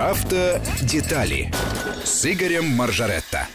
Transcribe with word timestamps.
Автодетали 0.00 1.50
с 2.04 2.24
Игорем 2.24 2.66
Маржаретто. 2.76 3.48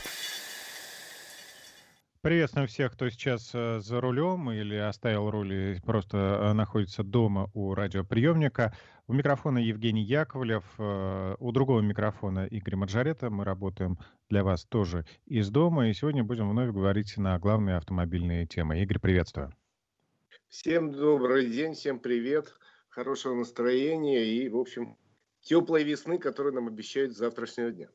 Приветствуем 2.19 2.67
всех, 2.67 2.91
кто 2.91 3.09
сейчас 3.09 3.51
э, 3.53 3.79
за 3.79 4.01
рулем 4.01 4.51
или 4.51 4.75
оставил 4.75 5.29
руль 5.29 5.53
и 5.53 5.79
просто 5.79 6.17
э, 6.17 6.51
находится 6.51 7.01
дома 7.01 7.49
у 7.53 7.73
радиоприемника. 7.73 8.75
У 9.07 9.13
микрофона 9.13 9.57
Евгений 9.57 10.03
Яковлев, 10.03 10.65
э, 10.79 11.35
у 11.39 11.51
другого 11.53 11.79
микрофона 11.79 12.45
Игорь 12.45 12.75
Маржарета. 12.75 13.29
Мы 13.29 13.45
работаем 13.45 13.97
для 14.29 14.43
вас 14.43 14.65
тоже 14.65 15.05
из 15.25 15.49
дома, 15.49 15.87
и 15.87 15.93
сегодня 15.93 16.25
будем 16.25 16.49
вновь 16.49 16.73
говорить 16.73 17.15
на 17.15 17.39
главные 17.39 17.77
автомобильные 17.77 18.47
темы. 18.47 18.81
Игорь, 18.81 18.99
приветствую. 18.99 19.55
Всем 20.49 20.91
добрый 20.91 21.49
день, 21.49 21.73
всем 21.73 21.99
привет, 21.99 22.53
хорошего 22.89 23.33
настроения 23.33 24.25
и, 24.25 24.49
в 24.49 24.57
общем, 24.57 24.97
теплой 25.43 25.83
весны, 25.83 26.17
которую 26.17 26.55
нам 26.55 26.67
обещают 26.67 27.13
с 27.13 27.17
завтрашнего 27.17 27.71
дня. 27.71 27.89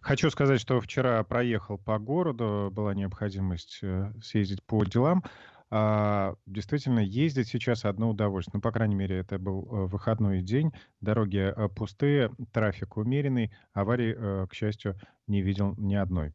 Хочу 0.00 0.30
сказать, 0.30 0.60
что 0.60 0.80
вчера 0.80 1.22
проехал 1.24 1.78
по 1.78 1.98
городу, 1.98 2.70
была 2.72 2.94
необходимость 2.94 3.78
э, 3.82 4.12
съездить 4.22 4.62
по 4.64 4.84
делам. 4.84 5.22
А, 5.70 6.34
действительно, 6.46 7.00
ездить 7.00 7.48
сейчас 7.48 7.84
одно 7.84 8.10
удовольствие. 8.10 8.56
Ну, 8.56 8.60
по 8.60 8.72
крайней 8.72 8.96
мере, 8.96 9.18
это 9.18 9.38
был 9.38 9.62
э, 9.62 9.86
выходной 9.86 10.40
день. 10.40 10.72
Дороги 11.00 11.38
э, 11.54 11.68
пустые, 11.68 12.32
трафик 12.52 12.96
умеренный. 12.96 13.52
Аварий, 13.72 14.14
к 14.46 14.52
счастью, 14.52 14.96
не 15.26 15.42
видел 15.42 15.74
ни 15.76 15.94
одной. 15.94 16.34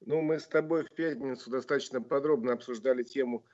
Ну, 0.00 0.20
мы 0.20 0.40
с 0.40 0.48
тобой 0.48 0.84
в 0.84 0.90
пятницу 0.94 1.48
достаточно 1.50 2.02
подробно 2.02 2.52
обсуждали 2.52 3.04
тему 3.04 3.44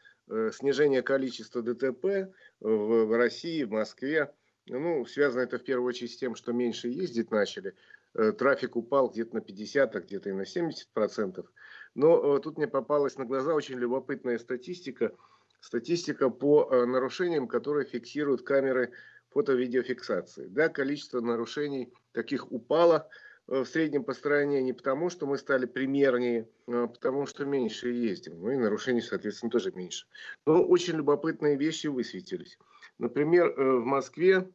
снижения 0.53 1.03
количества 1.03 1.61
ДТП 1.61 2.33
в 2.61 3.17
России, 3.17 3.65
в 3.65 3.71
Москве. 3.71 4.33
Ну, 4.79 5.05
связано 5.05 5.43
это 5.43 5.59
в 5.59 5.65
первую 5.65 5.89
очередь 5.89 6.13
с 6.13 6.17
тем, 6.17 6.37
что 6.37 6.53
меньше 6.53 6.87
ездить 6.87 7.33
начали. 7.33 7.75
Э, 8.15 8.31
трафик 8.31 8.77
упал 8.77 9.11
где-то 9.11 9.35
на 9.35 9.41
50, 9.41 9.97
а 9.97 10.01
где-то 10.01 10.29
и 10.29 10.33
на 10.33 10.47
70 10.47 10.89
процентов. 10.93 11.53
Но 11.97 12.37
э, 12.37 12.41
тут 12.41 12.57
мне 12.57 12.69
попалась 12.69 13.19
на 13.19 13.25
глаза 13.25 13.53
очень 13.53 13.77
любопытная 13.79 14.39
статистика. 14.39 15.13
Статистика 15.61 16.31
по 16.31 16.69
э, 16.71 16.85
нарушениям, 16.87 17.49
которые 17.49 17.85
фиксируют 17.85 18.43
камеры 18.43 18.93
фото-видеофиксации. 19.31 20.47
Да, 20.47 20.69
количество 20.69 21.21
нарушений 21.21 21.93
таких 22.13 22.53
упало 22.53 23.09
в 23.49 23.65
среднем 23.65 24.05
по 24.05 24.15
стране 24.15 24.63
не 24.63 24.73
потому, 24.73 25.11
что 25.11 25.27
мы 25.27 25.37
стали 25.37 25.67
примернее, 25.67 26.49
а 26.69 26.87
потому 26.87 27.27
что 27.27 27.45
меньше 27.45 27.89
ездим. 27.89 28.41
Ну 28.41 28.53
и 28.53 28.57
нарушений, 28.57 29.01
соответственно, 29.01 29.51
тоже 29.51 29.73
меньше. 29.73 30.07
Но 30.47 30.63
очень 30.63 30.95
любопытные 30.95 31.57
вещи 31.57 31.89
высветились. 31.89 32.57
Например, 32.99 33.53
в 33.57 33.85
Москве 33.85 34.49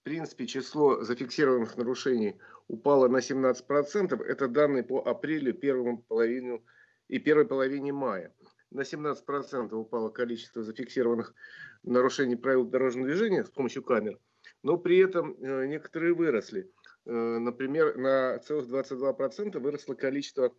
в 0.00 0.02
принципе, 0.02 0.46
число 0.46 1.02
зафиксированных 1.02 1.76
нарушений 1.76 2.40
упало 2.68 3.08
на 3.08 3.18
17%. 3.18 4.24
Это 4.24 4.48
данные 4.48 4.82
по 4.82 5.00
апрелю, 5.06 5.52
первому 5.52 5.98
половину 5.98 6.64
и 7.08 7.18
первой 7.18 7.46
половине 7.46 7.92
мая. 7.92 8.34
На 8.70 8.80
17% 8.80 9.74
упало 9.74 10.08
количество 10.08 10.62
зафиксированных 10.62 11.34
нарушений 11.82 12.36
правил 12.36 12.64
дорожного 12.64 13.08
движения 13.08 13.44
с 13.44 13.50
помощью 13.50 13.82
камер. 13.82 14.18
Но 14.62 14.78
при 14.78 14.98
этом 14.98 15.34
э, 15.34 15.66
некоторые 15.66 16.14
выросли. 16.14 16.70
Э, 17.04 17.10
например, 17.10 17.98
на 17.98 18.38
целых 18.38 18.68
22% 18.70 19.58
выросло 19.58 19.94
количество 19.94 20.54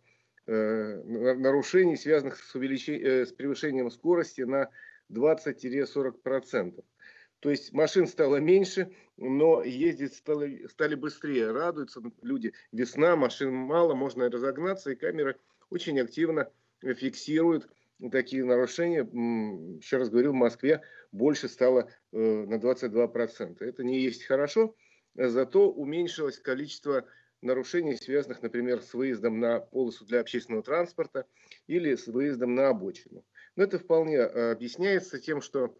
э, 0.46 1.02
нарушений, 1.34 1.96
связанных 1.96 2.36
с, 2.36 2.54
увеличением, 2.54 3.26
с 3.26 3.32
превышением 3.32 3.90
скорости 3.90 4.42
на 4.42 4.70
20-40%. 5.10 6.84
То 7.42 7.50
есть 7.50 7.72
машин 7.72 8.06
стало 8.06 8.36
меньше, 8.36 8.94
но 9.16 9.64
ездить 9.64 10.14
стало, 10.14 10.46
стали 10.68 10.94
быстрее. 10.94 11.50
Радуются 11.50 12.00
люди. 12.22 12.52
Весна, 12.70 13.16
машин 13.16 13.52
мало, 13.52 13.94
можно 13.94 14.30
разогнаться, 14.30 14.92
и 14.92 14.94
камеры 14.94 15.36
очень 15.68 15.98
активно 16.00 16.52
фиксируют 16.80 17.68
такие 18.12 18.44
нарушения. 18.44 19.00
Еще 19.76 19.96
раз 19.96 20.08
говорю, 20.08 20.30
в 20.30 20.36
Москве 20.36 20.82
больше 21.10 21.48
стало 21.48 21.90
э, 22.12 22.16
на 22.16 22.54
22%. 22.54 23.56
Это 23.58 23.82
не 23.82 23.98
есть 23.98 24.22
хорошо, 24.22 24.76
зато 25.16 25.68
уменьшилось 25.68 26.38
количество 26.38 27.04
нарушений, 27.40 27.96
связанных, 27.96 28.40
например, 28.42 28.82
с 28.82 28.94
выездом 28.94 29.40
на 29.40 29.58
полосу 29.58 30.04
для 30.04 30.20
общественного 30.20 30.62
транспорта 30.62 31.26
или 31.66 31.96
с 31.96 32.06
выездом 32.06 32.54
на 32.54 32.68
обочину. 32.68 33.24
Но 33.56 33.64
это 33.64 33.80
вполне 33.80 34.18
э, 34.18 34.52
объясняется 34.52 35.18
тем, 35.18 35.40
что 35.40 35.76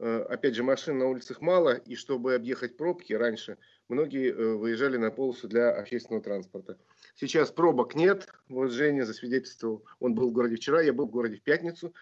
опять 0.00 0.54
же, 0.54 0.62
машин 0.62 0.98
на 0.98 1.06
улицах 1.06 1.40
мало, 1.40 1.74
и 1.74 1.94
чтобы 1.94 2.34
объехать 2.34 2.76
пробки, 2.76 3.12
раньше 3.12 3.58
многие 3.88 4.32
э, 4.32 4.54
выезжали 4.54 4.96
на 4.96 5.10
полосу 5.10 5.48
для 5.48 5.70
общественного 5.70 6.22
транспорта. 6.22 6.78
Сейчас 7.14 7.50
пробок 7.50 7.94
нет, 7.94 8.28
вот 8.48 8.70
Женя 8.72 9.04
засвидетельствовал, 9.04 9.84
он 10.00 10.14
был 10.14 10.30
в 10.30 10.32
городе 10.32 10.56
вчера, 10.56 10.82
я 10.82 10.92
был 10.92 11.06
в 11.06 11.10
городе 11.10 11.36
в 11.36 11.42
пятницу, 11.42 11.94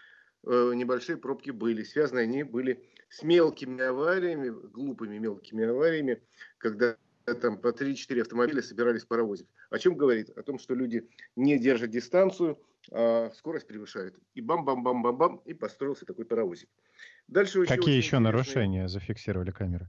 э, 0.45 0.71
небольшие 0.75 1.17
пробки 1.17 1.51
были, 1.51 1.83
связаны 1.83 2.19
они 2.19 2.43
были 2.43 2.83
с 3.09 3.21
мелкими 3.21 3.83
авариями, 3.83 4.49
глупыми 4.49 5.17
мелкими 5.17 5.65
авариями, 5.65 6.21
когда 6.57 6.97
там 7.41 7.57
по 7.57 7.69
3-4 7.69 8.21
автомобиля 8.21 8.61
собирались 8.61 9.03
в 9.03 9.07
паровозик. 9.07 9.47
О 9.69 9.79
чем 9.79 9.95
говорит? 9.95 10.29
О 10.37 10.43
том, 10.43 10.59
что 10.59 10.73
люди 10.73 11.07
не 11.35 11.57
держат 11.57 11.91
дистанцию, 11.91 12.59
а 12.91 13.31
скорость 13.35 13.67
превышает. 13.67 14.15
И 14.33 14.41
бам-бам-бам-бам-бам, 14.41 15.41
и 15.45 15.53
построился 15.53 16.05
такой 16.05 16.25
паровозик. 16.25 16.69
Дальше 17.33 17.61
еще 17.61 17.75
Какие 17.75 17.97
еще 17.97 18.19
нарушения 18.19 18.87
зафиксировали 18.87 19.49
камеры? 19.49 19.87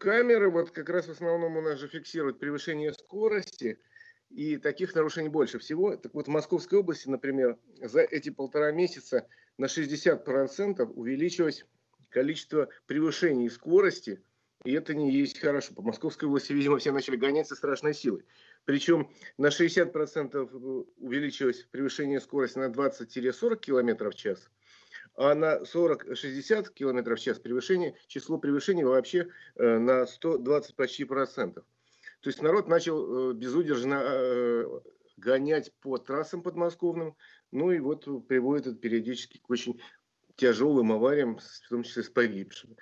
Камеры 0.00 0.50
вот 0.50 0.70
как 0.70 0.88
раз 0.88 1.06
в 1.06 1.10
основном 1.10 1.58
у 1.58 1.60
нас 1.60 1.78
же 1.78 1.86
фиксируют 1.86 2.40
превышение 2.40 2.94
скорости, 2.94 3.78
и 4.30 4.56
таких 4.56 4.94
нарушений 4.94 5.28
больше 5.28 5.58
всего. 5.58 5.96
Так 5.96 6.14
вот, 6.14 6.26
в 6.26 6.30
Московской 6.30 6.78
области, 6.78 7.08
например, 7.10 7.58
за 7.82 8.00
эти 8.00 8.30
полтора 8.30 8.72
месяца 8.72 9.26
на 9.58 9.66
60% 9.66 10.82
увеличилось 10.94 11.66
количество 12.08 12.70
превышений 12.86 13.50
скорости, 13.50 14.22
и 14.64 14.72
это 14.72 14.94
не 14.94 15.12
есть 15.12 15.38
хорошо. 15.38 15.74
По 15.74 15.82
Московской 15.82 16.26
области, 16.26 16.54
видимо, 16.54 16.78
все 16.78 16.90
начали 16.90 17.16
гоняться 17.16 17.54
страшной 17.54 17.92
силой. 17.92 18.24
Причем 18.64 19.10
на 19.36 19.48
60% 19.48 20.86
увеличилось 20.96 21.66
превышение 21.70 22.20
скорости 22.20 22.58
на 22.58 22.70
20-40 22.70 23.56
км 23.58 24.10
в 24.10 24.14
час, 24.14 24.50
а 25.18 25.34
на 25.34 25.62
40-60 25.62 26.72
км 26.74 27.16
в 27.16 27.20
час 27.20 27.40
превышение, 27.40 27.96
число 28.06 28.38
превышений 28.38 28.84
вообще 28.84 29.28
э, 29.56 29.78
на 29.78 30.06
120 30.06 30.76
почти 30.76 31.04
процентов. 31.04 31.64
То 32.20 32.30
есть 32.30 32.40
народ 32.40 32.68
начал 32.68 33.32
э, 33.32 33.34
безудержно 33.34 34.00
э, 34.00 34.64
гонять 35.16 35.72
по 35.80 35.98
трассам 35.98 36.42
подмосковным, 36.44 37.16
ну 37.50 37.72
и 37.72 37.80
вот 37.80 38.04
приводит 38.28 38.68
это 38.68 38.76
периодически 38.76 39.38
к 39.38 39.50
очень 39.50 39.80
тяжелым 40.36 40.92
авариям, 40.92 41.38
в 41.38 41.68
том 41.68 41.82
числе 41.82 42.04
с 42.04 42.08
погибшими. 42.08 42.76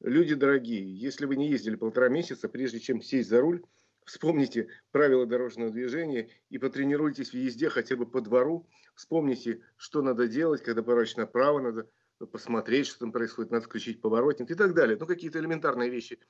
Люди 0.00 0.36
дорогие, 0.36 0.84
если 0.96 1.26
вы 1.26 1.34
не 1.34 1.48
ездили 1.48 1.74
полтора 1.74 2.08
месяца, 2.08 2.48
прежде 2.48 2.78
чем 2.78 3.02
сесть 3.02 3.28
за 3.28 3.40
руль, 3.40 3.64
Вспомните 4.04 4.68
правила 4.90 5.26
дорожного 5.26 5.70
движения 5.70 6.28
и 6.50 6.58
потренируйтесь 6.58 7.30
в 7.30 7.34
езде 7.34 7.68
хотя 7.68 7.96
бы 7.96 8.06
по 8.06 8.20
двору. 8.20 8.68
Вспомните, 8.94 9.62
что 9.76 10.02
надо 10.02 10.28
делать, 10.28 10.62
когда 10.62 10.82
поворачивать 10.82 11.18
направо, 11.18 11.60
надо 11.60 11.88
посмотреть, 12.30 12.86
что 12.86 13.00
там 13.00 13.12
происходит, 13.12 13.50
надо 13.50 13.64
включить 13.64 14.00
поворотник 14.00 14.50
и 14.50 14.54
так 14.54 14.74
далее. 14.74 14.96
Ну, 14.98 15.06
какие-то 15.06 15.38
элементарные 15.38 15.90
вещи 15.90 16.20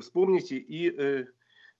вспомните 0.00 0.56
и 0.56 0.90
э, 0.90 1.26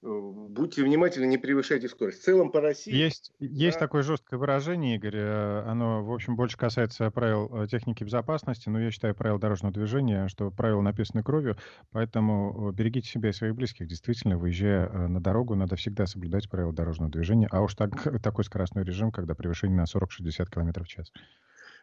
будьте 0.03 0.83
внимательны, 0.83 1.27
не 1.27 1.39
превышайте 1.39 1.89
скорость. 1.89 2.21
В 2.21 2.25
целом 2.25 2.51
по 2.51 2.61
России... 2.61 2.95
Есть, 2.95 3.33
да. 3.39 3.47
есть 3.47 3.79
такое 3.79 4.03
жесткое 4.03 4.39
выражение, 4.39 4.97
Игорь, 4.97 5.17
э, 5.17 5.63
оно, 5.67 6.05
в 6.05 6.13
общем, 6.13 6.37
больше 6.37 6.57
касается 6.57 7.11
правил 7.11 7.51
э, 7.63 7.67
техники 7.67 8.05
безопасности, 8.05 8.69
но 8.69 8.81
я 8.81 8.91
считаю 8.91 9.15
правил 9.15 9.39
дорожного 9.39 9.73
движения, 9.73 10.29
что 10.29 10.51
правила 10.51 10.81
написаны 10.81 11.23
кровью, 11.23 11.57
поэтому 11.93 12.71
э, 12.71 12.73
берегите 12.75 13.09
себя 13.09 13.31
и 13.31 13.33
своих 13.33 13.55
близких. 13.55 13.87
Действительно, 13.87 14.39
выезжая 14.39 14.89
на 15.09 15.21
дорогу, 15.21 15.55
надо 15.55 15.77
всегда 15.77 16.07
соблюдать 16.07 16.49
правила 16.49 16.73
дорожного 16.73 17.11
движения, 17.11 17.49
а 17.51 17.63
уж 17.63 17.75
так, 17.75 17.91
такой 18.23 18.45
скоростной 18.45 18.85
режим, 18.85 19.11
когда 19.11 19.35
превышение 19.35 19.77
на 19.77 19.85
40-60 19.85 20.51
км 20.51 20.85
в 20.85 20.89
час. 20.89 21.13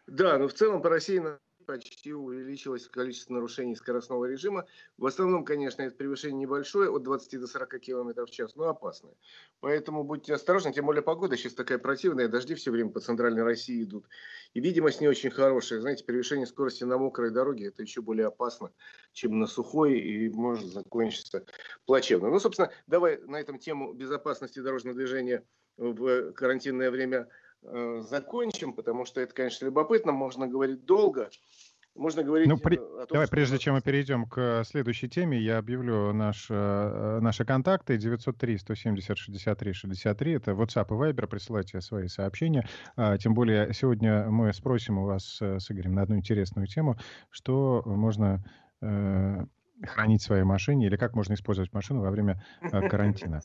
Да, 0.08 0.38
но 0.38 0.48
в 0.48 0.54
целом 0.54 0.82
по 0.82 0.90
России 0.90 1.22
почти 1.66 2.14
увеличилось 2.14 2.88
количество 2.88 3.34
нарушений 3.34 3.76
скоростного 3.76 4.26
режима. 4.26 4.66
В 4.98 5.06
основном, 5.06 5.46
конечно, 5.46 5.82
это 5.82 5.96
превышение 5.96 6.40
небольшое, 6.40 6.90
от 6.90 7.04
20 7.04 7.40
до 7.40 7.48
40 7.48 7.80
км 7.80 8.26
в 8.26 8.30
час, 8.30 8.56
но 8.56 8.70
опасное. 8.70 9.14
Поэтому 9.60 10.04
будьте 10.04 10.34
осторожны, 10.34 10.74
тем 10.74 10.86
более 10.86 11.02
погода 11.02 11.38
сейчас 11.38 11.54
такая 11.54 11.78
противная, 11.78 12.28
дожди 12.28 12.56
все 12.56 12.72
время 12.72 12.92
по 12.92 13.00
центральной 13.00 13.44
России 13.44 13.84
идут. 13.84 14.06
И 14.54 14.60
видимость 14.60 15.02
не 15.02 15.08
очень 15.08 15.32
хорошая. 15.32 15.82
Знаете, 15.82 16.04
превышение 16.04 16.46
скорости 16.46 16.84
на 16.84 16.98
мокрой 16.98 17.32
дороге, 17.32 17.68
это 17.68 17.82
еще 17.82 18.02
более 18.02 18.28
опасно, 18.28 18.72
чем 19.12 19.40
на 19.40 19.48
сухой, 19.48 20.00
и 20.00 20.30
может 20.30 20.72
закончиться 20.72 21.46
плачевно. 21.86 22.30
Ну, 22.30 22.40
собственно, 22.40 22.72
давай 22.88 23.18
на 23.20 23.40
этом 23.40 23.60
тему 23.60 23.94
безопасности 23.94 24.60
дорожного 24.60 24.96
движения 24.96 25.44
в 25.78 26.32
карантинное 26.34 26.92
время 26.92 27.28
Э, 27.66 28.02
закончим, 28.02 28.74
потому 28.74 29.06
что 29.06 29.22
это, 29.22 29.34
конечно, 29.34 29.64
любопытно, 29.66 30.12
можно 30.12 30.48
говорить 30.48 30.86
долго. 30.86 31.30
можно 31.96 32.24
говорить 32.24 32.48
ну, 32.48 32.58
при... 32.58 32.76
о 32.76 32.80
том, 32.80 33.08
Давай, 33.12 33.28
что... 33.28 33.36
прежде 33.36 33.60
чем 33.60 33.76
мы 33.76 33.82
перейдем 33.82 34.26
к 34.26 34.64
следующей 34.66 35.08
теме, 35.08 35.40
я 35.40 35.60
объявлю 35.60 36.12
наш, 36.14 36.48
э, 36.50 37.20
наши 37.22 37.46
контакты 37.46 37.96
903-170-63-63. 37.96 40.36
Это 40.36 40.52
WhatsApp 40.52 40.88
и 40.88 40.94
Viber. 40.94 41.28
Присылайте 41.28 41.80
свои 41.82 42.08
сообщения. 42.08 42.68
А, 42.96 43.18
тем 43.18 43.34
более 43.34 43.74
сегодня 43.74 44.30
мы 44.30 44.52
спросим 44.54 44.98
у 44.98 45.06
вас 45.06 45.42
с 45.42 45.72
Игорем 45.72 45.96
на 45.96 46.02
одну 46.02 46.18
интересную 46.18 46.68
тему, 46.68 46.98
что 47.30 47.82
можно 47.86 48.44
э, 48.82 49.46
хранить 49.86 50.22
в 50.22 50.26
своей 50.26 50.44
машине 50.44 50.88
или 50.88 50.98
как 50.98 51.16
можно 51.16 51.34
использовать 51.34 51.74
машину 51.74 52.02
во 52.02 52.12
время 52.12 52.44
э, 52.62 52.70
карантина. 52.90 53.42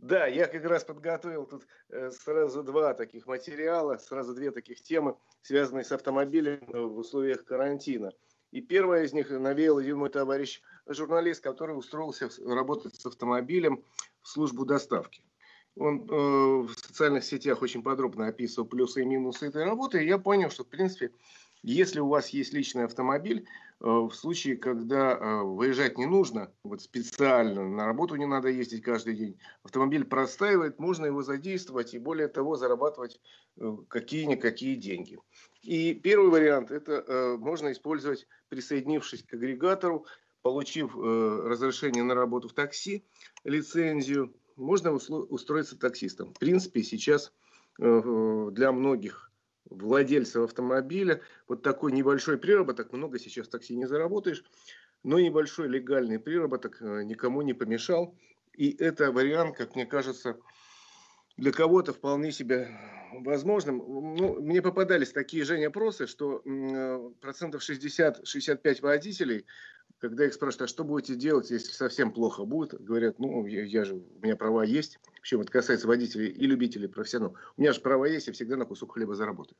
Да, 0.00 0.26
я 0.26 0.46
как 0.46 0.64
раз 0.64 0.82
подготовил 0.82 1.44
тут 1.44 1.66
э, 1.90 2.10
сразу 2.10 2.62
два 2.62 2.94
таких 2.94 3.26
материала, 3.26 3.98
сразу 3.98 4.34
две 4.34 4.50
таких 4.50 4.80
темы, 4.80 5.14
связанные 5.42 5.84
с 5.84 5.92
автомобилем 5.92 6.58
в 6.68 6.96
условиях 6.98 7.44
карантина. 7.44 8.10
И 8.50 8.62
первая 8.62 9.04
из 9.04 9.12
них 9.12 9.28
навеял 9.28 9.76
один 9.76 9.98
мой 9.98 10.08
товарищ, 10.08 10.62
журналист, 10.86 11.42
который 11.42 11.76
устроился 11.76 12.30
работать 12.46 12.94
с 12.94 13.04
автомобилем 13.04 13.84
в 14.22 14.28
службу 14.28 14.64
доставки. 14.64 15.22
Он 15.76 16.06
э, 16.08 16.14
в 16.14 16.72
социальных 16.72 17.22
сетях 17.22 17.60
очень 17.60 17.82
подробно 17.82 18.26
описывал 18.26 18.66
плюсы 18.66 19.02
и 19.02 19.04
минусы 19.04 19.48
этой 19.48 19.64
работы, 19.64 20.02
и 20.02 20.08
я 20.08 20.16
понял, 20.16 20.48
что, 20.48 20.64
в 20.64 20.68
принципе, 20.68 21.12
если 21.62 22.00
у 22.00 22.08
вас 22.08 22.30
есть 22.30 22.54
личный 22.54 22.84
автомобиль, 22.84 23.46
в 23.80 24.12
случае, 24.12 24.56
когда 24.56 25.12
э, 25.12 25.42
выезжать 25.42 25.96
не 25.96 26.04
нужно, 26.04 26.52
вот 26.64 26.82
специально, 26.82 27.66
на 27.66 27.86
работу 27.86 28.16
не 28.16 28.26
надо 28.26 28.48
ездить 28.48 28.82
каждый 28.82 29.16
день, 29.16 29.38
автомобиль 29.62 30.04
простаивает, 30.04 30.78
можно 30.78 31.06
его 31.06 31.22
задействовать 31.22 31.94
и 31.94 31.98
более 31.98 32.28
того 32.28 32.56
зарабатывать 32.56 33.20
э, 33.56 33.76
какие-никакие 33.88 34.76
деньги. 34.76 35.18
И 35.62 35.94
первый 35.94 36.28
вариант, 36.28 36.70
это 36.70 37.36
можно 37.38 37.72
использовать, 37.72 38.26
присоединившись 38.48 39.22
к 39.22 39.34
агрегатору, 39.34 40.06
получив 40.40 40.96
разрешение 40.96 42.02
на 42.02 42.14
работу 42.14 42.48
в 42.48 42.54
такси, 42.54 43.04
лицензию, 43.44 44.34
можно 44.56 44.92
устроиться 44.92 45.78
таксистом. 45.78 46.32
В 46.32 46.38
принципе, 46.38 46.82
сейчас 46.82 47.30
для 47.76 48.72
многих 48.72 49.29
владельцев 49.68 50.44
автомобиля. 50.44 51.20
Вот 51.48 51.62
такой 51.62 51.92
небольшой 51.92 52.38
приработок, 52.38 52.92
много 52.92 53.18
сейчас 53.18 53.48
такси 53.48 53.76
не 53.76 53.86
заработаешь, 53.86 54.44
но 55.02 55.18
небольшой 55.18 55.68
легальный 55.68 56.18
приработок 56.18 56.80
э, 56.80 57.02
никому 57.04 57.42
не 57.42 57.54
помешал. 57.54 58.14
И 58.54 58.70
это 58.78 59.12
вариант, 59.12 59.56
как 59.56 59.74
мне 59.74 59.86
кажется, 59.86 60.36
для 61.36 61.52
кого-то 61.52 61.92
вполне 61.92 62.32
себе 62.32 62.68
возможным. 63.12 63.78
Ну, 63.78 64.40
мне 64.40 64.62
попадались 64.62 65.10
такие 65.10 65.44
же 65.44 65.62
опросы, 65.64 66.06
что 66.06 66.42
э, 66.44 67.10
процентов 67.20 67.68
60-65 67.68 68.82
водителей 68.82 69.46
когда 70.00 70.24
их 70.24 70.34
спрашивают, 70.34 70.62
а 70.62 70.72
что 70.72 70.82
будете 70.82 71.14
делать, 71.14 71.50
если 71.50 71.72
совсем 71.72 72.10
плохо 72.10 72.44
будет, 72.44 72.80
говорят, 72.82 73.18
ну, 73.18 73.46
я, 73.46 73.64
я 73.64 73.84
же, 73.84 73.94
у 73.94 74.24
меня 74.24 74.34
права 74.34 74.64
есть. 74.64 74.98
Причем 75.20 75.42
это 75.42 75.52
касается 75.52 75.86
водителей 75.86 76.28
и 76.28 76.46
любителей, 76.46 76.88
профессионалов. 76.88 77.38
У 77.56 77.60
меня 77.60 77.72
же 77.72 77.80
права 77.80 78.06
есть, 78.06 78.26
я 78.26 78.32
всегда 78.32 78.56
на 78.56 78.64
кусок 78.64 78.94
хлеба 78.94 79.14
заработаю. 79.14 79.56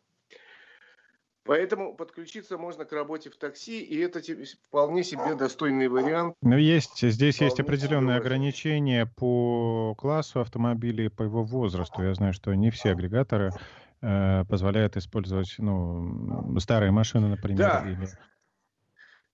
Поэтому 1.45 1.95
подключиться 1.95 2.59
можно 2.59 2.85
к 2.85 2.93
работе 2.93 3.29
в 3.29 3.37
такси, 3.37 3.81
и 3.83 3.99
это 3.99 4.21
вполне 4.69 5.03
себе 5.05 5.35
достойный 5.35 5.89
вариант. 5.89 6.35
Но 6.43 6.57
есть, 6.57 7.01
здесь 7.01 7.37
вполне 7.37 7.49
есть 7.49 7.61
определенные 7.61 8.17
ограничения 8.17 9.07
по 9.17 9.95
классу 9.97 10.41
автомобилей, 10.41 11.09
по 11.09 11.25
его 11.25 11.43
возрасту. 11.43 12.03
Я 12.03 12.15
знаю, 12.15 12.33
что 12.33 12.55
не 12.55 12.71
все 12.71 12.93
агрегаторы 12.93 13.53
э, 14.01 14.45
позволяют 14.49 14.97
использовать 14.97 15.55
ну, 15.59 16.59
старые 16.61 16.93
машины, 16.93 17.29
например. 17.29 17.59
Да. 17.59 17.85
Или... 17.87 18.09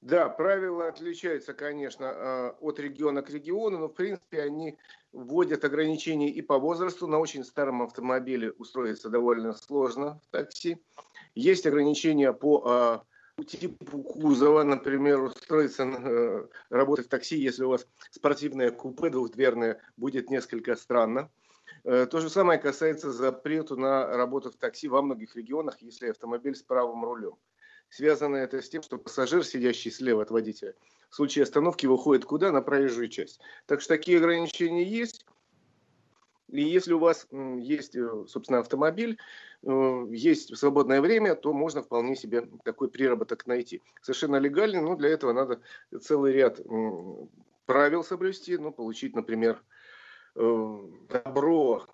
Да, 0.07 0.29
правила 0.29 0.87
отличаются, 0.87 1.53
конечно, 1.53 2.07
а, 2.09 2.57
от 2.61 2.79
региона 2.79 3.23
к 3.23 3.31
региону, 3.31 3.79
но 3.79 3.89
в 3.89 3.95
принципе 3.95 4.41
они 4.41 4.79
вводят 5.13 5.65
ограничения 5.65 6.31
и 6.31 6.43
по 6.43 6.61
возрасту. 6.61 7.09
На 7.09 7.19
очень 7.19 7.43
старом 7.43 7.83
автомобиле 7.83 8.53
устроиться 8.53 9.09
довольно 9.09 9.53
сложно 9.53 10.21
в 10.23 10.31
такси. 10.31 10.79
Есть 11.35 11.67
ограничения 11.67 12.33
по 12.33 12.63
а, 12.65 13.03
типу 13.45 14.01
кузова, 14.05 14.63
например, 14.63 15.23
устроиться 15.23 15.83
э, 15.83 16.47
работать 16.71 17.07
в 17.07 17.09
такси, 17.09 17.37
если 17.37 17.65
у 17.65 17.71
вас 17.71 17.85
спортивное 18.13 18.71
купе 18.71 19.11
двухдверное, 19.11 19.81
будет 19.97 20.31
несколько 20.31 20.77
странно. 20.77 21.33
Э, 21.83 22.07
то 22.07 22.21
же 22.21 22.31
самое 22.31 22.61
касается 22.61 23.11
запрету 23.11 23.77
на 23.77 24.07
работу 24.17 24.53
в 24.53 24.57
такси 24.57 24.87
во 24.87 25.03
многих 25.03 25.35
регионах, 25.35 25.83
если 25.83 26.11
автомобиль 26.11 26.55
с 26.55 26.63
правым 26.63 27.05
рулем. 27.05 27.35
Связано 27.89 28.37
это 28.37 28.61
с 28.61 28.69
тем, 28.69 28.83
что 28.83 28.99
пассажир, 28.99 29.45
сидящий 29.45 29.91
слева 29.91 30.23
от 30.23 30.31
водителя, 30.31 30.75
в 31.09 31.15
случае 31.15 31.45
остановки 31.45 31.87
выходит 31.87 32.25
куда? 32.25 32.53
На 32.53 32.63
проезжую 32.63 33.09
часть. 33.09 33.41
Так 33.67 33.81
что 33.81 33.95
такие 33.95 34.19
ограничения 34.19 34.83
есть. 34.83 35.25
И 36.49 36.63
если 36.63 36.93
у 36.93 36.99
вас 36.99 37.27
есть, 37.31 37.97
э, 37.97 38.25
собственно, 38.29 38.61
автомобиль, 38.61 39.19
э, 39.63 40.07
есть 40.11 40.57
свободное 40.57 41.01
время, 41.01 41.35
то 41.35 41.53
можно 41.53 41.83
вполне 41.83 42.15
себе 42.15 42.49
такой 42.65 42.89
приработок 42.89 43.47
найти. 43.47 43.83
Совершенно 44.01 44.37
легальный, 44.37 44.81
но 44.81 44.95
для 44.95 45.09
этого 45.09 45.33
надо 45.33 45.61
целый 46.01 46.33
ряд 46.33 46.61
правил 47.67 48.05
соблюсти, 48.05 48.57
ну, 48.57 48.71
получить, 48.71 49.15
например, 49.15 49.63
э, 50.37 50.81
добро 51.09 51.87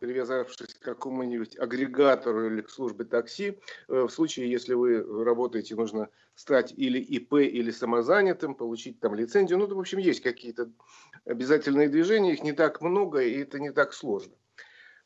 привязавшись 0.00 0.74
к 0.74 0.82
какому-нибудь 0.82 1.58
агрегатору 1.58 2.46
или 2.46 2.60
к 2.60 2.70
службе 2.70 3.04
такси. 3.04 3.58
Э, 3.88 4.02
в 4.02 4.10
случае, 4.10 4.50
если 4.50 4.74
вы 4.74 5.24
работаете, 5.24 5.74
нужно 5.74 6.08
стать 6.34 6.72
или 6.76 6.98
ИП, 6.98 7.34
или 7.34 7.70
самозанятым, 7.70 8.54
получить 8.54 9.00
там 9.00 9.14
лицензию. 9.14 9.58
Ну, 9.58 9.66
в 9.66 9.78
общем, 9.78 9.98
есть 9.98 10.22
какие-то 10.22 10.70
обязательные 11.24 11.88
движения, 11.88 12.32
их 12.32 12.42
не 12.42 12.52
так 12.52 12.80
много, 12.82 13.22
и 13.22 13.40
это 13.40 13.58
не 13.58 13.72
так 13.72 13.92
сложно. 13.92 14.34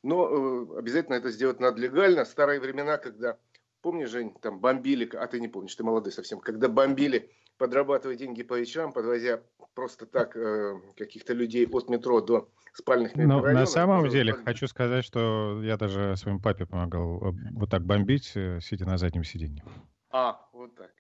Но 0.02 0.28
э, 0.74 0.78
обязательно 0.78 1.14
это 1.14 1.30
сделать 1.30 1.60
надо 1.60 1.80
легально. 1.80 2.24
Старые 2.24 2.60
времена, 2.60 2.96
когда, 2.96 3.38
помнишь, 3.82 4.10
Жень, 4.10 4.34
там 4.40 4.58
бомбили, 4.58 5.08
а 5.14 5.26
ты 5.26 5.40
не 5.40 5.48
помнишь, 5.48 5.74
ты 5.74 5.84
молодой 5.84 6.12
совсем, 6.12 6.40
когда 6.40 6.68
бомбили, 6.68 7.30
подрабатывая 7.58 8.16
деньги 8.16 8.42
по 8.42 8.58
вечерам, 8.58 8.92
подвозя 8.92 9.42
просто 9.74 10.06
так 10.06 10.36
э, 10.36 10.80
каких-то 10.96 11.32
людей 11.32 11.66
от 11.66 11.88
метро 11.88 12.20
до 12.20 12.48
спальных 12.72 13.14
Но 13.14 13.40
на 13.40 13.66
самом 13.66 14.08
деле 14.08 14.32
бомбить. 14.32 14.46
хочу 14.46 14.66
сказать, 14.66 15.04
что 15.04 15.60
я 15.62 15.76
даже 15.76 16.16
своему 16.16 16.40
папе 16.40 16.66
помогал 16.66 17.16
э, 17.16 17.32
вот 17.52 17.70
так 17.70 17.84
бомбить, 17.84 18.32
э, 18.34 18.60
сидя 18.60 18.86
на 18.86 18.98
заднем 18.98 19.24
сиденье. 19.24 19.64
А, 20.10 20.48
вот 20.52 20.74
так, 20.74 20.92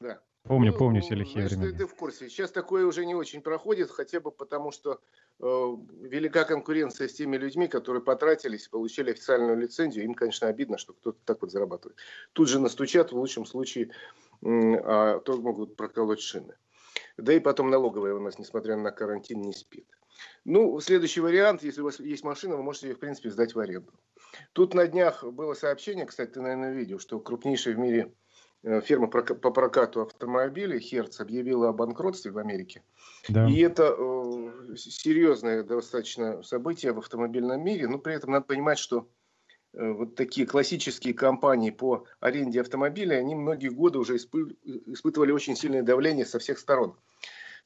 да. 0.00 0.20
Помню, 0.44 0.72
ну, 0.72 0.78
помню 0.78 1.02
все 1.02 1.14
лихие 1.14 1.46
времена. 1.46 1.66
Ты, 1.66 1.78
ты 1.78 1.86
в 1.86 1.94
курсе. 1.94 2.28
Сейчас 2.30 2.50
такое 2.50 2.86
уже 2.86 3.04
не 3.04 3.14
очень 3.14 3.42
проходит, 3.42 3.90
хотя 3.90 4.18
бы 4.18 4.30
потому, 4.30 4.70
что 4.70 5.00
э, 5.40 5.44
велика 5.44 6.44
конкуренция 6.44 7.08
с 7.08 7.12
теми 7.12 7.36
людьми, 7.36 7.68
которые 7.68 8.02
потратились, 8.02 8.68
получили 8.68 9.10
официальную 9.10 9.58
лицензию. 9.58 10.06
Им, 10.06 10.14
конечно, 10.14 10.48
обидно, 10.48 10.78
что 10.78 10.94
кто-то 10.94 11.18
так 11.24 11.42
вот 11.42 11.50
зарабатывает. 11.50 11.98
Тут 12.32 12.48
же 12.48 12.60
настучат, 12.60 13.12
в 13.12 13.16
лучшем 13.16 13.44
случае, 13.44 13.90
э, 14.42 14.46
а 14.46 15.18
то 15.20 15.36
могут 15.36 15.76
проколоть 15.76 16.20
шины. 16.20 16.54
Да 17.18 17.32
и 17.32 17.40
потом 17.40 17.68
налоговая 17.68 18.14
у 18.14 18.20
нас, 18.20 18.38
несмотря 18.38 18.76
на 18.76 18.92
карантин, 18.92 19.40
не 19.40 19.52
спит. 19.52 19.86
Ну, 20.44 20.80
следующий 20.80 21.20
вариант, 21.20 21.62
если 21.62 21.80
у 21.80 21.84
вас 21.84 22.00
есть 22.00 22.24
машина, 22.24 22.56
вы 22.56 22.62
можете 22.62 22.88
ее, 22.88 22.94
в 22.94 22.98
принципе, 22.98 23.30
сдать 23.30 23.54
в 23.54 23.58
аренду. 23.58 23.92
Тут 24.52 24.74
на 24.74 24.86
днях 24.86 25.24
было 25.24 25.54
сообщение, 25.54 26.06
кстати, 26.06 26.30
ты, 26.30 26.40
наверное, 26.40 26.72
видел, 26.72 26.98
что 26.98 27.18
крупнейшая 27.20 27.74
в 27.74 27.78
мире 27.78 28.12
э, 28.62 28.80
фирма 28.80 29.08
по 29.08 29.50
прокату 29.50 30.02
автомобилей 30.02 30.78
Hertz 30.78 31.20
объявила 31.20 31.68
о 31.68 31.72
банкротстве 31.72 32.30
в 32.30 32.38
Америке. 32.38 32.82
Да. 33.28 33.48
И 33.48 33.58
это 33.58 33.94
э, 33.96 34.76
серьезное 34.76 35.62
достаточно 35.62 36.42
событие 36.42 36.92
в 36.92 36.98
автомобильном 36.98 37.62
мире. 37.64 37.88
Но 37.88 37.98
при 37.98 38.14
этом 38.14 38.30
надо 38.30 38.46
понимать, 38.46 38.78
что 38.78 39.08
вот 39.72 40.14
такие 40.14 40.46
классические 40.46 41.14
компании 41.14 41.70
по 41.70 42.06
аренде 42.20 42.60
автомобилей, 42.60 43.16
они 43.16 43.34
многие 43.34 43.68
годы 43.68 43.98
уже 43.98 44.16
испы 44.16 44.56
испытывали 44.86 45.30
очень 45.32 45.56
сильное 45.56 45.82
давление 45.82 46.24
со 46.24 46.38
всех 46.38 46.58
сторон 46.58 46.96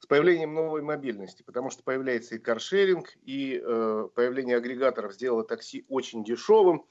с 0.03 0.05
появлением 0.05 0.53
новой 0.53 0.81
мобильности, 0.81 1.43
потому 1.43 1.69
что 1.69 1.81
появляется 1.81 2.35
и 2.35 2.37
каршеринг, 2.37 3.13
и 3.23 3.57
э, 3.63 4.07
появление 4.13 4.57
агрегаторов 4.57 5.13
сделало 5.13 5.45
такси 5.45 5.85
очень 5.87 6.25
дешевым. 6.25 6.85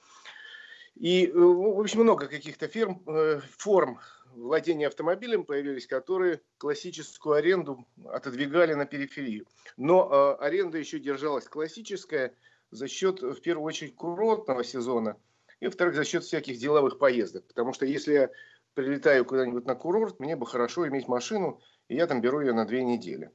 И, 0.95 1.27
э, 1.27 1.33
в 1.35 1.79
общем, 1.79 2.01
много 2.01 2.27
каких-то 2.27 2.69
фирм, 2.69 3.03
э, 3.07 3.41
форм 3.59 4.01
владения 4.35 4.87
автомобилем 4.87 5.45
появились, 5.45 5.87
которые 5.87 6.41
классическую 6.57 7.35
аренду 7.35 7.87
отодвигали 8.07 8.73
на 8.73 8.87
периферию. 8.87 9.47
Но 9.77 10.09
э, 10.41 10.43
аренда 10.43 10.79
еще 10.79 10.99
держалась 10.99 11.47
классическая 11.49 12.35
за 12.73 12.89
счет, 12.89 13.23
в 13.23 13.41
первую 13.41 13.67
очередь, 13.67 13.95
курортного 13.95 14.65
сезона, 14.65 15.17
и, 15.61 15.67
во-вторых, 15.67 15.95
за 15.95 16.05
счет 16.05 16.25
всяких 16.25 16.59
деловых 16.59 16.99
поездок. 16.99 17.47
Потому 17.47 17.73
что 17.73 17.87
если 17.87 18.13
я 18.15 18.31
прилетаю 18.75 19.25
куда-нибудь 19.25 19.67
на 19.67 19.77
курорт, 19.77 20.19
мне 20.19 20.35
бы 20.35 20.47
хорошо 20.47 20.89
иметь 20.89 21.07
машину, 21.07 21.61
и 21.89 21.95
я 21.95 22.07
там 22.07 22.21
беру 22.21 22.41
ее 22.41 22.55
на 22.55 22.65
две 22.65 22.83
недели. 22.83 23.31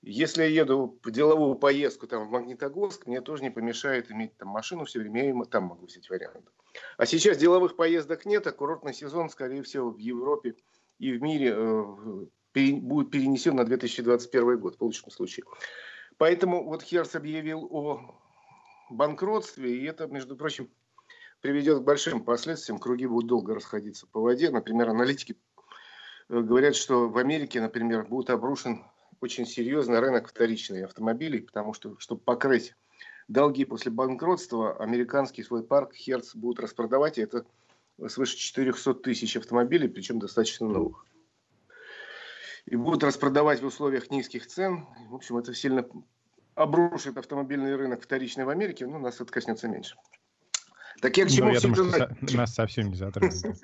Если 0.00 0.42
я 0.42 0.48
еду 0.48 0.98
в 1.02 1.10
деловую 1.10 1.56
поездку 1.56 2.06
там, 2.06 2.28
в 2.28 2.30
Магнитогорск, 2.30 3.06
мне 3.06 3.20
тоже 3.20 3.42
не 3.42 3.50
помешает 3.50 4.12
иметь 4.12 4.36
там 4.36 4.48
машину 4.48 4.84
все 4.84 5.00
время, 5.00 5.26
я 5.26 5.44
там 5.44 5.64
могу 5.64 5.86
взять 5.86 6.08
вариант. 6.08 6.48
А 6.96 7.04
сейчас 7.04 7.36
деловых 7.36 7.74
поездок 7.74 8.24
нет, 8.24 8.46
а 8.46 8.52
курортный 8.52 8.94
сезон, 8.94 9.28
скорее 9.28 9.64
всего, 9.64 9.90
в 9.90 9.98
Европе 9.98 10.54
и 11.00 11.12
в 11.12 11.20
мире 11.20 11.52
э, 11.52 12.76
будет 12.80 13.10
перенесен 13.10 13.56
на 13.56 13.64
2021 13.64 14.60
год, 14.60 14.76
в 14.78 14.82
лучшем 14.82 15.10
случае. 15.10 15.44
Поэтому 16.16 16.64
вот 16.64 16.82
Херц 16.82 17.16
объявил 17.16 17.66
о 17.70 18.14
банкротстве, 18.90 19.76
и 19.76 19.84
это, 19.84 20.06
между 20.06 20.36
прочим, 20.36 20.70
приведет 21.40 21.80
к 21.80 21.84
большим 21.84 22.24
последствиям. 22.24 22.78
Круги 22.78 23.06
будут 23.06 23.28
долго 23.28 23.54
расходиться 23.54 24.06
по 24.06 24.20
воде. 24.20 24.50
Например, 24.50 24.90
аналитики 24.90 25.36
э, 26.28 26.40
говорят, 26.40 26.74
что 26.74 27.08
в 27.08 27.18
Америке, 27.18 27.60
например, 27.60 28.04
будет 28.04 28.30
обрушен 28.30 28.84
очень 29.20 29.46
серьезный 29.46 30.00
рынок 30.00 30.28
вторичных 30.28 30.84
автомобилей, 30.84 31.40
потому 31.40 31.74
что, 31.74 31.98
чтобы 31.98 32.20
покрыть 32.20 32.74
долги 33.26 33.64
после 33.64 33.90
банкротства, 33.90 34.76
американский 34.76 35.42
свой 35.42 35.62
парк 35.62 35.94
Херц 35.94 36.34
будут 36.34 36.60
распродавать, 36.60 37.18
и 37.18 37.22
это 37.22 37.44
свыше 38.06 38.36
400 38.36 38.94
тысяч 38.94 39.36
автомобилей, 39.36 39.88
причем 39.88 40.18
достаточно 40.18 40.66
новых. 40.66 41.04
И 42.66 42.76
будут 42.76 43.02
распродавать 43.02 43.62
в 43.62 43.66
условиях 43.66 44.10
низких 44.10 44.46
цен. 44.46 44.86
В 45.08 45.14
общем, 45.14 45.38
это 45.38 45.54
сильно 45.54 45.88
обрушит 46.58 47.16
автомобильный 47.16 47.76
рынок 47.76 48.02
вторичный 48.02 48.44
в 48.44 48.48
Америке, 48.48 48.86
но 48.86 48.98
нас 48.98 49.20
это 49.20 49.32
коснется 49.32 49.68
меньше. 49.68 49.96
Так 51.00 51.16
я 51.16 51.26
к 51.26 51.30
чему 51.30 51.46
ну, 51.46 51.52
я 51.52 51.58
все 51.60 51.68
думаю, 51.68 51.94
это... 51.94 52.26
Что 52.26 52.36
нас 52.36 52.54
совсем 52.54 52.88
не 52.88 52.96
затронет. 52.96 53.34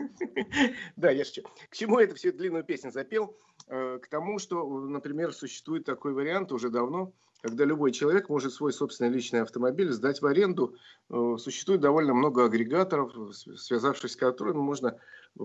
Да, 0.96 1.10
я 1.10 1.24
шучу. 1.24 1.42
К 1.68 1.74
чему 1.74 1.98
это 1.98 2.14
все 2.14 2.30
длинную 2.30 2.62
песню 2.62 2.92
запел? 2.92 3.36
Э, 3.66 3.98
к 4.00 4.06
тому, 4.06 4.38
что, 4.38 4.64
например, 4.86 5.32
существует 5.32 5.84
такой 5.84 6.12
вариант 6.12 6.52
уже 6.52 6.70
давно, 6.70 7.12
когда 7.44 7.66
любой 7.66 7.92
человек 7.92 8.30
может 8.30 8.54
свой 8.54 8.72
собственный 8.72 9.10
личный 9.10 9.42
автомобиль 9.42 9.92
сдать 9.92 10.22
в 10.22 10.26
аренду. 10.26 10.76
Э, 11.10 11.36
существует 11.38 11.82
довольно 11.82 12.14
много 12.14 12.46
агрегаторов, 12.46 13.12
связавшись 13.36 14.12
с 14.12 14.16
которыми 14.16 14.56
можно 14.56 14.98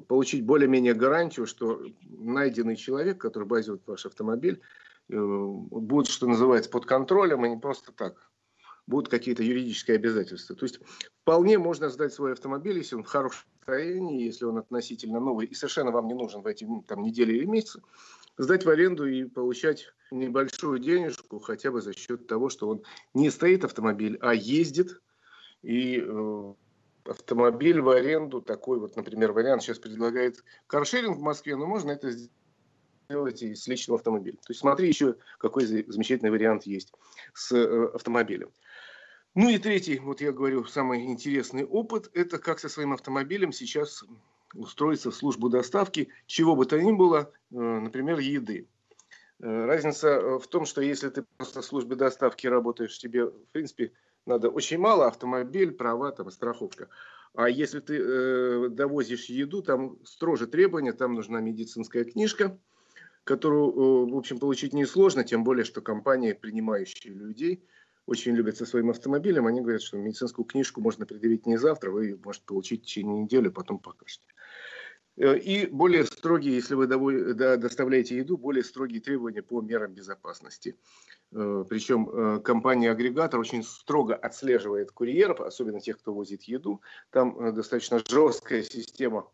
получить 0.07 0.45
более-менее 0.45 0.93
гарантию, 0.93 1.45
что 1.45 1.81
найденный 2.07 2.77
человек, 2.77 3.17
который 3.17 3.43
базирует 3.43 3.85
ваш 3.85 4.05
автомобиль, 4.05 4.61
э, 5.09 5.13
будет, 5.17 6.07
что 6.07 6.25
называется, 6.25 6.69
под 6.69 6.85
контролем, 6.85 7.45
и 7.45 7.49
не 7.49 7.57
просто 7.57 7.91
так 7.91 8.31
будут 8.87 9.09
какие-то 9.09 9.43
юридические 9.43 9.95
обязательства. 9.95 10.55
То 10.55 10.63
есть 10.63 10.79
вполне 11.21 11.57
можно 11.57 11.89
сдать 11.89 12.13
свой 12.13 12.31
автомобиль, 12.31 12.77
если 12.77 12.95
он 12.95 13.03
в 13.03 13.07
хорошем 13.07 13.45
состоянии, 13.59 14.23
если 14.23 14.45
он 14.45 14.57
относительно 14.57 15.19
новый 15.19 15.47
и 15.47 15.53
совершенно 15.53 15.91
вам 15.91 16.07
не 16.07 16.13
нужен 16.13 16.41
в 16.41 16.47
эти 16.47 16.65
там, 16.87 17.01
недели 17.01 17.33
или 17.33 17.45
месяцы, 17.45 17.81
сдать 18.39 18.65
в 18.65 18.69
аренду 18.69 19.05
и 19.05 19.25
получать 19.25 19.93
небольшую 20.11 20.79
денежку 20.79 21.39
хотя 21.39 21.71
бы 21.71 21.81
за 21.81 21.93
счет 21.93 22.25
того, 22.25 22.49
что 22.49 22.69
он 22.69 22.83
не 23.13 23.29
стоит 23.29 23.63
автомобиль, 23.65 24.17
а 24.21 24.33
ездит. 24.33 25.01
И 25.61 26.01
э, 26.01 26.53
автомобиль 27.05 27.81
в 27.81 27.89
аренду, 27.89 28.41
такой 28.41 28.79
вот, 28.79 28.95
например, 28.95 29.33
вариант 29.33 29.61
сейчас 29.61 29.77
предлагает 29.77 30.43
каршеринг 30.67 31.17
в 31.17 31.21
Москве, 31.21 31.57
но 31.57 31.67
можно 31.67 31.91
это 31.91 32.11
сделать 33.09 33.43
и 33.43 33.55
с 33.55 33.67
личного 33.67 33.99
автомобиля. 33.99 34.37
То 34.37 34.51
есть 34.51 34.61
смотри 34.61 34.87
еще, 34.87 35.17
какой 35.37 35.65
замечательный 35.65 36.31
вариант 36.31 36.63
есть 36.63 36.93
с 37.33 37.51
э, 37.51 37.89
автомобилем. 37.93 38.51
Ну 39.35 39.49
и 39.49 39.57
третий, 39.57 39.99
вот 39.99 40.21
я 40.21 40.31
говорю, 40.31 40.63
самый 40.63 41.05
интересный 41.05 41.65
опыт, 41.65 42.09
это 42.13 42.39
как 42.39 42.59
со 42.59 42.69
своим 42.69 42.93
автомобилем 42.93 43.51
сейчас 43.51 44.05
устроиться 44.53 45.11
в 45.11 45.15
службу 45.15 45.49
доставки 45.49 46.09
чего 46.25 46.55
бы 46.55 46.65
то 46.65 46.81
ни 46.81 46.91
было, 46.91 47.31
э, 47.51 47.55
например, 47.55 48.19
еды. 48.19 48.67
Э, 49.39 49.65
разница 49.65 50.09
э, 50.09 50.39
в 50.39 50.47
том, 50.47 50.65
что 50.65 50.81
если 50.81 51.09
ты 51.09 51.23
просто 51.37 51.61
в 51.61 51.65
службе 51.65 51.95
доставки 51.95 52.47
работаешь, 52.47 52.97
тебе, 52.97 53.25
в 53.25 53.45
принципе, 53.51 53.91
надо 54.25 54.49
очень 54.49 54.77
мало, 54.77 55.07
автомобиль, 55.07 55.71
права, 55.71 56.11
там, 56.11 56.29
страховка. 56.29 56.89
А 57.33 57.49
если 57.49 57.79
ты 57.79 57.97
э, 57.97 58.69
довозишь 58.69 59.25
еду, 59.25 59.61
там 59.61 59.97
строже 60.03 60.47
требования, 60.47 60.93
там 60.93 61.13
нужна 61.13 61.39
медицинская 61.39 62.03
книжка, 62.03 62.57
которую, 63.23 63.71
э, 63.71 64.11
в 64.11 64.17
общем, 64.17 64.39
получить 64.39 64.73
несложно, 64.73 65.23
тем 65.23 65.43
более, 65.43 65.63
что 65.63 65.81
компании, 65.81 66.33
принимающие 66.33 67.13
людей, 67.13 67.63
очень 68.09 68.33
любят 68.33 68.57
со 68.57 68.65
своим 68.65 68.89
автомобилем, 68.89 69.45
они 69.45 69.61
говорят, 69.61 69.83
что 69.83 69.97
медицинскую 69.97 70.45
книжку 70.45 70.81
можно 70.81 71.05
предъявить 71.05 71.45
не 71.45 71.57
завтра, 71.57 71.91
вы 71.91 72.19
можете 72.23 72.45
получить 72.45 72.81
в 72.81 72.85
течение 72.85 73.21
недели, 73.21 73.49
потом 73.49 73.77
покажете. 73.77 74.25
Э, 75.17 75.37
и 75.37 75.67
более 75.67 76.05
строгие, 76.05 76.55
если 76.55 76.73
вы 76.73 76.87
доставляете 76.87 78.17
еду, 78.17 78.35
более 78.37 78.63
строгие 78.63 78.99
требования 78.99 79.43
по 79.43 79.61
мерам 79.61 79.93
безопасности. 79.93 80.75
Э, 81.31 81.65
Причем 81.69 82.09
э, 82.09 82.39
компания-агрегатор 82.39 83.39
очень 83.39 83.63
строго 83.63 84.15
отслеживает 84.15 84.91
курьеров, 84.91 85.41
особенно 85.41 85.79
тех, 85.79 85.99
кто 85.99 86.11
возит 86.11 86.43
еду. 86.43 86.81
Там 87.11 87.53
достаточно 87.53 88.01
жесткая 88.09 88.63
система 88.63 89.29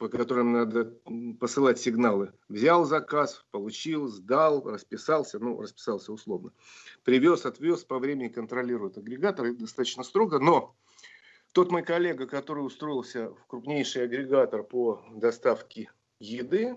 по 0.00 0.08
которым 0.08 0.54
надо 0.54 0.94
посылать 1.38 1.78
сигналы. 1.78 2.32
Взял 2.48 2.86
заказ, 2.86 3.44
получил, 3.50 4.08
сдал, 4.08 4.64
расписался, 4.64 5.38
ну, 5.38 5.60
расписался 5.60 6.10
условно. 6.10 6.52
Привез, 7.04 7.44
отвез, 7.44 7.84
по 7.84 7.98
времени 7.98 8.28
контролирует 8.28 8.96
агрегатор, 8.96 9.44
это 9.44 9.60
достаточно 9.60 10.02
строго, 10.02 10.38
но 10.38 10.74
тот 11.52 11.70
мой 11.70 11.82
коллега, 11.82 12.26
который 12.26 12.64
устроился 12.64 13.28
в 13.28 13.46
крупнейший 13.46 14.04
агрегатор 14.04 14.62
по 14.62 15.04
доставке 15.16 15.92
еды, 16.18 16.76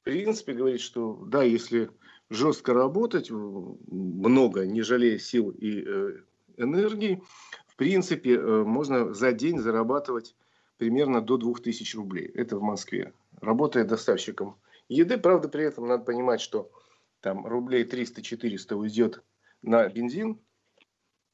в 0.00 0.04
принципе 0.04 0.54
говорит, 0.54 0.80
что 0.80 1.22
да, 1.26 1.42
если 1.42 1.90
жестко 2.30 2.72
работать, 2.72 3.30
много, 3.30 4.64
не 4.64 4.80
жалея 4.80 5.18
сил 5.18 5.50
и 5.50 5.84
э, 5.86 6.22
энергии, 6.56 7.22
в 7.66 7.76
принципе, 7.76 8.36
э, 8.36 8.64
можно 8.64 9.12
за 9.12 9.32
день 9.32 9.58
зарабатывать 9.58 10.34
примерно 10.82 11.20
до 11.20 11.36
2000 11.36 11.94
рублей. 11.94 12.26
Это 12.34 12.58
в 12.58 12.62
Москве. 12.62 13.12
Работая 13.40 13.84
доставщиком 13.84 14.56
еды, 14.88 15.16
правда, 15.16 15.48
при 15.48 15.62
этом 15.62 15.86
надо 15.86 16.02
понимать, 16.02 16.40
что 16.40 16.72
там 17.20 17.46
рублей 17.46 17.84
300-400 17.84 18.74
уйдет 18.74 19.22
на 19.62 19.88
бензин. 19.88 20.40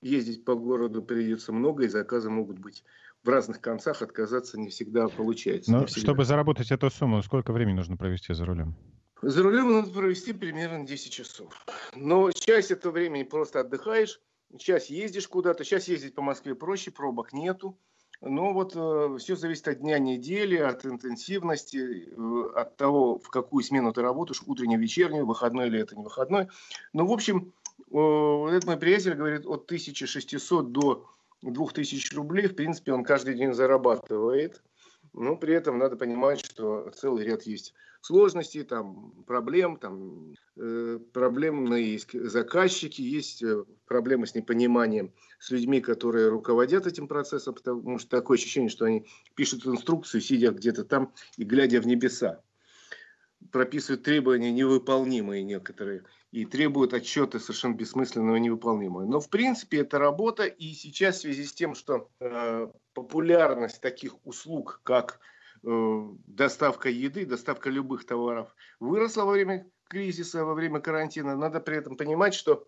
Ездить 0.03 0.45
по 0.45 0.55
городу 0.55 1.03
придется 1.03 1.55
много, 1.55 1.85
и 1.85 1.89
заказы 1.89 2.29
могут 2.29 2.59
быть 2.59 2.85
в 3.25 3.29
разных 3.31 3.63
концах, 3.63 4.03
отказаться 4.03 4.61
не 4.61 4.69
всегда 4.69 5.09
получается. 5.09 5.73
Но 5.73 5.87
чтобы 5.87 6.27
заработать 6.27 6.71
эту 6.71 6.91
сумму, 6.91 7.23
сколько 7.23 7.55
времени 7.55 7.77
нужно 7.77 7.97
провести 7.97 8.35
за 8.35 8.45
рулем? 8.45 8.77
За 9.23 9.43
рулем 9.43 9.73
надо 9.73 9.91
провести 9.91 10.35
примерно 10.35 10.87
10 10.87 11.11
часов. 11.11 11.55
Но 11.97 12.31
часть 12.33 12.71
этого 12.71 12.93
времени 12.93 13.23
просто 13.23 13.61
отдыхаешь, 13.61 14.21
часть 14.59 14.91
ездишь 14.91 15.27
куда-то. 15.27 15.65
Сейчас 15.65 15.89
ездить 15.89 16.15
по 16.15 16.21
Москве 16.21 16.55
проще, 16.55 16.91
пробок 16.91 17.33
нету. 17.33 17.79
Но 18.21 18.53
вот 18.53 18.73
э, 18.75 19.17
все 19.19 19.37
зависит 19.37 19.69
от 19.69 19.79
дня 19.79 19.99
недели, 19.99 20.57
от 20.57 20.85
интенсивности, 20.85 22.09
э, 22.11 22.51
от 22.61 22.77
того, 22.77 23.19
в 23.19 23.29
какую 23.31 23.63
смену 23.63 23.93
ты 23.93 24.03
работаешь, 24.03 24.43
утреннюю, 24.45 24.81
вечернюю, 24.81 25.25
выходной 25.25 25.69
или 25.69 25.81
это 25.81 25.95
не 25.95 26.03
выходной. 26.03 26.49
Ну, 26.93 27.07
в 27.07 27.13
общем, 27.13 27.53
э, 27.93 28.47
этот 28.51 28.65
мой 28.65 28.77
приятель 28.77 29.15
говорит, 29.15 29.47
от 29.47 29.67
1600 29.67 30.73
до 30.73 31.07
2000 31.43 32.15
рублей, 32.17 32.49
в 32.49 32.57
принципе, 32.57 32.93
он 32.93 33.05
каждый 33.05 33.35
день 33.35 33.55
зарабатывает. 33.55 34.63
Но 35.19 35.37
при 35.37 35.53
этом 35.53 35.79
надо 35.79 35.97
понимать, 35.97 36.45
что 36.45 36.91
целый 36.95 37.25
ряд 37.25 37.43
есть 37.43 37.75
сложностей, 38.03 38.63
там, 38.63 39.25
проблем, 39.27 39.77
там, 39.77 40.33
э, 40.57 41.01
проблемные 41.13 41.93
есть 41.93 42.13
заказчики, 42.13 43.03
есть 43.03 43.43
э, 43.43 43.65
проблемы 43.87 44.29
с 44.29 44.37
непониманием 44.37 45.13
с 45.41 45.51
людьми, 45.51 45.81
которые 45.81 46.29
руководят 46.29 46.87
этим 46.87 47.09
процессом, 47.09 47.55
потому 47.55 47.99
что 47.99 48.09
такое 48.09 48.39
ощущение, 48.39 48.71
что 48.71 48.85
они 48.85 49.07
пишут 49.35 49.67
инструкцию, 49.67 50.21
сидя 50.21 50.53
где-то 50.53 50.85
там 50.85 51.13
и 51.37 51.43
глядя 51.43 51.81
в 51.81 51.87
небеса 51.89 52.41
прописывают 53.53 54.03
требования 54.03 54.53
невыполнимые 54.53 55.43
некоторые 55.43 56.05
и 56.31 56.45
требуют 56.45 56.93
отчеты 56.93 57.41
совершенно 57.41 57.75
бессмысленного 57.75 58.37
и 58.37 58.41
невыполнимого. 58.41 59.05
Но 59.05 59.21
в 59.21 59.31
принципе 59.31 59.79
это 59.79 59.99
работа, 59.99 60.45
и 60.45 60.73
сейчас 60.73 61.19
в 61.19 61.21
связи 61.23 61.45
с 61.45 61.55
тем, 61.55 61.75
что 61.75 62.11
э, 62.21 62.69
популярность 63.03 63.81
таких 63.81 64.15
услуг, 64.27 64.81
как 64.83 65.21
э, 65.65 66.03
доставка 66.27 66.89
еды, 66.89 67.27
доставка 67.27 67.71
любых 67.71 68.05
товаров, 68.05 68.55
выросла 68.81 69.25
во 69.25 69.33
время 69.33 69.71
кризиса, 69.89 70.45
во 70.45 70.55
время 70.55 70.81
карантина, 70.81 71.37
надо 71.37 71.61
при 71.61 71.77
этом 71.77 71.97
понимать, 71.97 72.35
что 72.35 72.67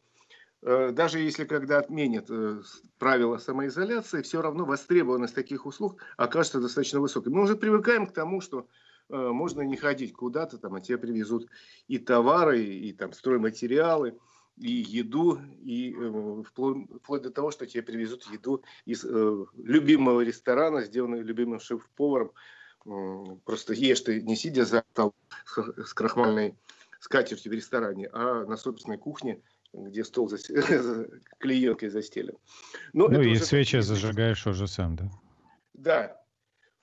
э, 0.62 0.90
даже 0.92 1.18
если 1.18 1.44
когда 1.44 1.78
отменят 1.78 2.26
э, 2.30 2.62
правила 2.99 3.38
самоизоляции, 3.38 4.22
все 4.22 4.40
равно 4.40 4.64
востребованность 4.64 5.34
таких 5.34 5.66
услуг 5.66 6.00
окажется 6.16 6.60
достаточно 6.60 7.00
высокой. 7.00 7.32
Мы 7.32 7.42
уже 7.42 7.56
привыкаем 7.56 8.06
к 8.06 8.12
тому, 8.12 8.40
что 8.40 8.68
можно 9.08 9.62
не 9.62 9.76
ходить 9.76 10.12
куда-то, 10.12 10.56
там, 10.56 10.76
а 10.76 10.80
тебе 10.80 10.96
привезут 10.96 11.49
и 11.88 11.99
товары, 11.99 12.62
и, 12.62 12.92
там 12.92 13.12
стройматериалы, 13.12 14.16
и 14.61 14.71
еду, 14.71 15.40
и 15.64 15.95
э, 15.99 16.43
вплоть, 16.47 16.87
вплоть 17.02 17.23
до 17.23 17.31
того, 17.31 17.50
что 17.50 17.67
тебе 17.67 17.83
привезут 17.83 18.26
еду 18.31 18.62
из 18.85 19.05
э, 19.05 19.45
любимого 19.57 20.21
ресторана, 20.21 20.83
сделанную 20.83 21.25
любимым 21.25 21.61
шеф-поваром. 21.61 22.33
Э, 22.87 23.37
просто 23.45 23.73
ешь 23.73 24.00
ты 24.00 24.23
не 24.23 24.37
сидя 24.37 24.64
за 24.64 24.85
столом 24.93 25.14
с, 25.47 25.95
крахмальной 25.95 26.55
скатертью 27.00 27.50
в 27.50 27.55
ресторане, 27.55 28.09
а 28.12 28.45
на 28.45 28.57
собственной 28.57 28.99
кухне, 28.99 29.40
где 29.73 30.05
стол 30.05 30.29
за... 30.29 30.37
клеенкой 31.38 31.88
застелен. 31.88 32.37
Но 32.93 33.09
ну 33.09 33.23
и 33.23 33.37
свечи 33.37 33.81
зажигаешь 33.81 34.47
уже 34.47 34.69
сам, 34.69 34.97
да? 34.97 35.11
Да, 35.73 36.23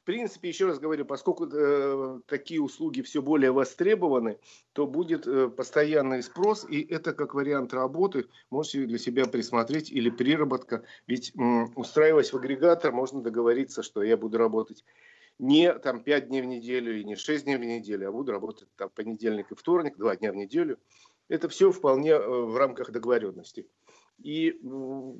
принципе, 0.07 0.47
еще 0.47 0.67
раз 0.67 0.79
говорю, 0.79 1.03
поскольку 1.03 1.47
э, 1.51 2.21
такие 2.27 2.61
услуги 2.61 3.01
все 3.01 3.21
более 3.21 3.51
востребованы, 3.51 4.39
то 4.71 4.87
будет 4.87 5.27
э, 5.27 5.49
постоянный 5.49 6.23
спрос, 6.23 6.65
и 6.69 6.81
это 6.81 7.11
как 7.11 7.33
вариант 7.33 7.73
работы 7.73 8.27
можете 8.49 8.85
для 8.85 8.99
себя 8.99 9.25
присмотреть 9.25 9.91
или 9.91 10.09
приработка. 10.09 10.85
Ведь 11.07 11.33
э, 11.35 11.41
устраиваясь 11.75 12.31
в 12.31 12.37
агрегатор, 12.37 12.93
можно 12.93 13.21
договориться, 13.21 13.83
что 13.83 14.01
я 14.01 14.15
буду 14.15 14.37
работать 14.37 14.85
не 15.39 15.73
там 15.73 16.01
5 16.01 16.29
дней 16.29 16.41
в 16.41 16.45
неделю 16.45 16.97
и 16.97 17.03
не 17.03 17.17
6 17.17 17.43
дней 17.43 17.57
в 17.57 17.65
неделю, 17.65 18.07
а 18.07 18.11
буду 18.13 18.31
работать 18.31 18.69
там 18.77 18.89
понедельник 18.89 19.51
и 19.51 19.55
вторник, 19.55 19.97
2 19.97 20.15
дня 20.15 20.31
в 20.31 20.37
неделю. 20.37 20.79
Это 21.27 21.49
все 21.49 21.69
вполне 21.69 22.11
э, 22.11 22.19
в 22.25 22.55
рамках 22.55 22.91
договоренности. 22.91 23.67
И 24.23 24.57
ну, 24.61 25.19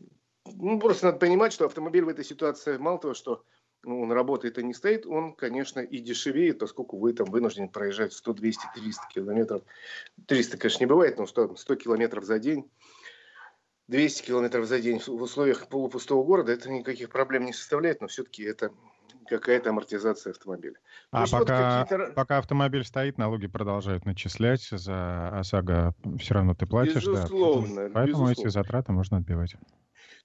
просто 0.79 1.07
надо 1.07 1.19
понимать, 1.19 1.51
что 1.51 1.65
автомобиль 1.65 2.05
в 2.05 2.07
этой 2.07 2.23
ситуации 2.23 2.77
мало 2.77 2.99
того, 2.99 3.13
что 3.13 3.43
ну, 3.87 4.01
он 4.01 4.11
работает 4.11 4.57
и 4.57 4.63
не 4.63 4.73
стоит, 4.73 5.05
он, 5.05 5.33
конечно, 5.33 5.79
и 5.79 5.99
дешевеет, 5.99 6.59
поскольку 6.59 6.97
вы 6.97 7.13
там 7.13 7.31
вынуждены 7.31 7.69
проезжать 7.69 8.11
100, 8.11 8.33
200, 8.33 8.61
300 8.75 9.07
километров. 9.13 9.61
300, 10.27 10.57
конечно, 10.57 10.83
не 10.83 10.87
бывает, 10.87 11.17
но 11.17 11.25
100, 11.25 11.55
100 11.55 11.75
километров 11.75 12.25
за 12.25 12.37
день. 12.37 12.69
200 13.87 14.23
километров 14.23 14.65
за 14.65 14.81
день 14.81 14.99
в 14.99 15.21
условиях 15.21 15.69
полупустого 15.69 16.21
города 16.25 16.51
это 16.51 16.69
никаких 16.69 17.09
проблем 17.09 17.45
не 17.45 17.53
составляет, 17.53 18.01
но 18.01 18.07
все-таки 18.07 18.43
это 18.43 18.71
какая-то 19.29 19.69
амортизация 19.69 20.31
автомобиля. 20.31 20.75
А 21.11 21.25
пока, 21.25 21.87
вот 21.89 22.13
пока 22.13 22.37
автомобиль 22.39 22.83
стоит, 22.83 23.17
налоги 23.17 23.47
продолжают 23.47 24.05
начислять 24.05 24.67
за 24.69 25.29
ОСАГО, 25.39 25.95
все 26.19 26.33
равно 26.33 26.53
ты 26.55 26.65
платишь. 26.65 27.05
Безусловно. 27.05 27.87
Да, 27.87 27.91
поэтому 27.93 28.25
безусловно. 28.25 28.31
эти 28.31 28.47
затраты 28.49 28.91
можно 28.91 29.17
отбивать. 29.17 29.55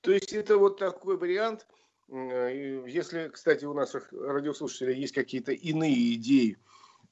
То 0.00 0.10
есть 0.10 0.32
это 0.32 0.58
вот 0.58 0.80
такой 0.80 1.16
вариант– 1.16 1.64
если, 2.12 3.28
кстати, 3.28 3.64
у 3.64 3.72
наших 3.72 4.12
радиослушателей 4.12 5.00
есть 5.00 5.14
какие-то 5.14 5.52
иные 5.52 6.14
идеи, 6.14 6.58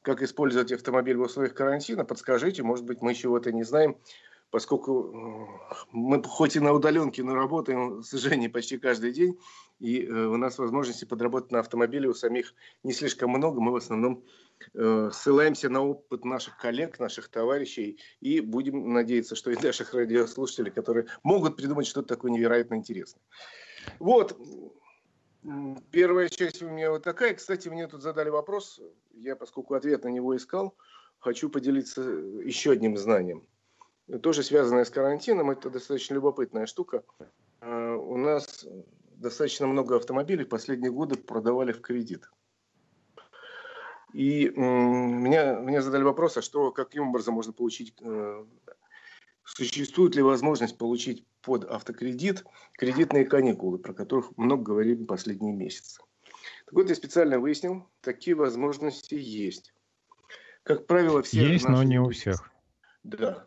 как 0.02 0.22
использовать 0.22 0.72
автомобиль 0.72 1.16
в 1.16 1.22
условиях 1.22 1.54
карантина, 1.54 2.04
подскажите, 2.04 2.62
может 2.62 2.84
быть, 2.84 3.00
мы 3.00 3.14
чего-то 3.14 3.50
не 3.52 3.64
знаем, 3.64 3.96
поскольку 4.50 5.48
э, 5.70 5.74
мы 5.92 6.22
хоть 6.22 6.56
и 6.56 6.60
на 6.60 6.72
удаленке, 6.72 7.22
но 7.22 7.34
работаем, 7.34 8.02
к 8.02 8.04
сожалению, 8.04 8.50
почти 8.50 8.78
каждый 8.78 9.12
день, 9.12 9.38
и 9.78 10.04
э, 10.04 10.10
у 10.10 10.36
нас 10.36 10.58
возможности 10.58 11.04
подработать 11.06 11.52
на 11.52 11.60
автомобиле 11.60 12.08
у 12.08 12.14
самих 12.14 12.54
не 12.82 12.92
слишком 12.92 13.30
много, 13.30 13.60
мы 13.60 13.72
в 13.72 13.76
основном 13.76 14.24
ссылаемся 14.74 15.70
на 15.70 15.82
опыт 15.82 16.26
наших 16.26 16.58
коллег, 16.58 16.98
наших 16.98 17.28
товарищей, 17.28 17.98
и 18.20 18.40
будем 18.40 18.92
надеяться, 18.92 19.34
что 19.34 19.50
и 19.50 19.56
наших 19.56 19.94
радиослушателей, 19.94 20.70
которые 20.70 21.06
могут 21.22 21.56
придумать 21.56 21.86
что-то 21.86 22.08
такое 22.08 22.30
невероятно 22.30 22.74
интересное. 22.74 23.22
Вот, 23.98 24.38
Первая 25.90 26.28
часть 26.28 26.62
у 26.62 26.68
меня 26.68 26.90
вот 26.90 27.02
такая. 27.02 27.34
Кстати, 27.34 27.68
мне 27.68 27.86
тут 27.86 28.02
задали 28.02 28.28
вопрос. 28.28 28.80
Я, 29.12 29.36
поскольку 29.36 29.74
ответ 29.74 30.04
на 30.04 30.08
него 30.08 30.36
искал, 30.36 30.76
хочу 31.18 31.48
поделиться 31.48 32.02
еще 32.02 32.72
одним 32.72 32.96
знанием. 32.96 33.46
Тоже 34.22 34.42
связанное 34.42 34.84
с 34.84 34.90
карантином. 34.90 35.50
Это 35.50 35.70
достаточно 35.70 36.14
любопытная 36.14 36.66
штука. 36.66 37.04
А, 37.60 37.94
у 37.96 38.16
нас 38.16 38.66
достаточно 39.16 39.66
много 39.66 39.96
автомобилей 39.96 40.44
в 40.44 40.48
последние 40.48 40.90
годы 40.90 41.16
продавали 41.16 41.72
в 41.72 41.80
кредит. 41.80 42.30
И 44.12 44.48
меня, 44.56 45.60
мне 45.60 45.80
задали 45.80 46.02
вопрос, 46.02 46.36
а 46.36 46.42
что, 46.42 46.72
каким 46.72 47.10
образом 47.10 47.34
можно 47.34 47.52
получить 47.52 47.94
э, 48.00 48.44
существует 49.54 50.14
ли 50.14 50.22
возможность 50.22 50.78
получить 50.78 51.24
под 51.42 51.64
автокредит 51.64 52.44
кредитные 52.74 53.24
каникулы, 53.24 53.78
про 53.78 53.92
которых 53.92 54.36
много 54.36 54.62
говорили 54.62 55.04
последние 55.04 55.52
месяцы. 55.52 56.00
Так 56.66 56.74
вот, 56.74 56.88
я 56.88 56.94
специально 56.94 57.38
выяснил, 57.38 57.88
такие 58.00 58.36
возможности 58.36 59.14
есть. 59.14 59.72
Как 60.62 60.86
правило, 60.86 61.22
все... 61.22 61.52
Есть, 61.52 61.68
но 61.68 61.82
не 61.82 61.98
у 61.98 62.10
всех. 62.10 62.50
Да. 63.02 63.46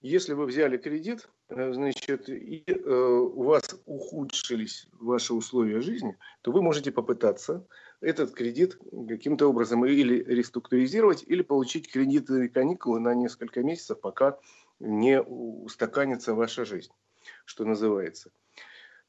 Если 0.00 0.32
вы 0.32 0.46
взяли 0.46 0.78
кредит, 0.78 1.28
э, 1.50 1.72
значит, 1.74 2.30
и 2.30 2.64
э, 2.66 2.90
у 2.90 3.42
вас 3.42 3.78
ухудшились 3.84 4.88
ваши 4.92 5.34
условия 5.34 5.80
жизни, 5.82 6.16
то 6.40 6.52
вы 6.52 6.62
можете 6.62 6.90
попытаться 6.90 7.66
этот 8.00 8.30
кредит 8.30 8.78
каким-то 9.08 9.48
образом 9.48 9.84
или 9.84 10.24
реструктуризировать, 10.24 11.22
или 11.26 11.42
получить 11.42 11.92
кредитные 11.92 12.48
каникулы 12.48 13.00
на 13.00 13.14
несколько 13.14 13.62
месяцев, 13.62 14.00
пока 14.00 14.38
не 14.80 15.22
устаканится 15.22 16.34
ваша 16.34 16.64
жизнь, 16.64 16.90
что 17.44 17.64
называется. 17.64 18.32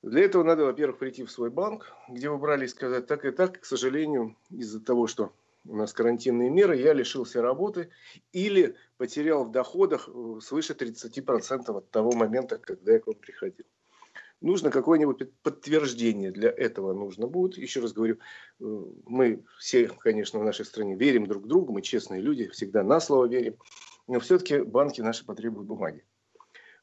Для 0.01 0.23
этого 0.23 0.43
надо, 0.43 0.65
во-первых, 0.65 0.97
прийти 0.97 1.23
в 1.23 1.31
свой 1.31 1.49
банк, 1.49 1.93
где 2.09 2.29
вы 2.29 2.37
брали 2.37 2.65
и 2.65 2.67
сказать, 2.67 3.07
так 3.07 3.23
и 3.23 3.31
так, 3.31 3.61
к 3.61 3.65
сожалению, 3.65 4.35
из-за 4.49 4.83
того, 4.83 5.07
что 5.07 5.33
у 5.65 5.75
нас 5.75 5.93
карантинные 5.93 6.49
меры, 6.49 6.75
я 6.75 6.93
лишился 6.93 7.41
работы 7.41 7.91
или 8.31 8.75
потерял 8.97 9.45
в 9.45 9.51
доходах 9.51 10.09
э, 10.09 10.39
свыше 10.41 10.73
30% 10.73 11.77
от 11.77 11.91
того 11.91 12.13
момента, 12.13 12.57
когда 12.57 12.93
я 12.93 12.99
к 12.99 13.05
вам 13.05 13.15
приходил. 13.15 13.65
Нужно 14.41 14.71
какое-нибудь 14.71 15.31
подтверждение 15.43 16.31
для 16.31 16.49
этого 16.49 16.93
нужно 16.93 17.27
будет. 17.27 17.59
Еще 17.59 17.79
раз 17.79 17.93
говорю, 17.93 18.17
э, 18.59 18.63
мы 19.05 19.43
все, 19.59 19.87
конечно, 19.87 20.39
в 20.39 20.43
нашей 20.43 20.65
стране 20.65 20.95
верим 20.95 21.27
друг 21.27 21.45
другу, 21.45 21.73
мы 21.73 21.83
честные 21.83 22.21
люди, 22.21 22.47
всегда 22.47 22.81
на 22.81 22.99
слово 22.99 23.27
верим 23.27 23.57
но 24.07 24.19
все-таки 24.19 24.59
банки 24.59 25.01
наши 25.01 25.25
потребуют 25.25 25.67
бумаги. 25.67 26.03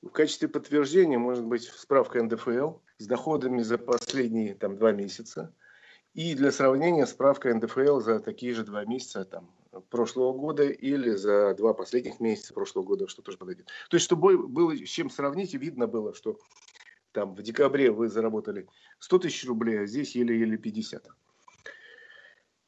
В 0.02 0.10
качестве 0.10 0.48
подтверждения 0.48 1.18
может 1.18 1.44
быть 1.44 1.64
справка 1.64 2.22
НДФЛ 2.22 2.74
с 2.98 3.06
доходами 3.06 3.62
за 3.62 3.78
последние 3.78 4.54
там, 4.54 4.76
два 4.76 4.92
месяца. 4.92 5.52
И 6.14 6.34
для 6.34 6.52
сравнения 6.52 7.06
справка 7.06 7.52
НДФЛ 7.52 8.00
за 8.00 8.20
такие 8.20 8.54
же 8.54 8.64
два 8.64 8.84
месяца 8.84 9.24
там, 9.24 9.50
прошлого 9.90 10.32
года 10.32 10.64
или 10.64 11.10
за 11.10 11.54
два 11.54 11.74
последних 11.74 12.20
месяца 12.20 12.54
прошлого 12.54 12.84
года, 12.84 13.08
что 13.08 13.22
тоже 13.22 13.38
подойдет. 13.38 13.66
То 13.90 13.96
есть, 13.96 14.04
чтобы 14.04 14.46
было 14.46 14.74
с 14.76 14.88
чем 14.88 15.10
сравнить, 15.10 15.54
и 15.54 15.58
видно 15.58 15.86
было, 15.86 16.14
что 16.14 16.38
там 17.12 17.34
в 17.34 17.42
декабре 17.42 17.90
вы 17.90 18.08
заработали 18.08 18.68
100 19.00 19.18
тысяч 19.18 19.46
рублей, 19.46 19.82
а 19.82 19.86
здесь 19.86 20.14
еле-еле 20.14 20.56
50. 20.56 21.08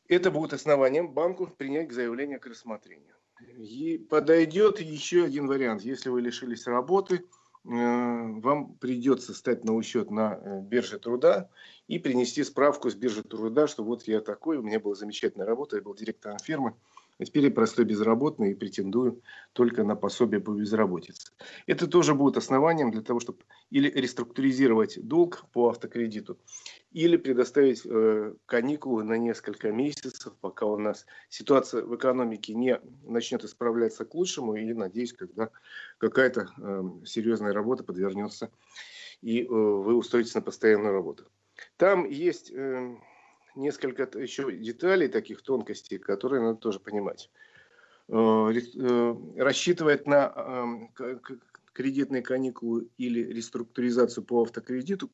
Это 0.08 0.30
будет 0.32 0.52
основанием 0.52 1.12
банку 1.12 1.46
принять 1.46 1.88
к 1.88 1.92
заявлению 1.92 2.40
к 2.40 2.46
рассмотрению. 2.46 3.14
И 3.56 3.98
подойдет 3.98 4.80
еще 4.80 5.24
один 5.24 5.46
вариант. 5.46 5.82
Если 5.82 6.08
вы 6.08 6.20
лишились 6.20 6.66
работы, 6.66 7.16
э, 7.16 7.20
вам 7.64 8.74
придется 8.74 9.34
стать 9.34 9.64
на 9.64 9.74
учет 9.74 10.10
на 10.10 10.40
э, 10.40 10.60
бирже 10.62 10.98
труда 10.98 11.50
и 11.88 11.98
принести 11.98 12.44
справку 12.44 12.90
с 12.90 12.94
биржи 12.94 13.22
труда, 13.22 13.66
что 13.66 13.84
вот 13.84 14.04
я 14.08 14.20
такой, 14.20 14.58
у 14.58 14.62
меня 14.62 14.80
была 14.80 14.94
замечательная 14.94 15.46
работа, 15.46 15.76
я 15.76 15.82
был 15.82 15.94
директором 15.94 16.38
фирмы, 16.38 16.74
а 17.20 17.24
теперь 17.26 17.44
я 17.44 17.50
простой 17.50 17.84
безработный 17.84 18.52
и 18.52 18.54
претендую 18.54 19.20
только 19.52 19.84
на 19.84 19.94
пособие 19.94 20.40
по 20.40 20.52
безработице. 20.52 21.32
Это 21.66 21.86
тоже 21.86 22.14
будет 22.14 22.38
основанием 22.38 22.90
для 22.90 23.02
того, 23.02 23.20
чтобы 23.20 23.40
или 23.68 23.90
реструктуризировать 23.90 24.98
долг 25.06 25.44
по 25.52 25.68
автокредиту, 25.68 26.38
или 26.92 27.18
предоставить 27.18 27.82
э, 27.84 28.32
каникулы 28.46 29.04
на 29.04 29.18
несколько 29.18 29.70
месяцев, 29.70 30.32
пока 30.40 30.64
у 30.64 30.78
нас 30.78 31.04
ситуация 31.28 31.82
в 31.84 31.94
экономике 31.94 32.54
не 32.54 32.80
начнет 33.04 33.44
исправляться 33.44 34.06
к 34.06 34.14
лучшему, 34.14 34.54
и, 34.54 34.72
надеюсь, 34.72 35.12
когда 35.12 35.50
какая-то 35.98 36.48
э, 36.56 36.82
серьезная 37.04 37.52
работа 37.52 37.84
подвернется, 37.84 38.50
и 39.20 39.42
э, 39.42 39.46
вы 39.46 39.94
устроитесь 39.94 40.34
на 40.34 40.40
постоянную 40.40 40.94
работу. 40.94 41.24
Там 41.76 42.08
есть... 42.08 42.50
Э, 42.50 42.96
несколько 43.54 44.08
еще 44.18 44.50
деталей, 44.52 45.08
таких 45.08 45.42
тонкостей, 45.42 45.98
которые 45.98 46.42
надо 46.42 46.58
тоже 46.58 46.80
понимать. 46.80 47.30
Э, 48.12 48.52
э, 48.52 49.16
рассчитывать 49.36 50.06
на 50.06 50.88
э, 50.98 51.18
кредитные 51.72 52.22
каникулы 52.22 52.88
или 52.98 53.20
реструктуризацию 53.32 54.24
по 54.24 54.42
автокредиту 54.42 55.10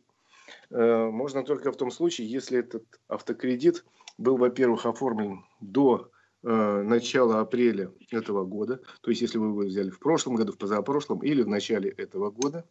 можно 0.71 1.45
только 1.45 1.73
в 1.73 1.77
том 1.77 1.91
случае, 1.91 2.29
если 2.29 2.61
этот 2.61 2.85
автокредит 3.09 3.85
был, 4.17 4.37
во-первых, 4.37 4.87
оформлен 4.87 5.45
до 5.61 6.11
начала 6.43 7.41
апреля 7.41 7.93
этого 8.13 8.45
года, 8.45 8.81
то 9.01 9.11
есть 9.11 9.23
если 9.23 9.39
вы 9.39 9.49
его 9.49 9.61
взяли 9.63 9.91
в 9.91 9.99
прошлом 9.99 10.37
году, 10.37 10.53
в 10.53 10.59
позапрошлом 10.59 11.19
или 11.21 11.43
в 11.43 11.49
начале 11.49 11.91
этого 11.91 12.31
года. 12.31 12.65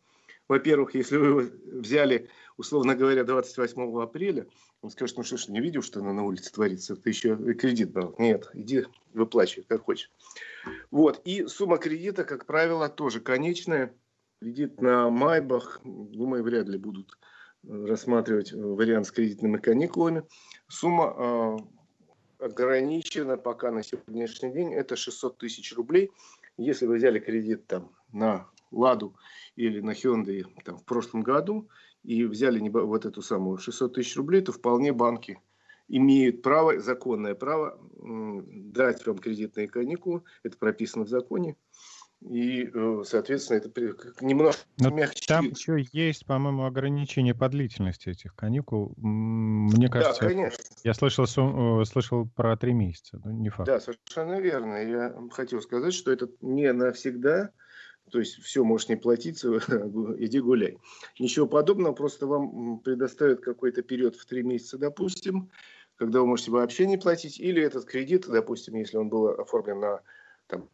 Во-первых, 0.47 0.95
если 0.95 1.17
вы 1.17 1.43
взяли, 1.65 2.29
условно 2.57 2.95
говоря, 2.95 3.23
28 3.23 4.01
апреля, 4.01 4.47
он 4.81 4.91
скажет, 4.91 5.17
ну 5.17 5.23
что 5.23 5.37
ж, 5.37 5.47
не 5.47 5.59
видел, 5.59 5.81
что 5.81 6.01
на 6.01 6.23
улице 6.23 6.51
творится, 6.51 6.95
ты 6.95 7.09
еще 7.09 7.35
кредит 7.55 7.91
брал. 7.91 8.15
Нет, 8.19 8.49
иди 8.53 8.85
выплачивай, 9.13 9.65
как 9.67 9.83
хочешь. 9.83 10.11
Вот, 10.91 11.21
и 11.25 11.47
сумма 11.47 11.77
кредита, 11.77 12.23
как 12.23 12.45
правило, 12.45 12.89
тоже 12.89 13.19
конечная. 13.19 13.93
Кредит 14.41 14.81
на 14.81 15.09
Майбах, 15.09 15.79
думаю, 15.83 16.43
вряд 16.43 16.67
ли 16.67 16.77
будут 16.77 17.17
э, 17.63 17.85
рассматривать 17.85 18.51
э, 18.51 18.57
вариант 18.57 19.07
с 19.07 19.11
кредитными 19.11 19.57
каникулами. 19.57 20.23
Сумма 20.67 21.57
э, 22.39 22.45
ограничено 22.45 23.37
пока 23.37 23.71
на 23.71 23.81
сегодняшний 23.81 24.51
день, 24.51 24.73
это 24.73 24.95
600 24.95 25.37
тысяч 25.37 25.73
рублей. 25.73 26.11
Если 26.57 26.85
вы 26.85 26.97
взяли 26.97 27.19
кредит 27.19 27.65
там 27.65 27.91
на 28.11 28.47
Ладу 28.77 29.15
или 29.55 29.79
на 29.79 29.91
Hyundai 29.91 30.45
там, 30.63 30.77
в 30.77 30.83
прошлом 30.83 31.21
году 31.21 31.69
и 32.03 32.23
взяли 32.25 32.59
не, 32.59 32.69
вот 32.69 33.05
эту 33.05 33.21
самую 33.21 33.57
600 33.57 33.93
тысяч 33.93 34.15
рублей, 34.15 34.41
то 34.41 34.51
вполне 34.51 34.93
банки 34.93 35.39
имеют 35.87 36.41
право, 36.41 36.79
законное 36.79 37.35
право 37.35 37.79
дать 37.97 39.05
вам 39.05 39.17
кредитные 39.17 39.67
каникулы. 39.67 40.23
Это 40.43 40.57
прописано 40.57 41.05
в 41.05 41.09
законе. 41.09 41.55
И, 42.21 42.71
э, 42.73 43.03
соответственно, 43.05 43.57
это 43.57 43.69
немножко 44.21 44.63
Но 44.79 44.89
мягче. 44.89 45.25
Там 45.27 45.49
еще 45.49 45.85
есть, 45.91 46.25
по-моему, 46.25 46.65
ограничение 46.65 47.35
по 47.35 47.49
длительности 47.49 48.09
этих 48.09 48.33
каникул. 48.35 48.93
Мне 48.97 49.89
кажется, 49.89 50.21
да, 50.21 50.29
конечно. 50.29 50.63
я 50.83 50.93
слышал, 50.93 51.25
э, 51.25 51.85
слышал 51.85 52.27
про 52.27 52.57
три 52.57 52.73
месяца, 52.73 53.19
но 53.23 53.31
не 53.31 53.49
факт. 53.49 53.67
Да, 53.67 53.79
совершенно 53.79 54.39
верно. 54.39 54.75
Я 54.75 55.15
хотел 55.31 55.61
сказать, 55.61 55.93
что 55.93 56.11
это 56.11 56.29
не 56.41 56.71
навсегда, 56.73 57.51
то 58.11 58.19
есть 58.19 58.41
все, 58.41 58.63
можешь 58.63 58.89
не 58.89 58.95
платить, 58.95 59.43
иди 59.43 60.39
гуляй. 60.39 60.77
Ничего 61.19 61.47
подобного, 61.47 61.93
просто 61.93 62.27
вам 62.27 62.79
предоставят 62.79 63.41
какой-то 63.41 63.81
период 63.81 64.15
в 64.15 64.25
три 64.25 64.43
месяца, 64.43 64.77
допустим, 64.77 65.49
когда 65.95 66.21
вы 66.21 66.27
можете 66.27 66.51
вообще 66.51 66.85
не 66.85 66.97
платить, 66.97 67.39
или 67.39 67.61
этот 67.61 67.85
кредит, 67.85 68.27
допустим, 68.27 68.75
если 68.75 68.97
он 68.97 69.09
был 69.09 69.27
оформлен 69.29 69.79
на 69.79 70.01
там, 70.47 70.69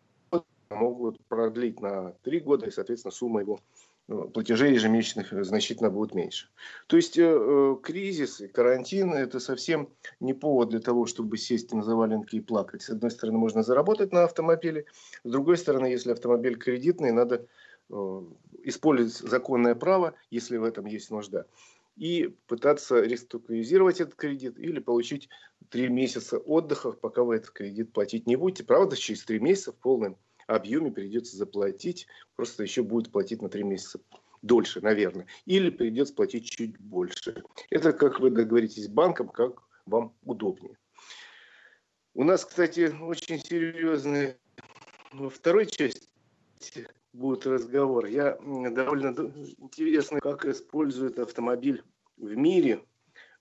могут 0.70 1.20
продлить 1.28 1.82
на 1.82 2.14
три 2.24 2.40
года, 2.40 2.68
и, 2.68 2.72
соответственно, 2.72 3.12
сумма 3.12 3.42
его 3.42 3.60
платежей 4.08 4.74
ежемесячных 4.74 5.46
значительно 5.46 5.90
будет 5.90 6.14
меньше. 6.14 6.50
То 6.88 6.98
есть 6.98 7.18
э, 7.18 7.24
э, 7.24 7.76
кризис 7.82 8.42
и 8.42 8.48
карантин– 8.48 9.14
это 9.14 9.40
совсем 9.40 9.90
не 10.20 10.34
повод 10.34 10.70
для 10.70 10.80
того, 10.80 11.06
чтобы 11.06 11.38
сесть 11.38 11.74
на 11.74 11.84
заваленки 11.84 12.36
и 12.36 12.42
плакать. 12.42 12.82
С 12.82 12.90
одной 12.90 13.12
стороны, 13.12 13.38
можно 13.38 13.64
заработать 13.64 14.12
на 14.12 14.24
автомобиле, 14.24 14.86
с 15.24 15.30
другой 15.30 15.58
стороны, 15.58 15.86
если 15.86 16.12
автомобиль 16.12 16.58
кредитный, 16.58 17.12
надо 17.12 17.46
э, 17.90 18.22
использовать 18.64 19.14
законное 19.14 19.76
право, 19.76 20.14
если 20.30 20.58
в 20.58 20.64
этом 20.64 20.86
есть 20.86 21.12
нужда, 21.12 21.46
и 21.96 22.36
пытаться 22.48 23.02
реструктуризировать 23.02 24.02
этот 24.02 24.16
кредит 24.16 24.58
или 24.58 24.80
получить 24.80 25.30
три 25.70 25.88
месяца 25.88 26.38
отдыха, 26.38 26.92
пока 26.92 27.24
вы 27.24 27.36
этот 27.36 27.52
кредит 27.52 27.94
платить 27.94 28.28
не 28.28 28.36
будете. 28.36 28.64
Правда, 28.64 28.96
через 28.96 29.24
три 29.24 29.40
месяца 29.40 29.72
в 29.72 29.76
полном 29.76 30.18
объеме 30.56 30.92
придется 30.92 31.38
заплатить, 31.38 32.08
просто 32.36 32.64
еще 32.64 32.84
будет 32.84 33.12
платить 33.12 33.42
на 33.42 33.50
3 33.50 33.64
месяца 33.64 34.00
дольше, 34.42 34.82
наверное. 34.82 35.28
Или 35.46 35.70
придется 35.70 36.14
платить 36.14 36.50
чуть 36.50 36.78
больше. 36.80 37.44
Это 37.70 37.94
как 37.94 38.20
вы 38.20 38.32
договоритесь 38.32 38.86
с 38.86 38.90
банком, 38.90 39.30
как 39.30 39.64
вам 39.86 40.16
удобнее. 40.24 40.78
У 42.14 42.24
нас, 42.24 42.44
кстати, 42.44 42.94
очень 43.02 43.40
серьезный 43.40 44.36
во 45.14 45.30
второй 45.30 45.66
части 45.66 46.08
будет 47.14 47.46
разговор. 47.46 48.06
Я 48.06 48.38
довольно 48.42 49.10
интересно, 49.58 50.20
как 50.20 50.46
используют 50.46 51.20
автомобиль 51.20 51.84
в 52.18 52.36
мире 52.36 52.84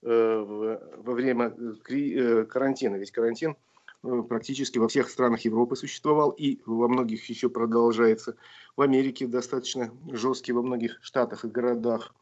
э, 0.02 0.08
во 0.08 1.12
время 1.12 1.54
э, 1.88 2.44
карантина. 2.44 2.96
Ведь 2.96 3.10
карантин– 3.10 3.56
практически 4.02 4.78
во 4.78 4.88
всех 4.88 5.10
странах 5.10 5.42
Европы 5.42 5.76
существовал 5.76 6.30
и 6.30 6.60
во 6.66 6.88
многих 6.88 7.28
еще 7.28 7.48
продолжается. 7.48 8.36
В 8.76 8.82
Америке 8.82 9.26
достаточно 9.26 9.92
жесткие 10.10 10.54
во 10.54 10.62
многих 10.62 10.98
штатах 11.02 11.44
и 11.44 11.48
городах 11.48 12.14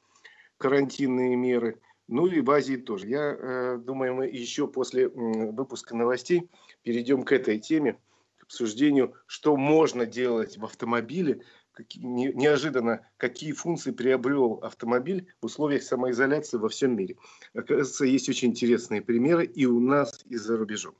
карантинные 0.56 1.36
меры. 1.36 1.80
Ну 2.08 2.26
и 2.26 2.40
в 2.40 2.50
Азии 2.50 2.76
тоже. 2.76 3.06
Я 3.06 3.36
э, 3.38 3.78
думаю, 3.78 4.14
мы 4.14 4.26
еще 4.26 4.66
после 4.66 5.04
э, 5.04 5.10
выпуска 5.10 5.94
новостей 5.94 6.50
перейдем 6.82 7.22
к 7.22 7.32
этой 7.32 7.58
теме, 7.58 7.98
к 8.38 8.44
обсуждению, 8.44 9.14
что 9.26 9.56
можно 9.56 10.06
делать 10.06 10.56
в 10.56 10.64
автомобиле, 10.64 11.42
какие, 11.72 12.02
не, 12.02 12.32
неожиданно, 12.32 13.06
какие 13.18 13.52
функции 13.52 13.90
приобрел 13.90 14.54
автомобиль 14.62 15.28
в 15.40 15.46
условиях 15.46 15.82
самоизоляции 15.82 16.56
во 16.56 16.70
всем 16.70 16.96
мире. 16.96 17.16
Оказывается, 17.54 18.06
есть 18.06 18.28
очень 18.28 18.48
интересные 18.48 19.02
примеры 19.02 19.44
и 19.44 19.66
у 19.66 19.78
нас, 19.78 20.24
и 20.24 20.36
за 20.36 20.56
рубежом. 20.56 20.94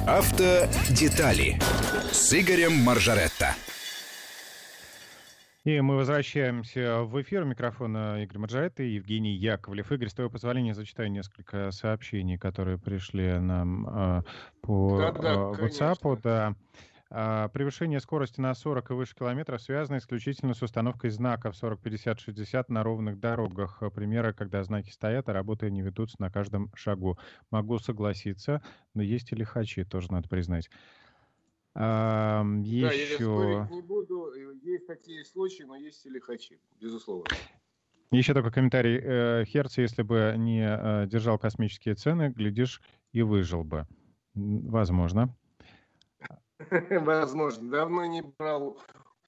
Автодетали 0.05 1.57
с 2.11 2.31
Игорем 2.39 2.75
Маржаретто. 2.83 3.55
И 5.65 5.81
мы 5.81 5.97
возвращаемся 5.97 7.01
в 7.03 7.21
эфир. 7.21 7.43
Микрофона 7.43 8.23
Игорь 8.23 8.37
Маджаэт 8.37 8.79
и 8.79 8.91
Евгений 8.91 9.33
Яковлев. 9.33 9.91
Игорь, 9.91 10.07
с 10.07 10.13
твоего 10.13 10.31
позволения, 10.31 10.73
зачитаю 10.73 11.11
несколько 11.11 11.71
сообщений, 11.71 12.37
которые 12.37 12.77
пришли 12.77 13.37
нам 13.39 13.87
э, 13.87 14.23
по 14.61 14.97
да, 14.97 15.11
да, 15.11 15.33
э, 15.33 15.35
WhatsApp. 15.65 16.21
Да. 16.23 16.55
А, 17.11 17.47
превышение 17.49 17.99
скорости 17.99 18.39
на 18.39 18.53
40 18.53 18.91
и 18.91 18.93
выше 18.93 19.15
километров 19.15 19.61
связано 19.61 19.97
исключительно 19.97 20.53
с 20.53 20.61
установкой 20.61 21.09
знаков 21.09 21.57
40, 21.57 21.81
50, 21.81 22.19
60 22.19 22.69
на 22.69 22.83
ровных 22.83 23.19
дорогах. 23.19 23.81
Примеры, 23.93 24.31
когда 24.31 24.63
знаки 24.63 24.91
стоят, 24.91 25.27
а 25.27 25.33
работы 25.33 25.69
не 25.71 25.81
ведутся 25.81 26.15
на 26.19 26.31
каждом 26.31 26.71
шагу. 26.75 27.17
Могу 27.51 27.79
согласиться, 27.79 28.61
но 28.93 29.01
есть 29.01 29.31
и 29.31 29.35
лихачи, 29.35 29.83
тоже 29.83 30.11
надо 30.11 30.29
признать. 30.29 30.69
А, 31.81 32.43
еще... 32.61 33.19
Да, 33.19 33.51
я 33.51 33.67
не 33.71 33.81
буду. 33.81 34.33
Есть 34.63 34.85
такие 34.85 35.23
случаи, 35.23 35.63
но 35.63 35.77
есть 35.77 36.05
и 36.05 36.09
лихачи, 36.09 36.59
безусловно. 36.81 37.25
Еще 38.11 38.33
такой 38.33 38.51
комментарий. 38.51 38.99
Э, 39.01 39.45
Херц, 39.45 39.77
если 39.77 40.01
бы 40.01 40.35
не 40.37 40.61
э, 40.61 41.07
держал 41.07 41.39
космические 41.39 41.95
цены, 41.95 42.33
глядишь, 42.35 42.81
и 43.13 43.21
выжил 43.21 43.63
бы. 43.63 43.87
Возможно. 44.33 45.33
Возможно. 46.89 47.69
Давно 47.71 48.05
не 48.07 48.23
брал 48.23 48.77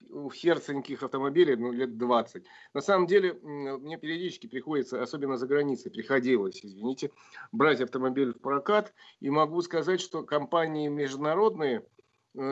у 0.10 0.30
Херца 0.30 0.74
никаких 0.74 1.04
автомобилей, 1.04 1.56
ну, 1.56 1.72
лет 1.72 1.98
20. 1.98 2.44
На 2.74 2.82
самом 2.82 3.08
деле, 3.08 3.32
мне 3.34 3.98
периодически 3.98 4.48
приходится, 4.48 5.02
особенно 5.02 5.38
за 5.38 5.48
границей, 5.48 5.90
приходилось, 5.90 6.60
извините, 6.66 7.12
брать 7.54 7.80
автомобиль 7.80 8.34
в 8.34 8.42
прокат. 8.42 8.94
И 9.22 9.30
могу 9.30 9.62
сказать, 9.62 10.02
что 10.02 10.24
компании 10.24 10.90
международные– 10.90 11.86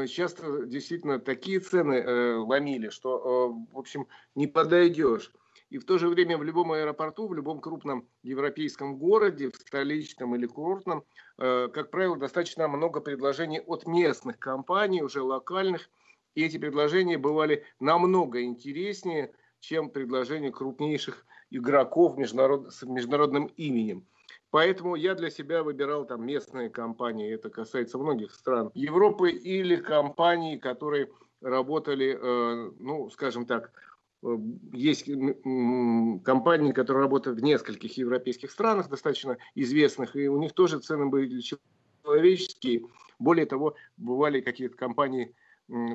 часто 0.08 0.66
действительно 0.66 1.20
такие 1.20 1.60
цены 1.60 1.96
э, 1.96 2.36
ломили, 2.36 2.90
что, 2.90 3.18
э, 3.18 3.74
в 3.74 3.78
общем, 3.78 4.08
не 4.36 4.48
подойдешь. 4.48 5.32
И 5.70 5.78
в 5.78 5.86
то 5.86 5.98
же 6.00 6.10
время 6.10 6.38
в 6.38 6.44
любом 6.44 6.72
аэропорту, 6.72 7.28
в 7.28 7.34
любом 7.34 7.62
крупном 7.62 8.08
европейском 8.24 8.98
городе, 8.98 9.52
в 9.52 9.56
столичном 9.56 10.36
или 10.36 10.48
курортном, 10.48 11.04
э, 11.38 11.70
как 11.72 11.92
правило, 11.92 12.18
достаточно 12.18 12.68
много 12.68 13.02
предложений 13.02 13.62
от 13.68 13.86
местных 13.86 14.40
компаний, 14.40 15.04
уже 15.04 15.22
локальных. 15.22 15.90
И 16.36 16.44
эти 16.44 16.58
предложения 16.58 17.18
бывали 17.18 17.64
намного 17.80 18.44
интереснее, 18.44 19.32
чем 19.60 19.90
предложения 19.90 20.52
крупнейших 20.52 21.26
игроков 21.52 22.18
международ... 22.18 22.74
с 22.74 22.84
международным 22.84 23.46
именем. 23.58 24.06
Поэтому 24.52 24.96
я 24.96 25.14
для 25.14 25.30
себя 25.30 25.62
выбирал 25.62 26.06
там 26.06 26.26
местные 26.26 26.70
компании, 26.70 27.34
это 27.34 27.50
касается 27.50 28.00
многих 28.00 28.34
стран 28.34 28.72
Европы, 28.74 29.30
или 29.30 29.76
компании, 29.76 30.58
которые 30.58 31.10
работали, 31.42 32.18
э, 32.20 32.72
ну, 32.80 33.10
скажем 33.12 33.46
так, 33.46 33.72
э, 34.24 34.38
есть 34.74 35.06
компании, 35.06 36.72
которые 36.72 37.04
работают 37.04 37.40
в 37.40 37.44
нескольких 37.44 37.96
европейских 37.98 38.50
странах, 38.50 38.90
достаточно 38.90 39.38
известных, 39.54 40.16
и 40.16 40.28
у 40.28 40.40
них 40.40 40.54
тоже 40.54 40.80
цены 40.80 41.06
были 41.06 41.42
человеческие. 42.04 42.88
Более 43.20 43.46
того, 43.46 43.76
бывали 43.98 44.42
какие-то 44.42 44.76
компании 44.76 45.36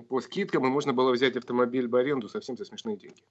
по 0.08 0.20
скидкам, 0.20 0.66
и 0.66 0.70
можно 0.70 0.92
было 0.92 1.10
взять 1.10 1.36
автомобиль 1.36 1.88
в 1.88 1.96
аренду 1.96 2.28
совсем 2.28 2.56
за 2.56 2.64
смешные 2.64 2.96
деньги. 2.96 3.24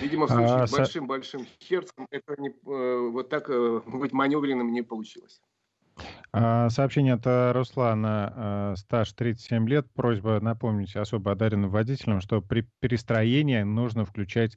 Видимо, 0.00 0.26
в 0.26 0.30
случае 0.30 0.62
а, 0.62 0.66
с 0.66 0.72
большим-большим 0.72 1.46
херцем 1.60 2.06
это 2.10 2.40
не, 2.40 2.48
э, 2.48 3.08
вот 3.10 3.28
так 3.28 3.50
э, 3.50 3.80
быть 3.86 4.12
маневренным 4.12 4.72
не 4.72 4.82
получилось. 4.82 5.40
А, 6.32 6.70
сообщение 6.70 7.14
от 7.14 7.26
э, 7.26 7.52
Руслана. 7.52 8.74
Стаж 8.76 9.12
37 9.12 9.68
лет. 9.68 9.86
Просьба 9.92 10.40
напомнить 10.40 10.96
особо 10.96 11.32
одаренным 11.32 11.70
водителям, 11.70 12.20
что 12.20 12.40
при 12.40 12.66
перестроении 12.80 13.62
нужно 13.62 14.04
включать 14.04 14.56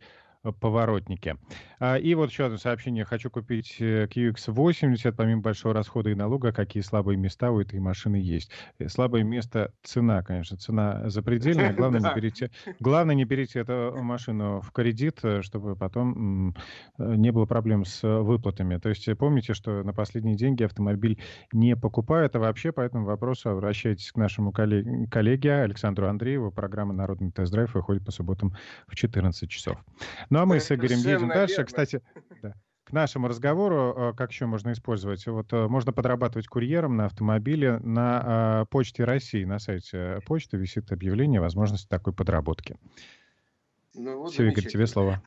поворотники. 0.52 1.36
А, 1.80 1.96
и 1.96 2.14
вот 2.16 2.30
еще 2.30 2.46
одно 2.46 2.58
сообщение. 2.58 3.06
Хочу 3.06 3.30
купить 3.30 3.78
QX80, 3.80 5.14
помимо 5.16 5.42
большого 5.42 5.74
расхода 5.74 6.10
и 6.10 6.16
налога, 6.16 6.52
какие 6.52 6.84
слабые 6.84 7.18
места 7.18 7.52
у 7.52 7.60
этой 7.60 7.80
машины 7.80 8.18
есть. 8.18 8.52
Слабое 8.88 9.24
место— 9.24 9.74
цена, 9.84 10.24
конечно. 10.24 10.58
Цена 10.58 11.10
запредельная. 11.10 11.74
Главное, 11.78 12.00
не 12.00 12.16
берите, 12.16 12.52
главное, 12.80 13.16
не 13.16 13.26
берите 13.26 13.60
эту 13.60 13.94
машину 14.02 14.62
в 14.62 14.72
кредит, 14.72 15.22
чтобы 15.42 15.76
потом 15.76 16.56
не 16.98 17.32
было 17.32 17.46
проблем 17.46 17.86
с 17.86 18.02
выплатами. 18.04 18.78
То 18.78 18.90
есть 18.90 19.08
помните, 19.18 19.54
что 19.54 19.84
на 19.84 19.94
последние 19.94 20.36
деньги 20.36 20.64
автомобиль 20.64 21.20
не 21.52 21.76
покупают, 21.76 22.36
а 22.36 22.40
вообще 22.40 22.72
по 22.72 22.82
этому 22.82 23.06
вопросу 23.06 23.50
обращайтесь 23.50 24.12
к 24.12 24.16
нашему 24.16 24.52
коллеге 24.52 25.54
Александру 25.54 26.08
Андрееву. 26.08 26.52
Программа 26.52 26.94
«Народный 26.94 27.32
тест-драйв» 27.32 27.74
выходит 27.74 28.06
по 28.06 28.12
субботам 28.12 28.56
в 28.88 28.96
14 28.96 29.50
часов. 29.50 29.78
Ну 30.38 30.44
а 30.44 30.46
мы 30.46 30.60
с 30.60 30.72
Игорем 30.72 31.00
едем 31.00 31.30
дальше. 31.30 31.64
Кстати, 31.64 32.00
да, 32.44 32.54
к 32.84 32.92
нашему 32.92 33.28
разговору, 33.28 33.96
э, 33.98 34.14
как 34.16 34.32
еще 34.32 34.46
можно 34.46 34.72
использовать? 34.72 35.26
Вот 35.26 35.52
э, 35.52 35.68
можно 35.68 35.92
подрабатывать 35.92 36.48
курьером 36.48 36.96
на 36.96 37.08
автомобиле 37.08 37.80
на 37.80 38.62
э, 38.62 38.66
Почте 38.70 39.04
России. 39.04 39.44
На 39.46 39.58
сайте 39.58 40.20
почты 40.28 40.58
висит 40.58 40.92
объявление 40.92 41.40
о 41.40 41.42
возможности 41.42 41.88
такой 41.88 42.14
подработки. 42.14 42.78
Ну, 43.96 44.20
вот 44.20 44.34
Все, 44.34 44.48
Игорь, 44.48 44.66
тебе 44.66 44.86
слово. 44.86 45.24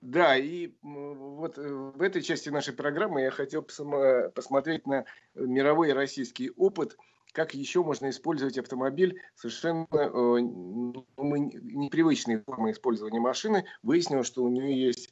Да, 0.00 0.36
и 0.36 0.72
вот 0.82 1.56
в 1.56 2.02
этой 2.02 2.20
части 2.20 2.48
нашей 2.48 2.74
программы 2.74 3.20
я 3.20 3.30
хотел 3.30 3.62
посмотреть 3.62 4.88
на 4.88 5.04
мировой 5.36 5.92
российский 5.92 6.50
опыт, 6.56 6.96
как 7.32 7.54
еще 7.54 7.82
можно 7.82 8.10
использовать 8.10 8.58
автомобиль 8.58 9.20
совершенно 9.34 9.86
ну, 9.90 11.06
непривычной 11.16 12.42
формы 12.44 12.70
использования 12.70 13.20
машины. 13.20 13.64
Выяснилось, 13.82 14.26
что 14.26 14.44
у 14.44 14.48
нее 14.48 14.86
есть 14.86 15.10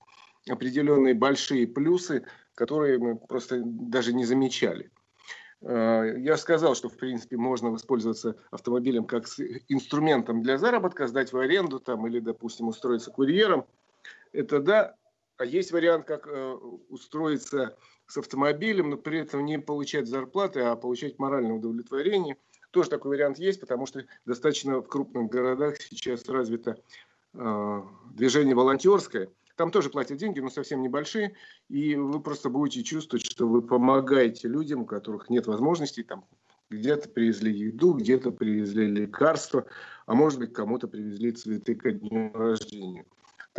определенные 0.49 1.15
большие 1.15 1.67
плюсы, 1.67 2.27
которые 2.55 2.99
мы 2.99 3.17
просто 3.17 3.63
даже 3.65 4.13
не 4.13 4.25
замечали. 4.25 4.91
Э, 5.63 6.15
я 6.19 6.37
сказал, 6.37 6.75
что 6.75 6.89
в 6.89 6.97
принципе 6.97 7.37
можно 7.37 7.71
воспользоваться 7.71 8.37
автомобилем 8.51 9.05
как 9.05 9.27
инструментом 9.69 10.43
для 10.43 10.59
заработка, 10.59 11.07
сдать 11.07 11.33
в 11.33 11.39
аренду 11.39 11.81
там, 11.81 12.07
или, 12.07 12.21
допустим, 12.21 12.69
устроиться 12.69 13.11
курьером. 13.11 13.67
Это 14.33 14.61
да. 14.61 14.95
А 15.37 15.45
есть 15.45 15.73
вариант, 15.73 16.05
как 16.07 16.27
э, 16.27 16.53
устроиться 16.89 17.77
с 18.11 18.19
автомобилем, 18.19 18.91
но 18.91 18.97
при 18.97 19.21
этом 19.21 19.45
не 19.45 19.59
получать 19.59 20.09
зарплаты, 20.09 20.61
а 20.61 20.77
получать 20.77 21.19
моральное 21.19 21.55
удовлетворение. 21.55 22.37
Тоже 22.71 22.91
такой 22.91 23.11
вариант 23.17 23.39
есть, 23.39 23.61
потому 23.61 23.87
что 23.87 24.05
достаточно 24.27 24.81
в 24.81 24.89
крупных 24.89 25.31
городах 25.31 25.77
сейчас 25.81 26.29
развито 26.29 26.77
э, 27.35 27.83
движение 28.15 28.55
волонтерское– 28.55 29.29
там 29.61 29.71
тоже 29.71 29.91
платят 29.91 30.17
деньги, 30.17 30.41
но 30.41 30.49
совсем 30.49 30.81
небольшие, 30.81 31.35
и 31.69 31.95
вы 31.95 32.21
просто 32.21 32.49
будете 32.49 32.83
чувствовать, 32.83 33.27
что 33.27 33.47
вы 33.47 33.61
помогаете 33.61 34.49
людям, 34.49 34.81
у 34.81 34.87
которых 34.87 35.29
нет 35.29 35.47
возможностей, 35.47 36.03
там 36.03 36.25
где-то 36.71 37.11
привезли 37.11 37.53
еду, 37.53 37.93
где-то 37.93 38.31
привезли 38.31 38.87
лекарства, 38.87 39.67
а 40.07 40.15
может 40.15 40.39
быть 40.39 40.55
кому-то 40.55 40.89
привезли 40.89 41.33
цветы 41.33 41.75
ко 41.75 41.93
дню 41.93 42.33
рождения. 42.33 43.05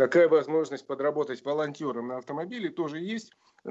Такая 0.02 0.26
возможность 0.26 0.84
подработать 0.84 1.44
волонтером 1.44 2.08
на 2.08 2.16
автомобиле 2.16 2.70
тоже 2.70 2.98
есть. 2.98 3.30
Э, 3.64 3.70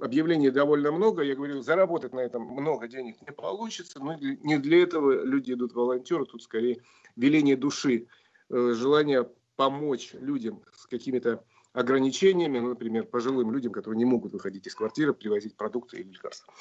объявлений 0.00 0.48
довольно 0.50 0.92
много. 0.92 1.22
Я 1.22 1.34
говорю, 1.34 1.60
заработать 1.60 2.12
на 2.12 2.20
этом 2.20 2.44
много 2.44 2.86
денег 2.86 3.20
не 3.20 3.32
получится, 3.32 3.98
но 3.98 4.14
не 4.14 4.58
для 4.58 4.84
этого 4.84 5.24
люди 5.24 5.54
идут 5.54 5.72
волонтеры. 5.72 6.24
Тут 6.24 6.44
скорее 6.44 6.84
веление 7.16 7.56
души, 7.56 8.06
э, 8.48 8.74
желание 8.76 9.28
помочь 9.56 10.14
людям 10.14 10.62
с 10.72 10.86
какими-то 10.86 11.42
ограничениями, 11.72 12.60
ну, 12.60 12.68
например, 12.68 13.06
пожилым 13.06 13.50
людям, 13.50 13.72
которые 13.72 13.98
не 13.98 14.04
могут 14.04 14.34
выходить 14.34 14.68
из 14.68 14.76
квартиры, 14.76 15.12
привозить 15.12 15.56
продукты 15.56 15.96
или 15.96 16.10
лекарства. 16.10 16.54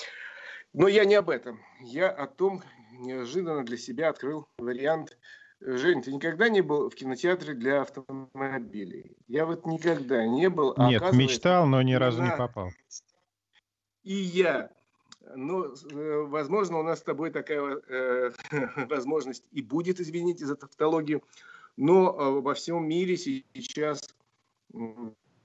Но 0.73 0.87
я 0.87 1.05
не 1.05 1.13
об 1.13 1.29
этом. 1.29 1.59
Я 1.79 2.09
о 2.09 2.25
том, 2.25 2.63
неожиданно 2.93 3.63
для 3.63 3.77
себя 3.77 4.09
открыл 4.09 4.47
вариант. 4.57 5.19
Жень, 5.61 6.01
ты 6.01 6.11
никогда 6.11 6.49
не 6.49 6.61
был 6.61 6.89
в 6.89 6.95
кинотеатре 6.95 7.53
для 7.53 7.81
автомобилей? 7.81 9.15
Я 9.27 9.45
вот 9.45 9.65
никогда 9.67 10.25
не 10.25 10.49
был. 10.49 10.73
А 10.75 10.89
Нет, 10.89 11.03
мечтал, 11.13 11.67
но 11.67 11.81
ни 11.83 11.93
разу 11.93 12.23
не 12.23 12.35
попал. 12.35 12.71
И 14.03 14.13
я. 14.13 14.71
Ну, 15.35 15.65
э, 15.65 16.21
возможно, 16.27 16.79
у 16.79 16.83
нас 16.83 16.99
с 16.99 17.03
тобой 17.03 17.29
такая 17.29 17.79
э, 17.87 18.31
возможность 18.89 19.43
и 19.51 19.61
будет, 19.61 19.99
извините 19.99 20.45
за 20.45 20.55
тавтологию, 20.55 21.23
но 21.77 22.09
э, 22.09 22.41
во 22.41 22.55
всем 22.55 22.87
мире 22.87 23.15
сейчас 23.15 24.01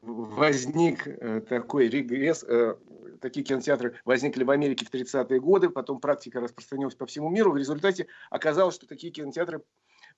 возник 0.00 1.06
э, 1.06 1.42
такой 1.42 1.88
регресс, 1.88 2.44
такие 3.20 3.44
кинотеатры 3.44 4.00
возникли 4.04 4.44
в 4.44 4.50
Америке 4.50 4.86
в 4.86 4.92
30-е 4.92 5.40
годы, 5.40 5.68
потом 5.68 6.00
практика 6.00 6.40
распространилась 6.40 6.94
по 6.94 7.06
всему 7.06 7.28
миру. 7.28 7.52
В 7.52 7.56
результате 7.58 8.06
оказалось, 8.30 8.74
что 8.74 8.86
такие 8.86 9.12
кинотеатры 9.12 9.62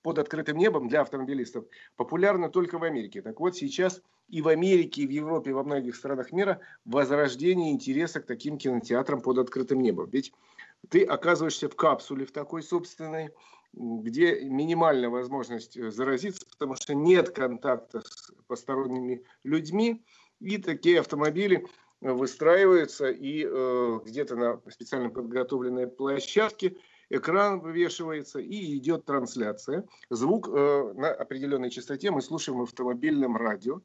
под 0.01 0.19
открытым 0.19 0.57
небом 0.57 0.87
для 0.87 1.01
автомобилистов 1.01 1.65
популярны 1.95 2.49
только 2.49 2.77
в 2.77 2.83
Америке. 2.83 3.21
Так 3.21 3.39
вот, 3.39 3.55
сейчас 3.55 4.01
и 4.27 4.41
в 4.41 4.47
Америке, 4.47 5.01
и 5.01 5.07
в 5.07 5.11
Европе, 5.11 5.49
и 5.49 5.53
во 5.53 5.63
многих 5.63 5.95
странах 5.95 6.31
мира 6.31 6.59
возрождение 6.85 7.71
интереса 7.71 8.21
к 8.21 8.25
таким 8.25 8.57
кинотеатрам 8.57 9.21
под 9.21 9.39
открытым 9.39 9.81
небом. 9.81 10.09
Ведь 10.11 10.33
ты 10.89 11.03
оказываешься 11.03 11.67
в 11.67 11.75
капсуле 11.75 12.25
в 12.25 12.31
такой 12.31 12.63
собственной, 12.63 13.31
где 13.73 14.41
минимальная 14.41 15.09
возможность 15.09 15.77
э, 15.77 15.91
заразиться, 15.91 16.45
потому 16.49 16.75
что 16.75 16.95
нет 16.95 17.29
контакта 17.29 18.01
с 18.01 18.31
посторонними 18.47 19.23
людьми, 19.43 20.03
и 20.39 20.57
такие 20.57 21.01
автомобили 21.01 21.67
э, 22.01 22.11
выстраиваются, 22.11 23.09
и 23.09 23.45
э, 23.45 23.99
где-то 24.05 24.35
на 24.35 24.61
специально 24.71 25.09
подготовленной 25.09 25.87
площадке 25.87 26.77
экран 27.09 27.59
вывешивается, 27.59 28.39
и 28.39 28.77
идет 28.77 29.05
трансляция. 29.05 29.85
Звук 30.09 30.49
э, 30.49 30.93
на 30.95 31.11
определенной 31.11 31.69
частоте 31.69 32.11
мы 32.11 32.21
слушаем 32.21 32.59
в 32.59 32.63
автомобильном 32.63 33.37
радио. 33.37 33.81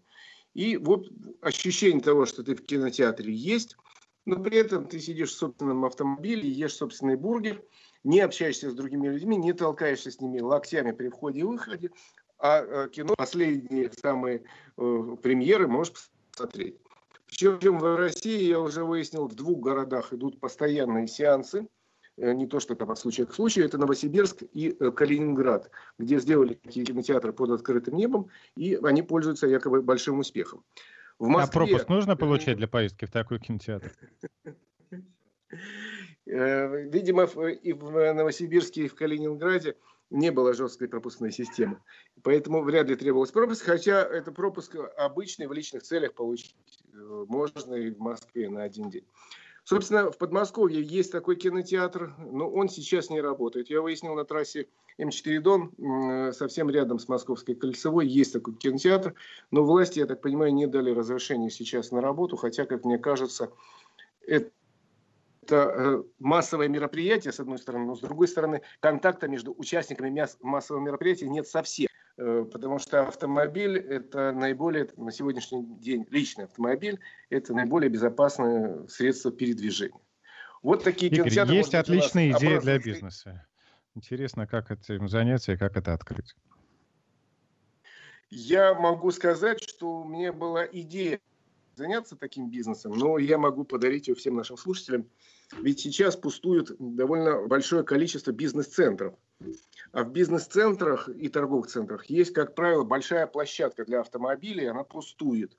И 0.55 0.77
вот 0.77 1.09
ощущение 1.41 2.03
того, 2.03 2.27
что 2.27 2.43
ты 2.43 2.55
в 2.55 2.65
кинотеатре 2.65 3.33
есть, 3.33 3.77
но 4.25 4.43
при 4.43 4.59
этом 4.59 4.87
ты 4.87 5.01
сидишь 5.01 5.33
в 5.33 5.37
собственном 5.37 5.85
автомобиле, 5.85 6.49
ешь 6.49 6.75
собственный 6.75 7.17
бургер– 7.17 7.63
не 8.05 8.21
общаешься 8.21 8.71
с 8.71 8.75
другими 8.75 9.09
людьми, 9.09 9.37
не 9.37 9.53
толкаешься 9.53 10.11
с 10.11 10.21
ними 10.21 10.41
локтями 10.41 10.93
при 10.93 11.09
входе 11.09 11.41
и 11.41 11.43
выходе, 11.43 11.91
а 12.39 12.61
э, 12.61 12.89
кино, 12.91 13.15
последние 13.17 13.91
самые 13.91 14.45
э, 14.77 15.17
премьеры 15.23 15.67
можешь 15.67 15.95
посмотреть. 16.31 16.77
Причем 17.27 17.79
в 17.79 17.97
России, 17.97 18.43
я 18.43 18.61
уже 18.61 18.85
выяснил, 18.85 19.27
в 19.27 19.35
двух 19.35 19.59
городах 19.61 20.13
идут 20.13 20.39
постоянные 20.39 21.09
сеансы, 21.09 21.67
не 22.17 22.47
то, 22.47 22.61
что 22.61 22.75
там 22.75 22.91
от 22.91 22.99
случая 22.99 23.27
к 23.27 23.35
случаю, 23.35 23.65
это 23.65 23.79
Новосибирск 23.79 24.43
и 24.53 24.77
э, 24.79 24.91
Калининград, 24.91 25.71
где 25.99 26.19
сделали 26.21 26.55
такие 26.55 26.87
кинотеатры 26.87 27.33
под 27.33 27.51
открытым 27.51 27.97
небом, 27.97 28.29
и 28.57 28.79
они 28.83 29.03
пользуются 29.03 29.47
якобы 29.47 29.83
большим 29.83 30.19
успехом. 30.21 30.65
В 31.19 31.27
Москве... 31.29 31.63
А 31.63 31.67
пропуск 31.67 31.89
нужно 31.89 32.17
получать 32.17 32.57
для 32.57 32.69
поездки 32.69 33.05
в 33.05 33.11
такой 33.11 33.39
кинотеатр? 33.41 33.93
Э, 36.27 36.89
видимо, 36.89 37.25
и 37.25 37.75
в 37.75 38.13
Новосибирске, 38.15 38.87
и 38.87 38.89
в 38.89 38.95
Калининграде 38.95 39.77
не 40.11 40.31
было 40.31 40.55
жесткой 40.55 40.89
пропускной 40.89 41.33
системы. 41.33 41.81
Поэтому 42.23 42.63
вряд 42.63 42.89
ли 42.89 42.97
требовалось 42.97 43.31
пропуск, 43.31 43.65
хотя 43.65 44.03
это 44.03 44.33
пропуск 44.33 44.75
обычный 44.97 45.47
в 45.47 45.53
личных 45.53 45.83
целях 45.83 46.15
получить 46.15 46.57
э, 46.93 47.25
можно 47.29 47.75
и 47.75 47.91
в 47.91 47.99
Москве 47.99 48.49
на 48.49 48.63
один 48.63 48.91
день. 48.91 49.07
Собственно, 49.65 50.11
в 50.11 50.19
Подмосковье 50.19 50.83
есть 50.83 51.11
такой 51.11 51.37
кинотеатр, 51.37 52.15
но 52.19 52.49
он 52.49 52.69
сейчас 52.69 53.09
не 53.09 53.21
работает. 53.21 53.71
Я 53.71 53.81
выяснил 53.81 54.15
на 54.15 54.27
трассе 54.27 54.69
М4 54.99 55.41
Дон, 55.41 56.33
совсем 56.33 56.69
рядом 56.69 56.99
с 56.99 57.09
Московской 57.09 57.55
кольцевой, 57.55 58.07
есть 58.07 58.35
такой 58.35 58.55
кинотеатр, 58.55 59.15
но 59.51 59.65
власти, 59.65 60.01
я 60.01 60.07
так 60.07 60.21
понимаю, 60.21 60.53
не 60.53 60.67
дали 60.67 60.91
разрешения 60.91 61.51
сейчас 61.51 61.93
на 61.93 62.03
работу, 62.03 62.37
хотя, 62.37 62.67
как 62.67 62.85
мне 62.85 62.99
кажется, 62.99 63.51
это 64.27 64.51
это 65.45 65.75
э, 65.77 66.03
массовое 66.21 66.69
мероприятие, 66.69 67.33
с 67.33 67.39
одной 67.39 67.59
стороны, 67.59 67.85
но 67.85 67.95
с 67.95 68.01
другой 68.01 68.29
стороны, 68.29 68.63
контакта 68.81 69.29
между 69.29 69.55
участниками 69.57 70.27
массового 70.41 70.83
мероприятия 70.83 71.29
нет 71.29 71.47
совсем. 71.47 71.89
Э, 72.17 72.45
потому 72.51 72.79
что 72.79 73.07
автомобиль– 73.07 73.77
это 73.79 74.33
наиболее, 74.33 74.89
на 74.97 75.11
сегодняшний 75.11 75.65
день, 75.81 76.07
личный 76.11 76.45
автомобиль– 76.45 77.01
это 77.31 77.55
наиболее 77.55 77.91
безопасное 77.91 78.87
средство 78.87 79.33
передвижения. 79.33 80.01
Вот 80.63 80.85
такие 80.85 81.11
Игорь, 81.11 81.25
кинотеатры. 81.25 81.57
Есть 81.57 81.75
отличная 81.75 82.31
идея 82.33 82.61
для 82.61 82.79
бизнеса. 82.79 83.47
Интересно, 83.95 84.47
как 84.47 84.71
этим 84.71 85.09
заняться 85.09 85.53
и 85.53 85.57
как 85.57 85.77
это 85.77 85.93
открыть. 85.93 86.35
Я 88.31 88.75
могу 88.75 89.11
сказать, 89.11 89.63
что 89.63 90.01
у 90.03 90.05
меня 90.05 90.33
была 90.33 90.65
идея 90.65 91.21
заняться 91.75 92.17
таким 92.17 92.49
бизнесом, 92.49 92.93
но 92.93 93.19
я 93.19 93.39
могу 93.39 93.65
подарить 93.65 94.09
ее 94.09 94.15
всем 94.15 94.37
нашим 94.37 94.57
слушателям– 94.57 95.09
Ведь 95.61 95.81
сейчас 95.81 96.17
пустует 96.17 96.71
довольно 96.79 97.47
большое 97.47 97.85
количество 97.85 98.33
бизнес-центров. 98.33 99.15
А 99.93 100.05
в 100.05 100.11
бизнес-центрах 100.11 101.09
и 101.09 101.29
торговых 101.29 101.67
центрах 101.67 102.07
есть, 102.07 102.33
как 102.33 102.55
правило, 102.55 102.85
большая 102.85 103.27
площадка 103.27 103.85
для 103.85 104.01
автомобилей, 104.01 104.67
она 104.67 104.85
пустует. 104.85 105.57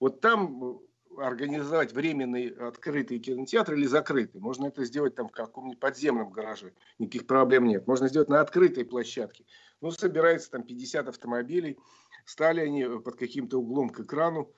Вот 0.00 0.20
там 0.20 0.80
организовать 1.16 1.92
временный 1.92 2.48
открытый 2.48 3.18
кинотеатр 3.18 3.74
или 3.74 3.86
закрытый. 3.86 4.40
Можно 4.40 4.66
это 4.66 4.84
сделать 4.84 5.14
там 5.14 5.28
в 5.28 5.32
каком-нибудь 5.32 5.80
подземном 5.80 6.30
гараже. 6.30 6.72
Никаких 6.98 7.26
проблем 7.26 7.64
нет. 7.64 7.86
Можно 7.86 8.08
сделать 8.08 8.28
на 8.28 8.40
открытой 8.40 8.84
площадке. 8.84 9.44
Ну, 9.80 9.90
собирается 9.90 10.50
там 10.50 10.62
50 10.62 11.08
автомобилей. 11.08 11.78
Стали 12.24 12.60
они 12.60 12.84
под 12.84 13.16
каким-то 13.16 13.58
углом 13.58 13.90
к 13.90 14.00
экрану. 14.00 14.52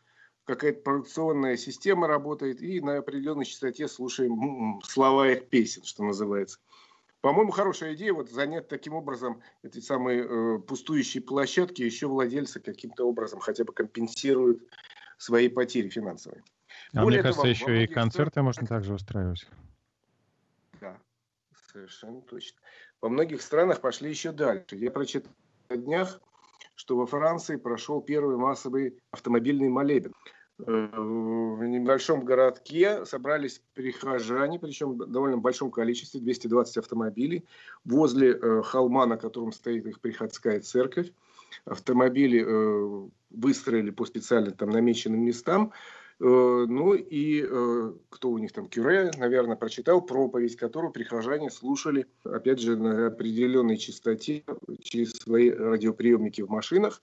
Какая-то 0.44 0.82
продукционная 0.82 1.56
система 1.56 2.08
работает. 2.08 2.60
И 2.62 2.80
на 2.80 2.98
определенной 2.98 3.44
частоте 3.44 3.88
слушаем 3.88 4.80
слова 4.82 5.30
их 5.30 5.48
песен, 5.48 5.84
что 5.84 6.04
называется. 6.04 6.58
По-моему, 7.20 7.50
хорошая 7.50 7.94
идея 7.94 8.14
вот 8.14 8.30
занять 8.30 8.68
таким 8.68 8.94
образом 8.94 9.42
эти 9.62 9.78
самые 9.80 10.24
э, 10.24 10.58
пустующие 10.60 11.22
площадки, 11.22 11.82
еще 11.82 12.06
владельцы 12.06 12.60
каким-то 12.60 13.06
образом 13.06 13.40
хотя 13.40 13.64
бы 13.64 13.72
компенсируют 13.74 14.62
свои 15.18 15.48
потери 15.48 15.90
финансовые. 15.90 16.42
А 16.94 17.02
Более 17.02 17.18
мне 17.18 17.22
кажется, 17.22 17.42
того, 17.42 17.50
еще 17.50 17.84
и 17.84 17.86
концерты 17.86 18.32
стран... 18.32 18.44
можно 18.46 18.66
также 18.66 18.94
устраивать. 18.94 19.46
Да, 20.80 20.98
совершенно 21.72 22.22
точно. 22.22 22.58
Во 23.02 23.10
многих 23.10 23.42
странах 23.42 23.82
пошли 23.82 24.08
еще 24.08 24.32
дальше. 24.32 24.76
Я 24.76 24.90
прочитал 24.90 25.32
на 25.68 25.76
днях, 25.76 26.20
что 26.74 26.96
во 26.96 27.06
Франции 27.06 27.56
прошел 27.56 28.00
первый 28.00 28.36
массовый 28.36 28.98
автомобильный 29.10 29.68
молебен. 29.68 30.14
В 30.66 31.64
небольшом 31.64 32.24
городке 32.24 33.04
собрались 33.04 33.62
прихожане, 33.74 34.58
причем 34.58 34.92
в 34.92 35.06
довольно 35.06 35.38
большом 35.38 35.70
количестве, 35.70 36.20
220 36.20 36.76
автомобилей, 36.78 37.44
возле 37.84 38.32
э, 38.32 38.62
холма, 38.62 39.06
на 39.06 39.16
котором 39.16 39.52
стоит 39.52 39.86
их 39.86 40.00
приходская 40.00 40.60
церковь 40.60 41.12
автомобили 41.64 42.44
э, 42.46 43.08
выстроили 43.30 43.90
по 43.90 44.04
специально 44.04 44.52
там 44.52 44.70
намеченным 44.70 45.20
местам. 45.20 45.72
Э, 46.20 46.24
ну 46.68 46.94
и 46.94 47.42
кто 48.08 48.30
у 48.30 48.38
них 48.38 48.52
там, 48.52 48.68
Кюре, 48.68 49.10
наверное, 49.18 49.56
прочитал 49.56 50.00
проповедь, 50.00 50.56
которую 50.56 50.92
прихожане 50.92 51.50
слушали, 51.50 52.06
опять 52.24 52.60
же, 52.60 52.76
на 52.76 53.08
определенной 53.08 53.78
частоте 53.78 54.44
через 54.80 55.10
свои 55.12 55.50
радиоприемники 55.50 56.42
в 56.42 56.50
машинах. 56.50 57.02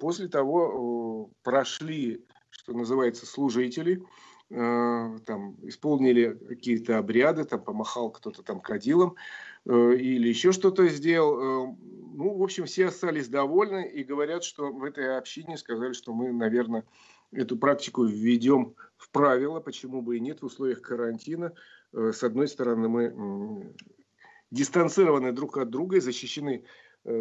После 0.00 0.28
того 0.28 1.30
прошли, 1.42 2.22
что 2.52 2.72
называется, 2.72 3.26
служители, 3.26 4.02
там, 4.48 5.56
исполнили 5.62 6.38
какие-то 6.46 6.98
обряды, 6.98 7.44
там, 7.44 7.62
помахал 7.62 8.10
кто-то 8.10 8.42
там 8.42 8.60
кадилом, 8.60 9.16
Э, 9.64 9.94
или 9.94 10.28
еще 10.28 10.52
что-то 10.52 10.88
сделал. 10.88 11.38
Э, 11.70 11.74
ну, 12.14 12.36
в 12.36 12.42
общем, 12.42 12.64
все 12.66 12.86
остались 12.86 13.28
довольны 13.28 13.88
и 13.88 14.02
говорят, 14.02 14.44
что 14.44 14.72
в 14.72 14.82
этой 14.84 15.16
общине 15.16 15.56
сказали, 15.56 15.92
что 15.92 16.12
мы, 16.12 16.32
наверное, 16.32 16.84
эту 17.30 17.56
практику 17.56 18.04
введем 18.04 18.74
в 18.96 19.10
правила, 19.10 19.60
почему 19.60 20.02
бы 20.02 20.16
и 20.16 20.20
нет 20.20 20.42
в 20.42 20.46
условиях 20.46 20.82
карантина. 20.82 21.52
Э, 21.92 22.12
с 22.12 22.22
одной 22.24 22.48
стороны, 22.48 22.88
мы 22.88 23.74
дистанцированы 24.50 25.32
друг 25.32 25.56
от 25.58 25.70
друга 25.70 25.96
и 25.96 26.00
защищены 26.00 26.64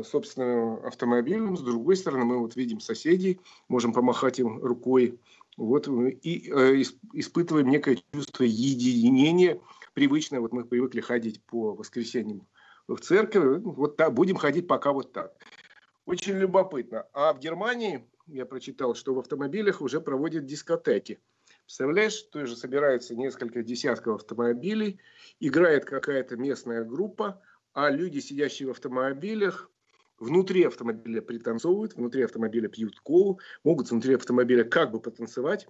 собственным 0.03 0.85
автомобилем, 0.85 1.57
с 1.57 1.61
другой 1.61 1.95
стороны, 1.95 2.25
мы 2.25 2.39
вот 2.39 2.55
видим 2.55 2.79
соседей, 2.79 3.39
можем 3.67 3.93
помахать 3.93 4.39
им 4.39 4.63
рукой, 4.63 5.19
вот, 5.57 5.87
и 5.87 6.51
э, 6.51 6.83
испытываем 7.13 7.69
некое 7.69 7.99
чувство 8.13 8.43
единения, 8.43 9.59
привычное, 9.93 10.39
вот 10.39 10.53
мы 10.53 10.65
привыкли 10.65 11.01
ходить 11.01 11.43
по 11.43 11.73
воскресеньям 11.73 12.47
в 12.87 12.99
церковь, 12.99 13.61
вот 13.63 13.97
так, 13.97 14.13
будем 14.13 14.35
ходить 14.35 14.67
пока 14.67 14.91
вот 14.91 15.13
так. 15.13 15.33
Очень 16.05 16.37
любопытно. 16.37 17.07
А 17.13 17.33
в 17.33 17.39
Германии 17.39 18.05
я 18.27 18.45
прочитал, 18.45 18.95
что 18.95 19.13
в 19.13 19.19
автомобилях 19.19 19.81
уже 19.81 20.01
проводят 20.01 20.45
дискотеки. 20.45 21.19
Представляешь, 21.65 22.21
то 22.23 22.45
же 22.45 22.55
собирается 22.55 23.15
несколько 23.15 23.63
десятков 23.63 24.15
автомобилей, 24.15 24.99
играет 25.39 25.85
какая-то 25.85 26.35
местная 26.35 26.83
группа, 26.83 27.41
а 27.73 27.89
люди, 27.89 28.19
сидящие 28.19 28.67
в 28.67 28.71
автомобилях, 28.71 29.70
внутри 30.21 30.63
автомобиля 30.63 31.21
пританцовывают, 31.21 31.95
внутри 31.95 32.23
автомобиля 32.23 32.69
пьют 32.69 32.99
колу, 32.99 33.39
могут 33.63 33.89
внутри 33.89 34.15
автомобиля 34.15 34.63
как 34.63 34.91
бы 34.91 35.01
потанцевать, 35.01 35.67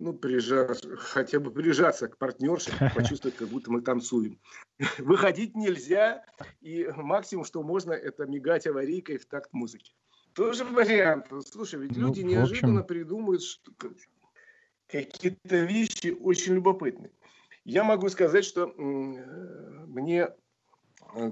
ну, 0.00 0.12
прижаться, 0.12 0.96
хотя 0.96 1.40
бы 1.40 1.50
прижаться 1.50 2.08
к 2.08 2.18
партнерше, 2.18 2.70
почувствовать, 2.94 3.36
как 3.36 3.48
будто 3.48 3.70
мы 3.70 3.80
танцуем. 3.80 4.38
Выходить 4.98 5.56
нельзя, 5.56 6.24
и 6.60 6.88
максимум, 6.96 7.44
что 7.44 7.62
можно, 7.62 7.92
это 7.92 8.26
мигать 8.26 8.66
аварийкой 8.66 9.18
в 9.18 9.26
такт 9.26 9.52
музыки. 9.52 9.94
Тоже 10.34 10.64
вариант. 10.64 11.26
Слушай, 11.50 11.80
ведь 11.80 11.96
ну, 11.96 12.08
люди 12.08 12.20
неожиданно 12.20 12.80
общем... 12.80 12.86
придумывают 12.86 13.42
что... 13.42 13.72
какие-то 14.88 15.56
вещи 15.56 16.16
очень 16.20 16.54
любопытные. 16.54 17.12
Я 17.64 17.84
могу 17.84 18.08
сказать, 18.08 18.44
что 18.44 18.72
мне 18.76 20.28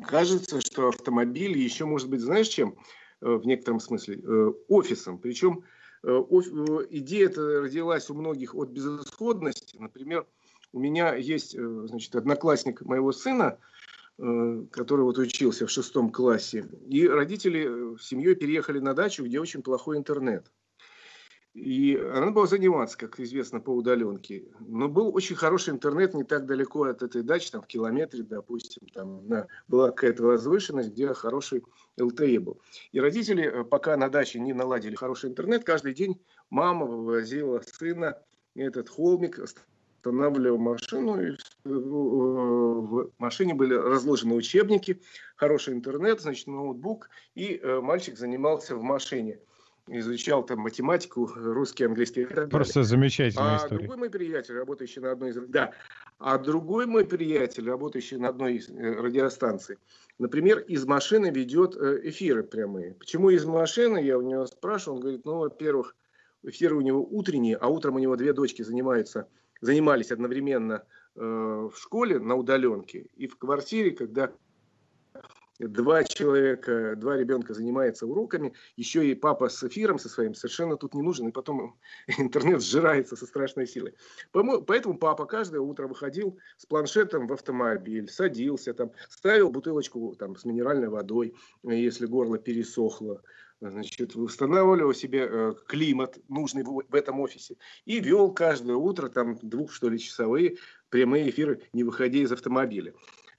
кажется, 0.09 0.61
что 0.61 0.89
автомобиль 0.89 1.57
еще 1.59 1.85
может 1.85 2.09
быть, 2.09 2.21
знаешь 2.21 2.49
чем, 2.49 2.77
э, 3.21 3.27
в 3.27 3.47
некотором 3.47 3.81
смысле, 3.81 4.21
э, 4.23 4.53
офисом. 4.69 5.19
Причем 5.19 5.65
Э, 6.07 6.23
э, 6.31 6.87
идея 6.91 7.27
эта 7.27 7.63
родилась 7.63 8.09
у 8.11 8.15
многих 8.15 8.55
от 8.55 8.69
безысходности. 8.69 9.77
Например, 9.79 10.25
у 10.73 10.79
меня 10.79 11.15
есть 11.15 11.57
э, 11.57 11.87
значит, 11.89 12.15
одноклассник 12.15 12.83
моего 12.83 13.13
сына, 13.13 13.59
который 14.71 15.03
вот 15.03 15.19
учился 15.19 15.67
в 15.67 15.71
шестом 15.71 16.11
классе, 16.11 16.67
и 16.89 17.07
родители 17.07 17.99
семьей 18.01 18.35
переехали 18.35 18.79
на 18.79 18.95
дачу, 18.95 19.23
где 19.27 19.39
очень 19.39 19.61
плохой 19.61 19.99
интернет. 19.99 20.51
И 21.57 21.97
она 21.97 22.33
была 22.33 22.47
заниматься, 22.47 22.99
как 22.99 23.19
известно, 23.19 23.61
по 23.61 23.71
удаленке. 23.71 24.45
Но 24.61 24.91
был 24.91 25.17
очень 25.17 25.37
хороший 25.37 25.73
интернет 25.73 26.13
не 26.13 26.23
так 26.23 26.45
далеко 26.45 26.85
от 26.85 27.03
этой 27.03 27.23
дачи, 27.23 27.51
там 27.51 27.63
в 27.63 27.67
километре, 27.67 28.25
допустим, 28.25 28.87
там 28.93 29.27
на, 29.27 29.47
была 29.67 29.91
какая-то 29.91 30.23
возвышенность, 30.23 30.91
где 30.91 31.15
хороший 31.15 31.65
LTE 31.99 32.41
был. 32.41 32.61
И 32.93 33.01
родители, 33.01 33.45
э, 33.45 33.65
пока 33.65 33.97
на 33.97 34.11
даче 34.11 34.39
не 34.39 34.53
наладили 34.53 34.97
хороший 34.97 35.31
интернет, 35.31 35.65
каждый 35.65 35.95
день 35.95 36.21
мама 36.51 36.85
вывозила 36.85 37.63
сына 37.63 38.19
этот 38.55 38.91
холмик, 38.91 39.39
останавливала 39.39 40.59
машину, 40.59 41.23
и 41.23 41.39
в 41.65 43.13
машине 43.17 43.55
были 43.55 43.73
разложены 43.73 44.35
учебники, 44.35 45.01
хороший 45.37 45.73
интернет, 45.73 46.21
значит, 46.21 46.49
ноутбук, 46.49 47.09
и 47.35 47.55
э, 47.57 47.81
мальчик 47.81 48.19
занимался 48.19 48.77
в 48.77 48.83
машине 48.83 49.41
изучал 49.89 50.45
там 50.45 50.61
математику, 50.61 51.31
русский, 51.35 51.85
английский 51.85 52.25
Просто 52.25 52.83
замечательная 52.83 53.55
а 53.55 53.57
история. 53.57 53.79
другой 53.79 53.97
мой 53.97 54.11
приятель, 54.11 54.55
работающий 54.55 55.01
на 55.01 55.13
одной 55.13 55.31
из... 55.31 55.37
Да. 55.49 55.73
А 56.19 56.39
другой 56.39 56.87
мой 56.87 57.05
приятель, 57.05 57.69
работающий 57.69 58.17
на 58.17 58.29
одной 58.29 58.57
из 58.57 58.69
э, 58.69 58.73
радиостанций, 58.73 59.79
например, 60.19 60.59
из 60.59 60.87
машины 60.87 61.31
ведет 61.31 61.77
э, 61.77 62.01
эфиры 62.05 62.43
прямые. 62.43 62.95
Почему 62.95 63.31
из 63.31 63.45
машины? 63.45 63.99
Я 63.99 64.19
у 64.19 64.23
него 64.23 64.47
спрашиваю, 64.47 64.97
он 64.97 65.03
говорит, 65.03 65.25
ну, 65.25 65.39
во-первых, 65.39 65.95
эфиры 66.43 66.77
у 66.77 66.81
него 66.81 67.07
утренние, 67.09 67.57
а 67.57 67.69
утром 67.69 67.97
у 67.97 67.99
него 67.99 68.17
две 68.17 68.33
дочки 68.33 68.63
занимаются, 68.63 69.29
занимались 69.61 70.11
одновременно 70.11 70.85
э, 71.15 71.21
в 71.21 71.75
школе 71.77 72.19
на 72.19 72.35
удаленке 72.35 73.07
и 73.15 73.27
в 73.27 73.37
квартире, 73.37 73.93
когда 73.93 74.33
два 75.59 76.05
человека, 76.05 76.95
два 76.97 77.17
ребенка 77.17 77.55
занимаются 77.55 78.07
уроками, 78.07 78.53
еще 78.77 79.07
и 79.09 79.15
папа 79.15 79.49
с 79.49 79.63
эфиром 79.65 79.99
со 79.99 80.09
своим 80.09 80.35
совершенно 80.35 80.77
тут 80.77 80.95
не 80.95 81.03
нужен, 81.03 81.29
и 81.29 81.33
потом 81.33 81.79
интернет 82.19 82.63
сжирается 82.63 83.17
со 83.17 83.27
страшной 83.27 83.67
силой. 83.67 83.95
Поэтому 84.33 84.99
папа 84.99 85.27
каждое 85.27 85.61
утро 85.61 85.87
выходил 85.87 86.39
с 86.57 86.67
планшетом 86.67 87.27
в 87.27 87.33
автомобиль, 87.33 88.09
садился 88.09 88.75
там, 88.75 88.93
ставил 89.09 89.51
бутылочку 89.51 90.15
там, 90.19 90.37
с 90.37 90.45
минеральной 90.45 90.89
водой, 90.89 91.35
если 91.63 92.07
горло 92.07 92.39
пересохло, 92.39 93.23
значит, 93.61 94.17
устанавливал 94.17 94.93
себе 94.93 95.27
э, 95.31 95.55
климат, 95.67 96.19
нужный 96.29 96.63
в, 96.63 96.95
этом 96.95 97.21
офисе, 97.21 97.57
и 97.85 98.01
вел 98.01 98.33
каждое 98.33 98.77
утро 98.77 99.09
там 99.09 99.39
двух, 99.43 99.73
что 99.73 99.89
ли, 99.89 99.99
часовые 99.99 100.59
прямые 100.91 101.31
эфиры, 101.31 101.63
не 101.73 101.85
выходя 101.85 102.19
из 102.19 102.33
автомобиля. 102.33 102.93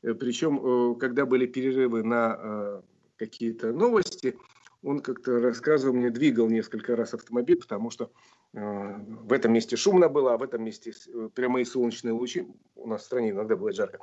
Э, 0.03 0.13
Причем, 0.13 0.59
э, 0.93 0.95
когда 0.99 1.25
были 1.25 1.45
перерывы 1.45 2.03
на 2.03 2.37
э, 2.39 2.81
какие-то 3.17 3.71
новости, 3.71 4.37
он 4.83 4.99
как-то 4.99 5.39
рассказывал 5.39 5.95
мне, 5.95 6.11
двигал 6.11 6.49
несколько 6.49 6.95
раз 6.95 7.13
автомобиль, 7.13 7.57
потому 7.57 7.89
что 7.89 8.11
в 8.53 9.33
этом 9.33 9.51
месте 9.51 9.75
шумно 9.75 10.07
было, 10.07 10.35
а 10.35 10.37
в 10.37 10.43
этом 10.43 10.63
месте 10.63 10.93
прямые 11.33 11.65
солнечные 11.65 12.13
лучи. 12.13 12.47
У 12.75 12.87
нас 12.87 13.01
в 13.01 13.05
стране 13.05 13.31
иногда 13.31 13.55
бывает 13.55 13.75
жарко. 13.75 13.99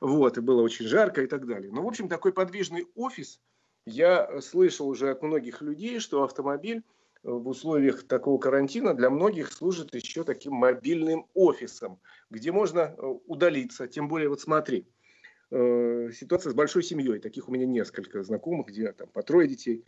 Вот, 0.00 0.36
и 0.36 0.40
было 0.40 0.62
очень 0.62 0.86
жарко 0.86 1.22
и 1.22 1.26
так 1.26 1.46
далее. 1.46 1.72
Но, 1.72 1.82
в 1.82 1.86
общем, 1.86 2.08
такой 2.08 2.32
подвижный 2.32 2.86
офис, 2.94 3.40
я 3.86 4.40
слышал 4.42 4.88
уже 4.88 5.10
от 5.10 5.22
многих 5.22 5.62
людей, 5.62 6.00
что 6.00 6.24
автомобиль 6.24 6.82
в 7.22 7.48
условиях 7.48 8.02
такого 8.02 8.38
карантина 8.38 8.94
для 8.94 9.10
многих 9.10 9.50
служит 9.52 9.94
еще 9.94 10.24
таким 10.24 10.54
мобильным 10.54 11.26
офисом, 11.34 11.98
где 12.30 12.52
можно 12.52 12.94
удалиться. 13.26 13.86
Тем 13.88 14.08
более, 14.08 14.28
вот 14.28 14.40
смотри, 14.40 14.86
э, 15.50 16.10
ситуация 16.12 16.50
с 16.50 16.54
большой 16.54 16.82
семьей. 16.82 17.18
Таких 17.18 17.48
у 17.48 17.52
меня 17.52 17.66
несколько 17.66 18.22
знакомых, 18.22 18.68
где 18.68 18.92
там 18.92 19.08
по 19.08 19.22
трое 19.22 19.48
детей. 19.48 19.84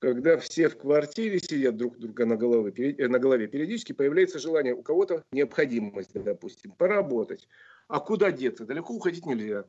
Когда 0.00 0.36
все 0.38 0.68
в 0.68 0.78
квартире 0.78 1.40
сидят 1.40 1.76
друг 1.76 1.98
друга 1.98 2.24
на 2.24 2.36
голове, 2.36 2.92
э, 2.92 3.08
на 3.08 3.18
голове, 3.18 3.48
периодически 3.48 3.92
появляется 3.92 4.38
желание 4.38 4.74
у 4.74 4.82
кого-то 4.82 5.24
необходимость, 5.32 6.12
допустим, 6.14 6.72
поработать. 6.72 7.48
А 7.88 8.00
куда 8.00 8.30
деться? 8.30 8.64
Далеко 8.64 8.94
уходить 8.94 9.26
нельзя. 9.26 9.64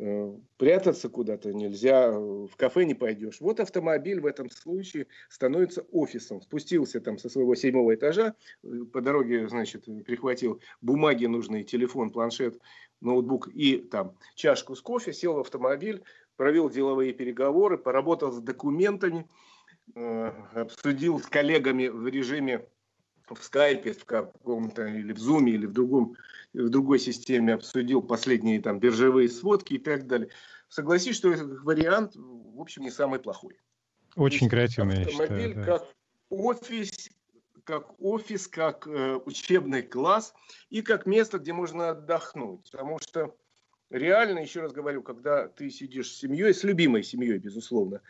Э, 0.00 0.32
прятаться 0.58 1.08
куда-то 1.08 1.52
нельзя, 1.52 2.12
в 2.12 2.54
кафе 2.56 2.84
не 2.84 2.94
пойдешь. 2.94 3.40
Вот 3.40 3.58
автомобиль 3.58 4.20
в 4.20 4.26
этом 4.26 4.48
случае 4.48 5.08
становится 5.28 5.82
офисом. 5.90 6.40
Спустился 6.40 7.00
там 7.00 7.18
со 7.18 7.28
своего 7.28 7.56
седьмого 7.56 7.96
этажа, 7.96 8.34
э, 8.62 8.68
по 8.92 9.00
дороге, 9.00 9.48
значит, 9.48 9.86
прихватил 10.06 10.60
бумаги 10.80 11.26
нужные, 11.26 11.64
телефон, 11.64 12.10
планшет, 12.10 12.60
ноутбук 13.00 13.48
и 13.48 13.78
там 13.78 14.16
чашку 14.36 14.76
с 14.76 14.80
кофе, 14.80 15.12
сел 15.12 15.34
в 15.34 15.40
автомобиль, 15.40 16.04
провел 16.36 16.70
деловые 16.70 17.12
переговоры, 17.12 17.76
поработал 17.76 18.30
с 18.30 18.40
документами, 18.40 19.26
э, 19.96 20.32
обсудил 20.54 21.18
с 21.18 21.26
коллегами 21.26 21.88
в 21.88 22.06
режиме 22.06 22.68
в 23.34 23.42
скайпе, 23.42 23.92
в 23.92 24.04
каком-то, 24.04 24.86
или 24.86 25.12
в 25.12 25.18
зуме, 25.18 25.52
или 25.52 25.66
в 25.66 25.72
другом 25.72 26.16
в 26.54 26.68
другой 26.70 26.98
системе 26.98 27.54
обсудил 27.54 28.02
последние 28.02 28.60
там 28.60 28.80
биржевые 28.80 29.28
сводки 29.28 29.74
и 29.74 29.78
так 29.78 30.06
далее. 30.06 30.30
Согласись, 30.68 31.16
что 31.16 31.32
этот 31.32 31.62
вариант, 31.62 32.12
в 32.16 32.60
общем, 32.60 32.82
не 32.82 32.90
самый 32.90 33.20
плохой. 33.20 33.58
Очень 34.16 34.48
креативный, 34.48 35.02
автомобиль 35.02 35.40
я 35.40 35.48
считаю, 35.48 35.54
да. 35.54 35.78
как 35.78 35.88
офис, 36.30 37.10
как 37.64 38.00
офис, 38.00 38.48
как 38.48 38.86
э, 38.86 39.20
учебный 39.24 39.82
класс 39.82 40.34
и 40.70 40.82
как 40.82 41.06
место, 41.06 41.38
где 41.38 41.52
можно 41.52 41.90
отдохнуть. 41.90 42.70
Потому 42.70 42.98
что 43.00 43.36
реально, 43.90 44.40
еще 44.40 44.60
раз 44.60 44.72
говорю, 44.72 45.02
когда 45.02 45.48
ты 45.48 45.70
сидишь 45.70 46.10
с 46.10 46.18
семьей, 46.18 46.52
с 46.52 46.64
любимой 46.64 47.02
семьей, 47.02 47.38
безусловно, 47.38 48.00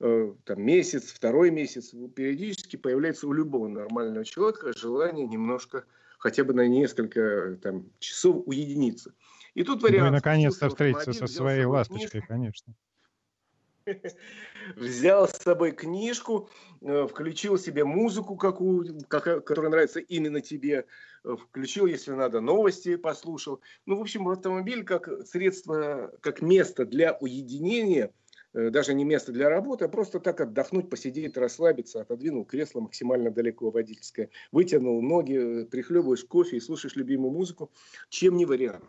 там 0.00 0.62
месяц, 0.62 1.12
второй 1.12 1.50
месяц, 1.50 1.92
периодически 2.14 2.76
появляется 2.76 3.28
у 3.28 3.32
любого 3.32 3.68
нормального 3.68 4.24
человека 4.24 4.72
желание 4.72 5.26
немножко 5.26 5.84
хотя 6.18 6.42
бы 6.44 6.54
на 6.54 6.66
несколько 6.66 7.58
там, 7.62 7.90
часов 7.98 8.42
уединиться. 8.46 9.12
И 9.54 9.62
тут 9.62 9.82
вариант... 9.82 10.02
Ну 10.02 10.08
и 10.08 10.10
наконец-то 10.10 10.68
встретиться 10.68 11.12
со 11.12 11.26
своей 11.26 11.64
ласточкой, 11.64 12.20
книжку, 12.20 12.28
конечно. 12.28 12.74
Взял 14.76 15.28
с 15.28 15.32
собой 15.32 15.72
книжку, 15.72 16.48
э, 16.80 17.06
включил 17.06 17.58
себе 17.58 17.84
музыку, 17.84 18.36
какую, 18.36 19.00
которая 19.08 19.70
нравится 19.70 20.00
именно 20.00 20.40
тебе, 20.40 20.86
э, 21.24 21.36
включил, 21.36 21.86
если 21.86 22.12
надо, 22.12 22.40
новости 22.40 22.96
послушал. 22.96 23.60
Ну, 23.86 23.96
в 23.96 24.00
общем, 24.02 24.28
автомобиль 24.28 24.84
как 24.84 25.08
средство, 25.26 26.12
как 26.20 26.40
место 26.40 26.86
для 26.86 27.14
уединения– 27.20 28.12
Э, 28.29 28.29
даже 28.52 28.94
не 28.94 29.04
место 29.04 29.32
для 29.32 29.48
работы, 29.48 29.84
а 29.84 29.88
просто 29.88 30.20
так 30.20 30.40
отдохнуть, 30.40 30.90
посидеть, 30.90 31.36
расслабиться, 31.36 32.00
отодвинул 32.00 32.44
кресло 32.44 32.80
максимально 32.80 33.30
далеко 33.30 33.70
водительское, 33.70 34.30
вытянул 34.52 35.00
ноги, 35.02 35.62
э, 35.62 35.66
прихлебываешь 35.66 36.24
кофе 36.24 36.56
и 36.56 36.60
слушаешь 36.60 36.96
любимую 36.96 37.32
музыку, 37.32 37.70
чем 38.08 38.36
не 38.36 38.46
вариант. 38.46 38.84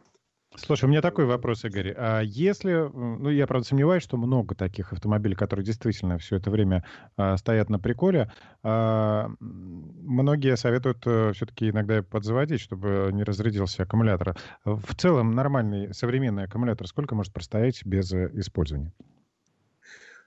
Слушай, 0.58 0.86
у 0.86 0.88
меня 0.90 1.02
такой 1.02 1.26
вопрос, 1.26 1.64
Игорь. 1.64 1.94
А 1.98 2.20
если, 2.20 2.74
ну, 2.94 3.30
я, 3.30 3.48
правда, 3.48 3.66
сомневаюсь, 3.66 4.04
что 4.04 4.18
много 4.18 4.54
таких 4.54 4.92
автомобилей, 4.92 5.34
которые 5.34 5.66
действительно 5.66 6.18
все 6.18 6.36
это 6.36 6.52
время 6.52 6.84
а, 7.16 7.38
стоят 7.38 7.70
на 7.70 7.80
приколе, 7.80 8.30
а, 8.62 9.30
многие 9.40 10.58
советуют 10.58 11.08
а, 11.08 11.30
э, 11.30 11.34
все-таки 11.34 11.70
иногда 11.70 12.04
подзаводить, 12.04 12.60
чтобы 12.60 13.12
не 13.14 13.24
разрядился 13.24 13.84
аккумулятор. 13.84 14.36
В 14.66 14.94
целом, 14.96 15.32
нормальный 15.32 15.94
современный 15.94 16.44
аккумулятор 16.44 16.86
сколько 16.86 17.16
может 17.16 17.32
простоять 17.32 17.86
без 17.86 18.12
использования? 18.12 18.92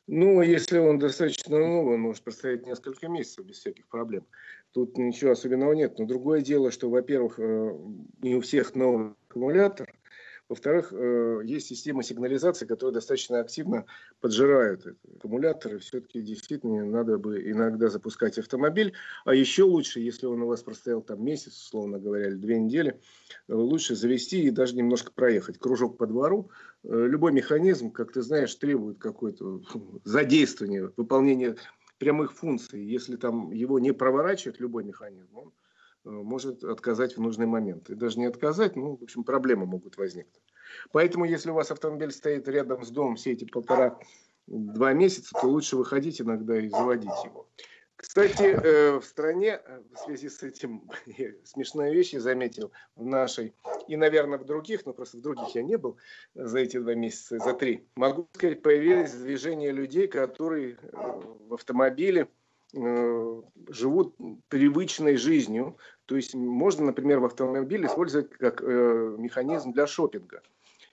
Ну, 0.06 0.42
если 0.42 0.78
он 0.78 0.98
достаточно 0.98 1.58
новый, 1.58 1.94
он 1.94 2.00
может 2.00 2.22
простоять 2.22 2.66
несколько 2.66 3.08
месяцев 3.08 3.46
без 3.46 3.58
всяких 3.58 3.88
проблем. 3.88 4.26
Тут 4.72 4.98
ничего 4.98 5.30
особенного 5.30 5.72
нет. 5.72 5.98
Но 5.98 6.04
другое 6.04 6.42
дело, 6.42 6.70
что, 6.70 6.90
во-первых, 6.90 7.38
э, 7.38 7.78
не 8.20 8.34
у 8.34 8.40
всех 8.40 8.74
новый 8.74 9.14
аккумулятор, 9.28 9.94
во-вторых, 10.48 10.92
э, 10.92 11.40
есть 11.44 11.68
система 11.68 12.02
сигнализации, 12.02 12.66
которая 12.66 12.94
достаточно 12.94 13.40
активно 13.40 13.86
поджирает 14.20 14.86
аккумуляторы. 15.16 15.78
Все-таки 15.78 16.20
действительно 16.20 16.84
надо 16.84 17.16
бы 17.16 17.50
иногда 17.50 17.88
запускать 17.88 18.38
автомобиль. 18.38 18.92
А 19.24 19.34
еще 19.34 19.62
лучше, 19.62 20.00
если 20.00 20.26
он 20.26 20.42
у 20.42 20.46
вас 20.46 20.62
простоял 20.62 21.00
там 21.00 21.24
месяц, 21.24 21.56
условно 21.56 21.98
говоря, 21.98 22.28
или 22.28 22.36
две 22.36 22.58
недели, 22.60 23.00
э, 23.48 23.54
лучше 23.54 23.94
завести 23.94 24.44
и 24.44 24.50
даже 24.50 24.76
немножко 24.76 25.12
проехать. 25.12 25.58
Кружок 25.58 25.96
по 25.96 26.06
двору. 26.06 26.50
Э, 26.82 27.06
любой 27.06 27.32
механизм, 27.32 27.90
как 27.90 28.12
ты 28.12 28.20
знаешь, 28.20 28.54
требует 28.54 28.98
какое-то 28.98 29.62
задействование, 30.04 30.92
выполнения 30.96 31.56
прямых 31.96 32.34
функций. 32.34 32.84
Если 32.84 33.16
там 33.16 33.50
его 33.50 33.78
не 33.78 33.92
проворачивает 33.92 34.60
любой 34.60 34.84
механизм, 34.84 35.38
он 35.38 35.52
может 36.04 36.64
отказать 36.64 37.16
в 37.16 37.20
нужный 37.20 37.46
момент. 37.46 37.90
И 37.90 37.94
даже 37.94 38.18
не 38.18 38.26
отказать, 38.26 38.76
ну, 38.76 38.96
в 38.96 39.02
общем, 39.02 39.24
проблемы 39.24 39.66
могут 39.66 39.96
возникнуть. 39.96 40.42
Поэтому, 40.92 41.24
если 41.24 41.50
у 41.50 41.54
вас 41.54 41.70
автомобиль 41.70 42.10
стоит 42.10 42.48
рядом 42.48 42.84
с 42.84 42.90
домом 42.90 43.16
все 43.16 43.32
эти 43.32 43.44
полтора-два 43.44 44.92
месяца, 44.92 45.30
то 45.40 45.46
лучше 45.46 45.76
выходить 45.76 46.20
иногда 46.20 46.58
и 46.58 46.68
заводить 46.68 47.24
его. 47.24 47.48
Кстати, 47.96 48.42
э, 48.42 48.98
в 48.98 49.04
стране 49.04 49.60
э, 49.64 49.82
в 49.94 49.98
связи 49.98 50.28
с 50.28 50.42
этим 50.42 50.90
смешные 51.44 51.94
вещи 51.94 52.16
заметил 52.16 52.72
в 52.96 53.04
нашей 53.04 53.54
и, 53.86 53.96
наверное, 53.96 54.38
в 54.38 54.44
других, 54.44 54.84
но 54.84 54.92
просто 54.92 55.18
в 55.18 55.20
других 55.20 55.54
я 55.54 55.62
не 55.62 55.78
был 55.78 55.96
за 56.34 56.58
эти 56.58 56.78
два 56.78 56.94
месяца, 56.94 57.38
за 57.38 57.54
три. 57.54 57.86
Могу 57.96 58.28
сказать, 58.34 58.62
появились 58.62 59.12
движения 59.14 59.70
людей, 59.70 60.08
которые 60.08 60.76
в 60.92 61.54
автомобиле 61.54 62.28
живут 63.68 64.16
привычной 64.48 65.16
жизнью, 65.16 65.76
то 66.06 66.16
есть 66.16 66.34
можно, 66.34 66.86
например, 66.86 67.20
в 67.20 67.24
автомобиле 67.24 67.86
использовать 67.86 68.30
как 68.30 68.62
э, 68.62 69.16
механизм 69.18 69.72
для 69.72 69.86
шопинга. 69.86 70.42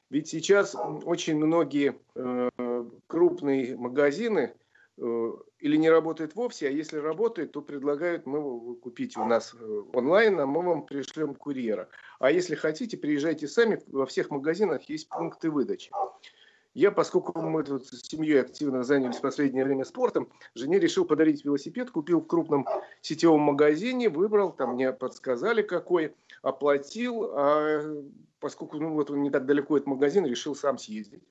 Ведь 0.10 0.28
сейчас 0.28 0.76
очень 0.76 1.38
многие 1.38 1.96
э, 2.16 2.50
крупные 3.08 3.78
магазины 3.78 4.54
э, 4.98 5.32
или 5.60 5.78
не 5.78 5.90
работают 5.90 6.36
вовсе, 6.36 6.68
а 6.68 6.72
если 6.72 6.98
работают, 6.98 7.54
то 7.54 7.62
предлагают 7.62 8.26
мы 8.26 8.76
купить 8.76 9.18
у 9.18 9.26
нас 9.26 9.54
э, 9.54 9.82
онлайн, 9.94 10.40
а 10.40 10.46
мы 10.46 10.62
вам 10.64 10.86
пришлем 10.86 11.34
курьера. 11.34 11.88
А 12.20 12.30
если 12.30 12.56
хотите, 12.56 12.98
приезжайте 12.98 13.48
сами, 13.48 13.82
во 13.88 14.06
всех 14.06 14.32
магазинах 14.32 14.84
есть 14.84 15.08
пункты 15.10 15.50
выдачи. 15.50 15.92
Я, 16.74 16.92
поскольку 16.92 17.38
мы 17.42 17.64
тут 17.64 17.86
с 17.86 18.08
семьей 18.08 18.42
активно 18.42 18.84
занялись 18.84 19.18
в 19.18 19.22
последнее 19.22 19.66
время 19.66 19.84
спортом, 19.84 20.30
жене 20.56 20.80
решил 20.80 21.04
подарить 21.04 21.44
велосипед, 21.44 21.92
купил 21.92 22.22
в 22.22 22.28
крупном 22.28 22.66
сетевом 23.02 23.42
магазине, 23.42 24.08
выбрал, 24.08 24.54
там 24.54 24.76
мне 24.76 24.94
подсказали 24.94 25.64
какой, 25.64 26.16
оплатил, 26.42 27.30
а 27.34 28.04
поскольку 28.40 28.78
ну, 28.78 28.94
вот 28.94 29.12
он 29.12 29.22
не 29.22 29.30
так 29.30 29.46
далеко 29.46 29.76
от 29.76 29.86
магазина, 29.86 30.28
решил 30.28 30.56
сам 30.56 30.78
съездить. 30.78 31.24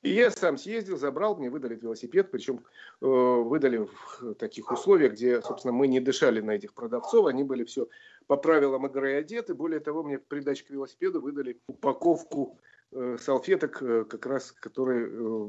И 0.00 0.10
я 0.10 0.30
сам 0.30 0.58
съездил, 0.58 0.98
забрал, 0.98 1.36
мне 1.36 1.48
выдали 1.48 1.76
велосипед, 1.76 2.30
причем 2.30 2.62
э, 3.00 3.06
выдали 3.06 3.88
в 4.20 4.34
таких 4.34 4.70
условиях, 4.70 5.12
где, 5.12 5.40
собственно, 5.40 5.72
мы 5.72 5.88
не 5.88 5.98
дышали 5.98 6.42
на 6.42 6.52
этих 6.52 6.74
продавцов, 6.74 7.26
они 7.26 7.42
были 7.42 7.64
все 7.64 7.88
по 8.26 8.36
правилам 8.36 8.86
игры 8.86 9.14
одеты. 9.14 9.54
Более 9.54 9.80
того, 9.80 10.02
мне 10.02 10.18
в 10.18 10.24
придачу 10.24 10.66
к 10.66 10.70
велосипеду 10.70 11.22
выдали 11.22 11.58
упаковку 11.68 12.58
салфеток, 13.18 13.82
э, 13.82 14.04
как 14.04 14.26
раз, 14.26 14.52
которые 14.52 15.08
э, 15.08 15.48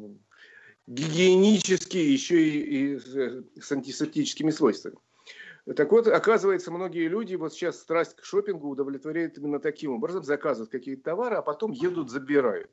гигиенические, 0.88 2.12
еще 2.12 2.42
и, 2.42 2.96
и 2.96 3.00
с 3.60 3.72
антисептическими 3.72 4.52
свойствами. 4.52 4.98
Так 5.76 5.92
вот, 5.92 6.08
оказывается, 6.08 6.72
многие 6.72 7.08
люди, 7.08 7.36
вот 7.36 7.54
сейчас 7.54 7.80
страсть 7.80 8.16
к 8.16 8.24
шопингу 8.24 8.70
удовлетворяют 8.70 9.38
именно 9.38 9.60
таким 9.60 9.94
образом, 9.94 10.24
заказывают 10.24 10.72
какие-то 10.72 11.04
товары, 11.04 11.38
а 11.38 11.42
потом 11.42 11.72
едут, 11.72 12.12
забирают. 12.12 12.70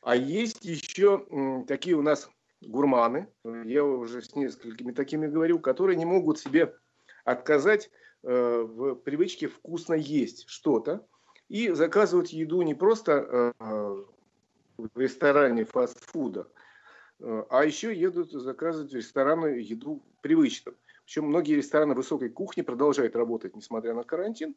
А 0.00 0.14
есть 0.14 0.64
еще 0.64 1.26
такие 1.66 1.96
у 1.96 2.02
нас 2.02 2.30
гурманы, 2.60 3.28
я 3.44 3.84
уже 3.84 4.22
с 4.22 4.36
несколькими 4.36 4.92
такими 4.92 5.26
говорю, 5.26 5.58
которые 5.58 5.96
не 5.96 6.04
могут 6.04 6.38
себе 6.38 6.72
отказать 7.24 7.90
в 8.22 8.94
привычке 8.96 9.48
вкусно 9.48 9.94
есть 9.94 10.44
что-то, 10.46 11.04
и 11.52 11.68
заказывают 11.72 12.28
еду 12.30 12.62
не 12.62 12.74
просто 12.74 13.52
э, 13.60 14.04
в 14.78 14.98
ресторане 14.98 15.66
фастфуда, 15.66 16.48
э, 17.20 17.44
а 17.50 17.64
еще 17.66 17.94
едут 17.94 18.32
заказывать 18.32 18.92
в 18.92 18.96
рестораны 18.96 19.60
еду 19.60 20.02
привычную. 20.22 20.78
Причем 21.04 21.26
многие 21.26 21.56
рестораны 21.56 21.94
высокой 21.94 22.30
кухни 22.30 22.62
продолжают 22.62 23.16
работать, 23.16 23.54
несмотря 23.54 23.92
на 23.92 24.02
карантин. 24.02 24.56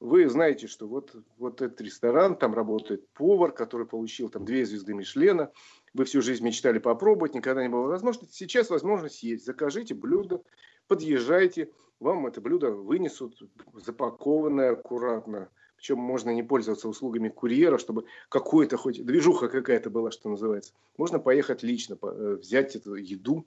Вы 0.00 0.28
знаете, 0.28 0.66
что 0.66 0.86
вот, 0.86 1.16
вот 1.38 1.62
этот 1.62 1.80
ресторан, 1.80 2.36
там 2.36 2.52
работает 2.52 3.08
повар, 3.14 3.50
который 3.50 3.86
получил 3.86 4.28
там 4.28 4.44
две 4.44 4.66
звезды 4.66 4.92
Мишлена. 4.92 5.50
Вы 5.94 6.04
всю 6.04 6.20
жизнь 6.20 6.44
мечтали 6.44 6.78
попробовать, 6.78 7.34
никогда 7.34 7.62
не 7.62 7.70
было 7.70 7.86
возможности. 7.86 8.36
Сейчас 8.36 8.68
возможность 8.68 9.22
есть. 9.22 9.46
Закажите 9.46 9.94
блюдо, 9.94 10.42
Подъезжайте, 10.88 11.70
вам 12.00 12.26
это 12.26 12.40
блюдо 12.40 12.70
вынесут 12.70 13.38
запакованное 13.74 14.72
аккуратно. 14.72 15.50
Причем 15.78 15.98
можно 15.98 16.30
не 16.30 16.42
пользоваться 16.42 16.88
услугами 16.88 17.28
курьера, 17.28 17.78
чтобы 17.78 18.04
какой-то 18.28 18.76
хоть 18.76 19.04
движуха 19.04 19.48
какая-то 19.48 19.90
была, 19.90 20.10
что 20.10 20.28
называется. 20.28 20.72
Можно 20.96 21.20
поехать 21.20 21.62
лично, 21.62 21.96
э, 22.02 22.38
взять 22.40 22.74
эту 22.74 22.96
еду, 22.96 23.46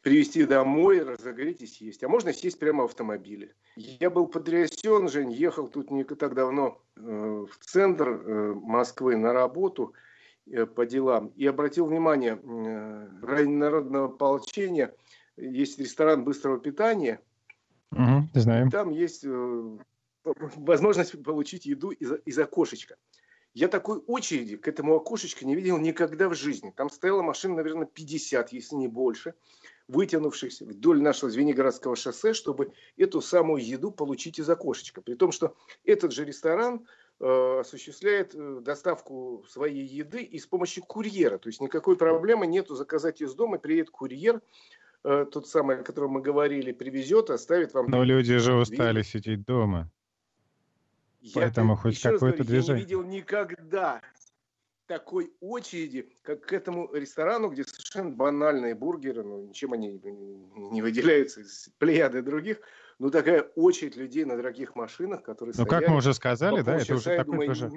привезти 0.00 0.44
домой, 0.44 1.02
разогреть 1.02 1.62
и 1.62 1.66
съесть. 1.66 2.04
А 2.04 2.08
можно 2.08 2.32
сесть 2.32 2.60
прямо 2.60 2.82
в 2.82 2.84
автомобиле. 2.84 3.52
Я 3.74 4.10
был 4.10 4.28
потрясен, 4.28 5.08
Жень, 5.08 5.32
ехал 5.32 5.66
тут 5.66 5.90
не 5.90 6.04
так 6.04 6.34
давно 6.34 6.80
э, 6.94 7.00
в 7.50 7.66
центр 7.66 8.10
э, 8.10 8.54
Москвы 8.54 9.16
на 9.16 9.32
работу 9.32 9.92
по 10.76 10.86
делам 10.86 11.32
и 11.34 11.44
обратил 11.44 11.86
внимание, 11.86 12.36
в 12.36 13.24
районе 13.24 13.56
народного 13.56 14.04
ополчения 14.06 14.94
есть 15.36 15.80
ресторан 15.80 16.22
быстрого 16.22 16.60
питания. 16.60 17.20
Угу, 17.90 18.28
знаем. 18.34 18.70
Там 18.70 18.90
есть 18.90 19.24
возможность 20.56 21.22
получить 21.22 21.66
еду 21.66 21.90
из, 21.90 22.12
из 22.24 22.38
окошечка. 22.38 22.96
Я 23.54 23.68
такой 23.68 23.98
очереди 23.98 24.56
к 24.56 24.68
этому 24.68 24.94
окошечку 24.96 25.46
не 25.46 25.54
видел 25.54 25.78
никогда 25.78 26.28
в 26.28 26.34
жизни. 26.34 26.72
Там 26.76 26.90
стояла 26.90 27.22
машина, 27.22 27.56
наверное, 27.56 27.86
50, 27.86 28.52
если 28.52 28.76
не 28.76 28.88
больше 28.88 29.34
вытянувшись 29.88 30.62
вдоль 30.62 31.00
нашего 31.00 31.30
Звенигородского 31.30 31.96
шоссе, 31.96 32.32
чтобы 32.34 32.72
эту 32.96 33.20
самую 33.20 33.64
еду 33.64 33.90
получить 33.90 34.38
из 34.38 34.48
окошечка. 34.48 35.00
При 35.00 35.14
том, 35.14 35.32
что 35.32 35.54
этот 35.84 36.12
же 36.12 36.24
ресторан 36.24 36.86
э, 37.20 37.58
осуществляет 37.60 38.34
э, 38.34 38.60
доставку 38.62 39.44
своей 39.48 39.84
еды 39.84 40.22
и 40.22 40.38
с 40.38 40.46
помощью 40.46 40.84
курьера. 40.84 41.38
То 41.38 41.48
есть 41.48 41.60
никакой 41.60 41.96
проблемы 41.96 42.46
нету 42.46 42.74
заказать 42.74 43.20
из 43.20 43.34
дома, 43.34 43.58
приедет 43.58 43.90
курьер, 43.90 44.40
э, 45.04 45.26
тот 45.30 45.46
самый, 45.46 45.78
о 45.78 45.82
котором 45.82 46.12
мы 46.12 46.20
говорили, 46.20 46.72
привезет, 46.72 47.30
оставит 47.30 47.72
вам... 47.74 47.86
Но 47.88 48.02
люди 48.02 48.36
же 48.38 48.54
устали 48.54 49.02
сидеть 49.02 49.44
дома. 49.44 49.90
Я 51.26 51.42
Поэтому 51.42 51.76
хоть 51.76 52.00
какое-то 52.00 52.44
движение. 52.44 52.68
Я 52.68 52.74
не 52.74 52.80
видел 52.80 53.02
никогда 53.02 54.00
такой 54.86 55.32
очереди, 55.40 56.08
как 56.22 56.42
к 56.42 56.52
этому 56.52 56.92
ресторану, 56.94 57.50
где 57.50 57.64
совершенно 57.64 58.10
банальные 58.10 58.76
бургеры, 58.76 59.24
ну, 59.24 59.42
ничем 59.48 59.72
они 59.72 60.00
не 60.54 60.82
выделяются 60.82 61.40
из 61.40 61.68
плеяды 61.78 62.22
других, 62.22 62.60
ну, 63.00 63.10
такая 63.10 63.42
очередь 63.56 63.96
людей 63.96 64.24
на 64.24 64.36
дорогих 64.36 64.76
машинах, 64.76 65.22
которые 65.22 65.54
Ну, 65.58 65.66
как 65.66 65.88
мы 65.88 65.96
уже 65.96 66.14
сказали, 66.14 66.62
да, 66.62 66.76
это 66.76 66.94
уже 66.94 67.16
такое 67.16 67.46
тоже, 67.48 67.70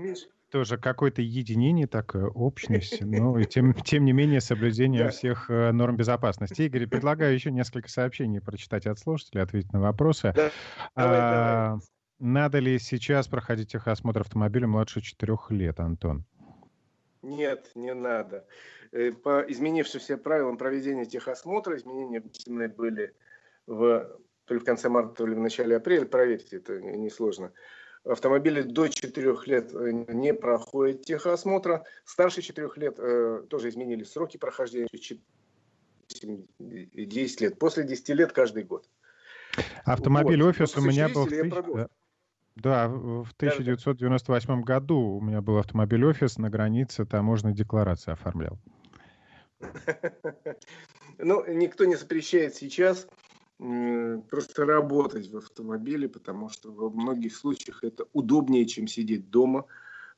тоже 0.51 0.77
какое-то 0.77 1.21
единение, 1.23 1.87
такое, 1.87 2.27
общность, 2.27 3.01
но 3.01 3.39
и 3.39 3.45
тем, 3.45 3.73
тем 3.73 4.05
не 4.05 4.13
менее 4.13 4.39
соблюдение 4.39 5.09
всех 5.09 5.49
э, 5.49 5.71
норм 5.71 5.97
безопасности. 5.97 6.61
Игорь, 6.61 6.85
предлагаю 6.85 7.33
еще 7.33 7.51
несколько 7.51 7.89
сообщений 7.89 8.41
прочитать 8.41 8.85
от 8.85 8.99
слушателей, 8.99 9.41
ответить 9.41 9.73
на 9.73 9.81
вопросы. 9.81 10.33
Надо 12.19 12.59
ли 12.59 12.77
сейчас 12.79 13.29
проходить 13.29 13.71
техосмотр 13.71 14.21
автомобиля 14.21 14.67
младше 14.67 14.99
четырех 14.99 15.51
лет, 15.51 15.79
Антон? 15.79 16.25
Нет, 17.21 17.71
не 17.75 17.93
надо. 17.93 18.45
Э, 18.91 19.13
по 19.13 19.45
изменившимся 19.47 20.17
правилам 20.17 20.57
проведения 20.57 21.05
техосмотра, 21.05 21.77
изменения 21.77 22.19
внесены 22.19 22.67
были 22.67 23.13
в, 23.67 24.19
то 24.45 24.53
ли 24.53 24.59
в 24.59 24.65
конце 24.65 24.89
марта, 24.89 25.15
то 25.15 25.25
ли 25.25 25.35
в 25.35 25.39
начале 25.39 25.77
апреля, 25.77 26.05
проверьте, 26.05 26.57
это 26.57 26.81
несложно. 26.81 27.53
Автомобили 28.03 28.63
до 28.63 28.87
4 28.87 29.37
лет 29.45 29.73
э, 29.73 29.91
не 30.09 30.33
проходят 30.33 31.03
техосмотра. 31.03 31.85
Старше 32.03 32.41
4 32.41 32.69
лет 32.75 32.95
э, 32.97 33.43
тоже 33.49 33.69
изменили 33.69 34.03
сроки 34.03 34.35
прохождения 34.35 34.89
10 36.09 37.41
лет. 37.41 37.59
После 37.59 37.83
10 37.85 38.09
лет 38.09 38.33
каждый 38.33 38.63
год. 38.63 38.89
Автомобиль 39.85 40.41
вот. 40.41 40.49
офис 40.49 40.75
у 40.77 40.81
меня 40.81 41.09
был 41.09 41.25
в, 41.25 41.89
да, 42.61 42.87
в 42.87 43.31
1998 43.37 44.61
году 44.61 44.99
у 44.99 45.21
меня 45.21 45.41
был 45.41 45.57
автомобиль-офис 45.57 46.37
на 46.37 46.49
границе, 46.49 47.05
таможенной 47.05 47.53
декларации 47.53 48.11
оформлял. 48.11 48.59
Ну, 51.21 51.43
никто 51.51 51.83
не 51.83 51.95
запрещает 51.95 52.55
сейчас 52.55 53.05
просто 53.57 54.65
работать 54.65 55.29
в 55.29 55.35
автомобиле, 55.35 56.07
потому 56.07 56.47
что 56.47 56.71
во 56.71 56.89
многих 56.89 57.35
случаях 57.35 57.83
это 57.83 58.05
удобнее, 58.13 58.65
чем 58.65 58.87
сидеть 58.87 59.29
дома, 59.29 59.65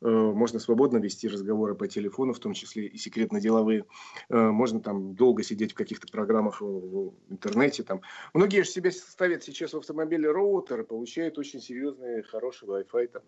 можно 0.02 0.60
свободно 0.60 0.97
вести 0.97 1.28
разговоры 1.28 1.76
по 1.76 1.88
телефону, 1.88 2.34
в 2.34 2.39
том 2.39 2.54
числе 2.54 2.88
и 2.88 2.97
секретно-деловые. 2.97 3.86
Э, 4.30 4.49
можно 4.49 4.80
там 4.80 5.16
долго 5.16 5.43
сидеть 5.43 5.72
в 5.72 5.76
каких-то 5.76 6.08
программах 6.12 6.62
в 6.62 7.14
интернете. 7.30 7.84
Там. 7.84 8.02
Многие 8.34 8.64
же 8.64 8.70
себе 8.70 8.91
ставят 8.91 9.43
сейчас 9.43 9.74
в 9.74 9.78
автомобиле 9.78 10.32
роутер 10.32 10.84
получают 10.84 11.38
очень 11.38 11.62
серьезный, 11.62 12.24
хороший 12.24 12.68
Wi-Fi, 12.68 13.08
там, 13.08 13.22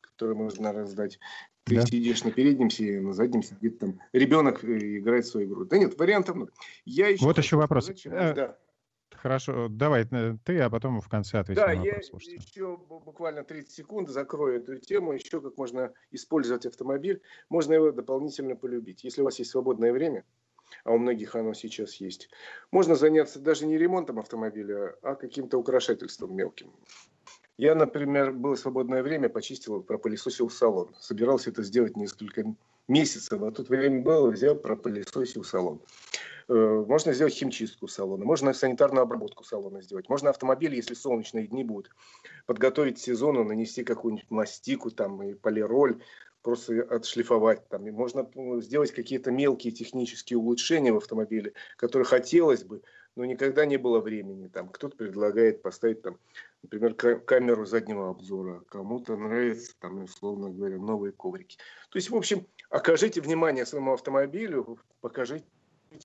который 0.00 0.36
можно 0.36 0.72
раздать. 0.72 1.18
Ты 1.64 1.76
да. 1.76 1.86
сидишь 1.86 2.24
на 2.24 2.32
переднем 2.32 2.70
сиденье, 2.70 3.00
на 3.00 3.12
заднем 3.12 3.42
сидит 3.42 3.78
там 3.78 4.00
ребенок 4.12 4.64
э, 4.64 4.98
играет 4.98 5.24
в 5.24 5.28
свою 5.28 5.48
игру. 5.48 5.64
Да 5.64 5.78
нет, 5.78 5.98
вариантов 5.98 6.36
много. 6.36 6.52
Я 6.84 7.08
еще 7.08 7.24
вот 7.24 7.38
еще 7.38 7.56
вопрос. 7.56 7.84
Сказать, 7.84 8.34
да. 8.34 8.58
Хорошо, 9.22 9.68
давай 9.68 10.04
э, 10.10 10.36
ты, 10.44 10.58
а 10.58 10.68
потом 10.68 11.00
в 11.00 11.08
конце 11.08 11.38
ответим 11.38 11.62
да, 11.62 11.68
на 11.68 11.76
вопрос. 11.76 12.08
Да, 12.10 12.18
я 12.24 12.34
еще 12.34 12.76
буквально 12.76 13.44
30 13.44 13.70
секунд 13.70 14.08
закрою 14.08 14.56
эту 14.56 14.78
тему, 14.78 15.12
еще 15.12 15.40
как 15.40 15.56
можно 15.56 15.92
использовать 16.10 16.66
автомобиль. 16.66 17.22
Можно 17.48 17.74
его 17.74 17.92
дополнительно 17.92 18.56
полюбить. 18.56 19.04
Если 19.04 19.20
у 19.20 19.24
вас 19.24 19.38
есть 19.38 19.52
свободное 19.52 19.92
время, 19.92 20.24
а 20.82 20.90
у 20.90 20.98
многих 20.98 21.36
оно 21.36 21.54
сейчас 21.54 21.94
есть, 22.00 22.30
можно 22.72 22.96
заняться 22.96 23.38
даже 23.38 23.64
не 23.64 23.78
ремонтом 23.78 24.18
автомобиля, 24.18 24.96
а 25.02 25.14
каким-то 25.14 25.56
украшательством 25.56 26.34
мелким. 26.34 26.72
Я, 27.56 27.76
например, 27.76 28.32
было 28.32 28.56
свободное 28.56 29.04
время, 29.04 29.28
почистил, 29.28 29.84
пропылесосил 29.84 30.50
салон. 30.50 30.96
Собирался 30.98 31.50
это 31.50 31.62
сделать 31.62 31.96
несколько 31.96 32.56
месяцев, 32.88 33.42
а 33.42 33.50
тут 33.50 33.68
время 33.68 34.02
было, 34.02 34.30
взял, 34.30 34.54
пропылесосил 34.54 35.44
салон. 35.44 35.80
Э, 36.48 36.84
можно 36.86 37.12
сделать 37.12 37.34
химчистку 37.34 37.88
салона, 37.88 38.24
можно 38.24 38.52
санитарную 38.52 39.02
обработку 39.02 39.44
салона 39.44 39.82
сделать, 39.82 40.08
можно 40.08 40.30
автомобиль, 40.30 40.74
если 40.74 40.94
солнечные 40.94 41.46
дни 41.46 41.64
будут, 41.64 41.90
подготовить 42.46 42.98
сезону, 42.98 43.44
нанести 43.44 43.84
какую-нибудь 43.84 44.30
мастику 44.30 44.90
там 44.90 45.22
и 45.22 45.34
полироль, 45.34 46.02
просто 46.42 46.82
отшлифовать 46.82 47.68
там. 47.68 47.86
И 47.86 47.90
можно 47.90 48.28
ну, 48.34 48.60
сделать 48.60 48.92
какие-то 48.92 49.30
мелкие 49.30 49.72
технические 49.72 50.38
улучшения 50.38 50.92
в 50.92 50.96
автомобиле, 50.96 51.52
которые 51.76 52.04
хотелось 52.04 52.64
бы, 52.64 52.82
но 53.14 53.24
никогда 53.24 53.64
не 53.64 53.76
было 53.76 54.00
времени. 54.00 54.48
Там 54.48 54.68
кто-то 54.68 54.96
предлагает 54.96 55.62
поставить 55.62 56.02
там, 56.02 56.18
например, 56.62 56.94
камеру 56.94 57.64
заднего 57.64 58.10
обзора, 58.10 58.62
кому-то 58.68 59.16
нравится 59.16 59.74
там, 59.78 60.04
условно 60.04 60.50
говоря, 60.50 60.78
новые 60.78 61.12
коврики. 61.12 61.58
То 61.90 61.98
есть, 61.98 62.10
в 62.10 62.16
общем, 62.16 62.46
окажите 62.72 63.20
внимание 63.20 63.64
своему 63.66 63.92
автомобилю, 63.92 64.78
покажите 65.00 65.44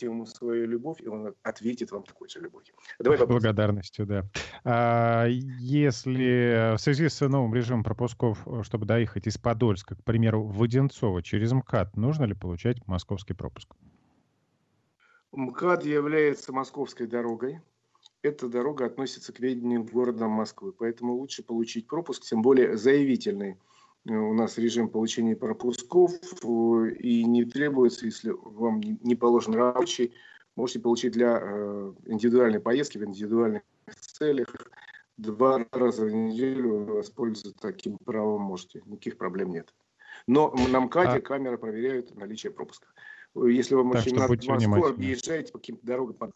ему 0.01 0.25
свою 0.25 0.67
любовь, 0.67 1.01
и 1.01 1.07
он 1.07 1.33
ответит 1.43 1.91
вам 1.91 2.03
такой 2.03 2.27
же 2.27 2.41
любовью. 2.41 2.75
Давай 2.99 3.17
вопрос. 3.17 3.41
Благодарностью, 3.41 4.05
да. 4.05 4.25
А, 4.65 5.25
если 5.27 6.75
в 6.75 6.77
связи 6.79 7.07
с 7.07 7.25
новым 7.25 7.55
режимом 7.55 7.83
пропусков, 7.85 8.45
чтобы 8.63 8.85
доехать 8.85 9.27
из 9.27 9.37
Подольска, 9.37 9.95
к 9.95 10.03
примеру, 10.03 10.43
в 10.43 10.61
Одинцово 10.61 11.23
через 11.23 11.53
МКАД, 11.53 11.95
нужно 11.95 12.25
ли 12.25 12.33
получать 12.33 12.85
московский 12.85 13.33
пропуск? 13.33 13.73
МКАД 15.31 15.85
является 15.85 16.51
московской 16.51 17.07
дорогой. 17.07 17.61
Эта 18.23 18.49
дорога 18.49 18.85
относится 18.85 19.31
к 19.31 19.39
ведению 19.39 19.83
города 19.85 20.27
Москвы, 20.27 20.73
поэтому 20.73 21.13
лучше 21.13 21.43
получить 21.43 21.87
пропуск, 21.87 22.23
тем 22.23 22.41
более 22.41 22.75
заявительный 22.75 23.57
у 24.09 24.33
нас 24.33 24.57
режим 24.57 24.89
получения 24.89 25.35
пропусков 25.35 26.13
э, 26.13 26.91
и 26.99 27.23
не 27.25 27.45
требуется, 27.45 28.05
если 28.05 28.31
вам 28.31 28.81
не 28.81 29.15
положен 29.15 29.53
рабочий, 29.53 30.13
можете 30.55 30.79
получить 30.79 31.13
для 31.13 31.39
э, 31.41 31.93
индивидуальной 32.05 32.59
поездки 32.59 32.97
в 32.97 33.03
индивидуальных 33.03 33.63
целях 34.17 34.53
два 35.17 35.65
раза 35.71 36.05
в 36.05 36.13
неделю 36.13 36.85
воспользоваться 36.85 37.59
таким 37.61 37.97
правом 37.97 38.41
можете. 38.41 38.81
Никаких 38.85 39.17
проблем 39.17 39.51
нет. 39.51 39.73
Но 40.27 40.53
на 40.71 40.79
МКАДе 40.81 41.17
а... 41.17 41.21
камеры 41.21 41.57
проверяют 41.57 42.15
наличие 42.15 42.51
пропуска. 42.51 42.87
Если 43.35 43.75
вам 43.75 43.91
так 43.91 44.01
очень 44.01 44.15
надо 44.15 44.33
в 44.33 44.47
Москву, 44.47 44.85
объезжайте 44.85 45.51
по 45.51 45.59
каким-то 45.59 45.85
дорогам 45.85 46.33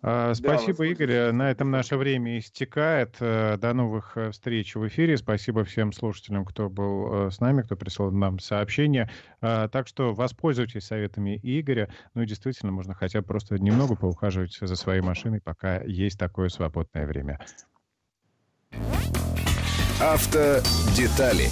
спасибо, 0.00 0.78
да, 0.78 0.86
Игорь. 0.86 1.32
На 1.32 1.50
этом 1.50 1.70
наше 1.70 1.96
время 1.96 2.38
истекает. 2.38 3.16
Э, 3.20 3.56
до 3.56 3.72
новых 3.72 4.16
э, 4.16 4.30
встреч 4.30 4.74
в 4.74 4.86
эфире. 4.88 5.16
Спасибо 5.16 5.64
всем 5.64 5.92
слушателям, 5.92 6.44
кто 6.44 6.68
был 6.68 7.26
э, 7.26 7.30
с 7.30 7.40
нами, 7.40 7.62
кто 7.62 7.76
прислал 7.76 8.10
нам 8.10 8.38
сообщения. 8.38 9.10
А, 9.40 9.68
так 9.68 9.88
что 9.88 10.14
воспользуйтесь 10.14 10.84
советами 10.84 11.40
Игоря. 11.42 11.88
Ну 12.14 12.22
и 12.22 12.26
действительно, 12.26 12.72
можно 12.72 12.94
хотя 12.94 13.20
бы 13.20 13.26
просто 13.26 13.58
немного 13.58 13.96
поухаживать 13.96 14.56
за 14.60 14.76
своей 14.76 15.00
машиной, 15.00 15.40
пока 15.40 15.80
есть 15.82 16.18
такое 16.18 16.48
свободное 16.48 17.06
время. 17.06 17.38
Автодетали 20.00 21.48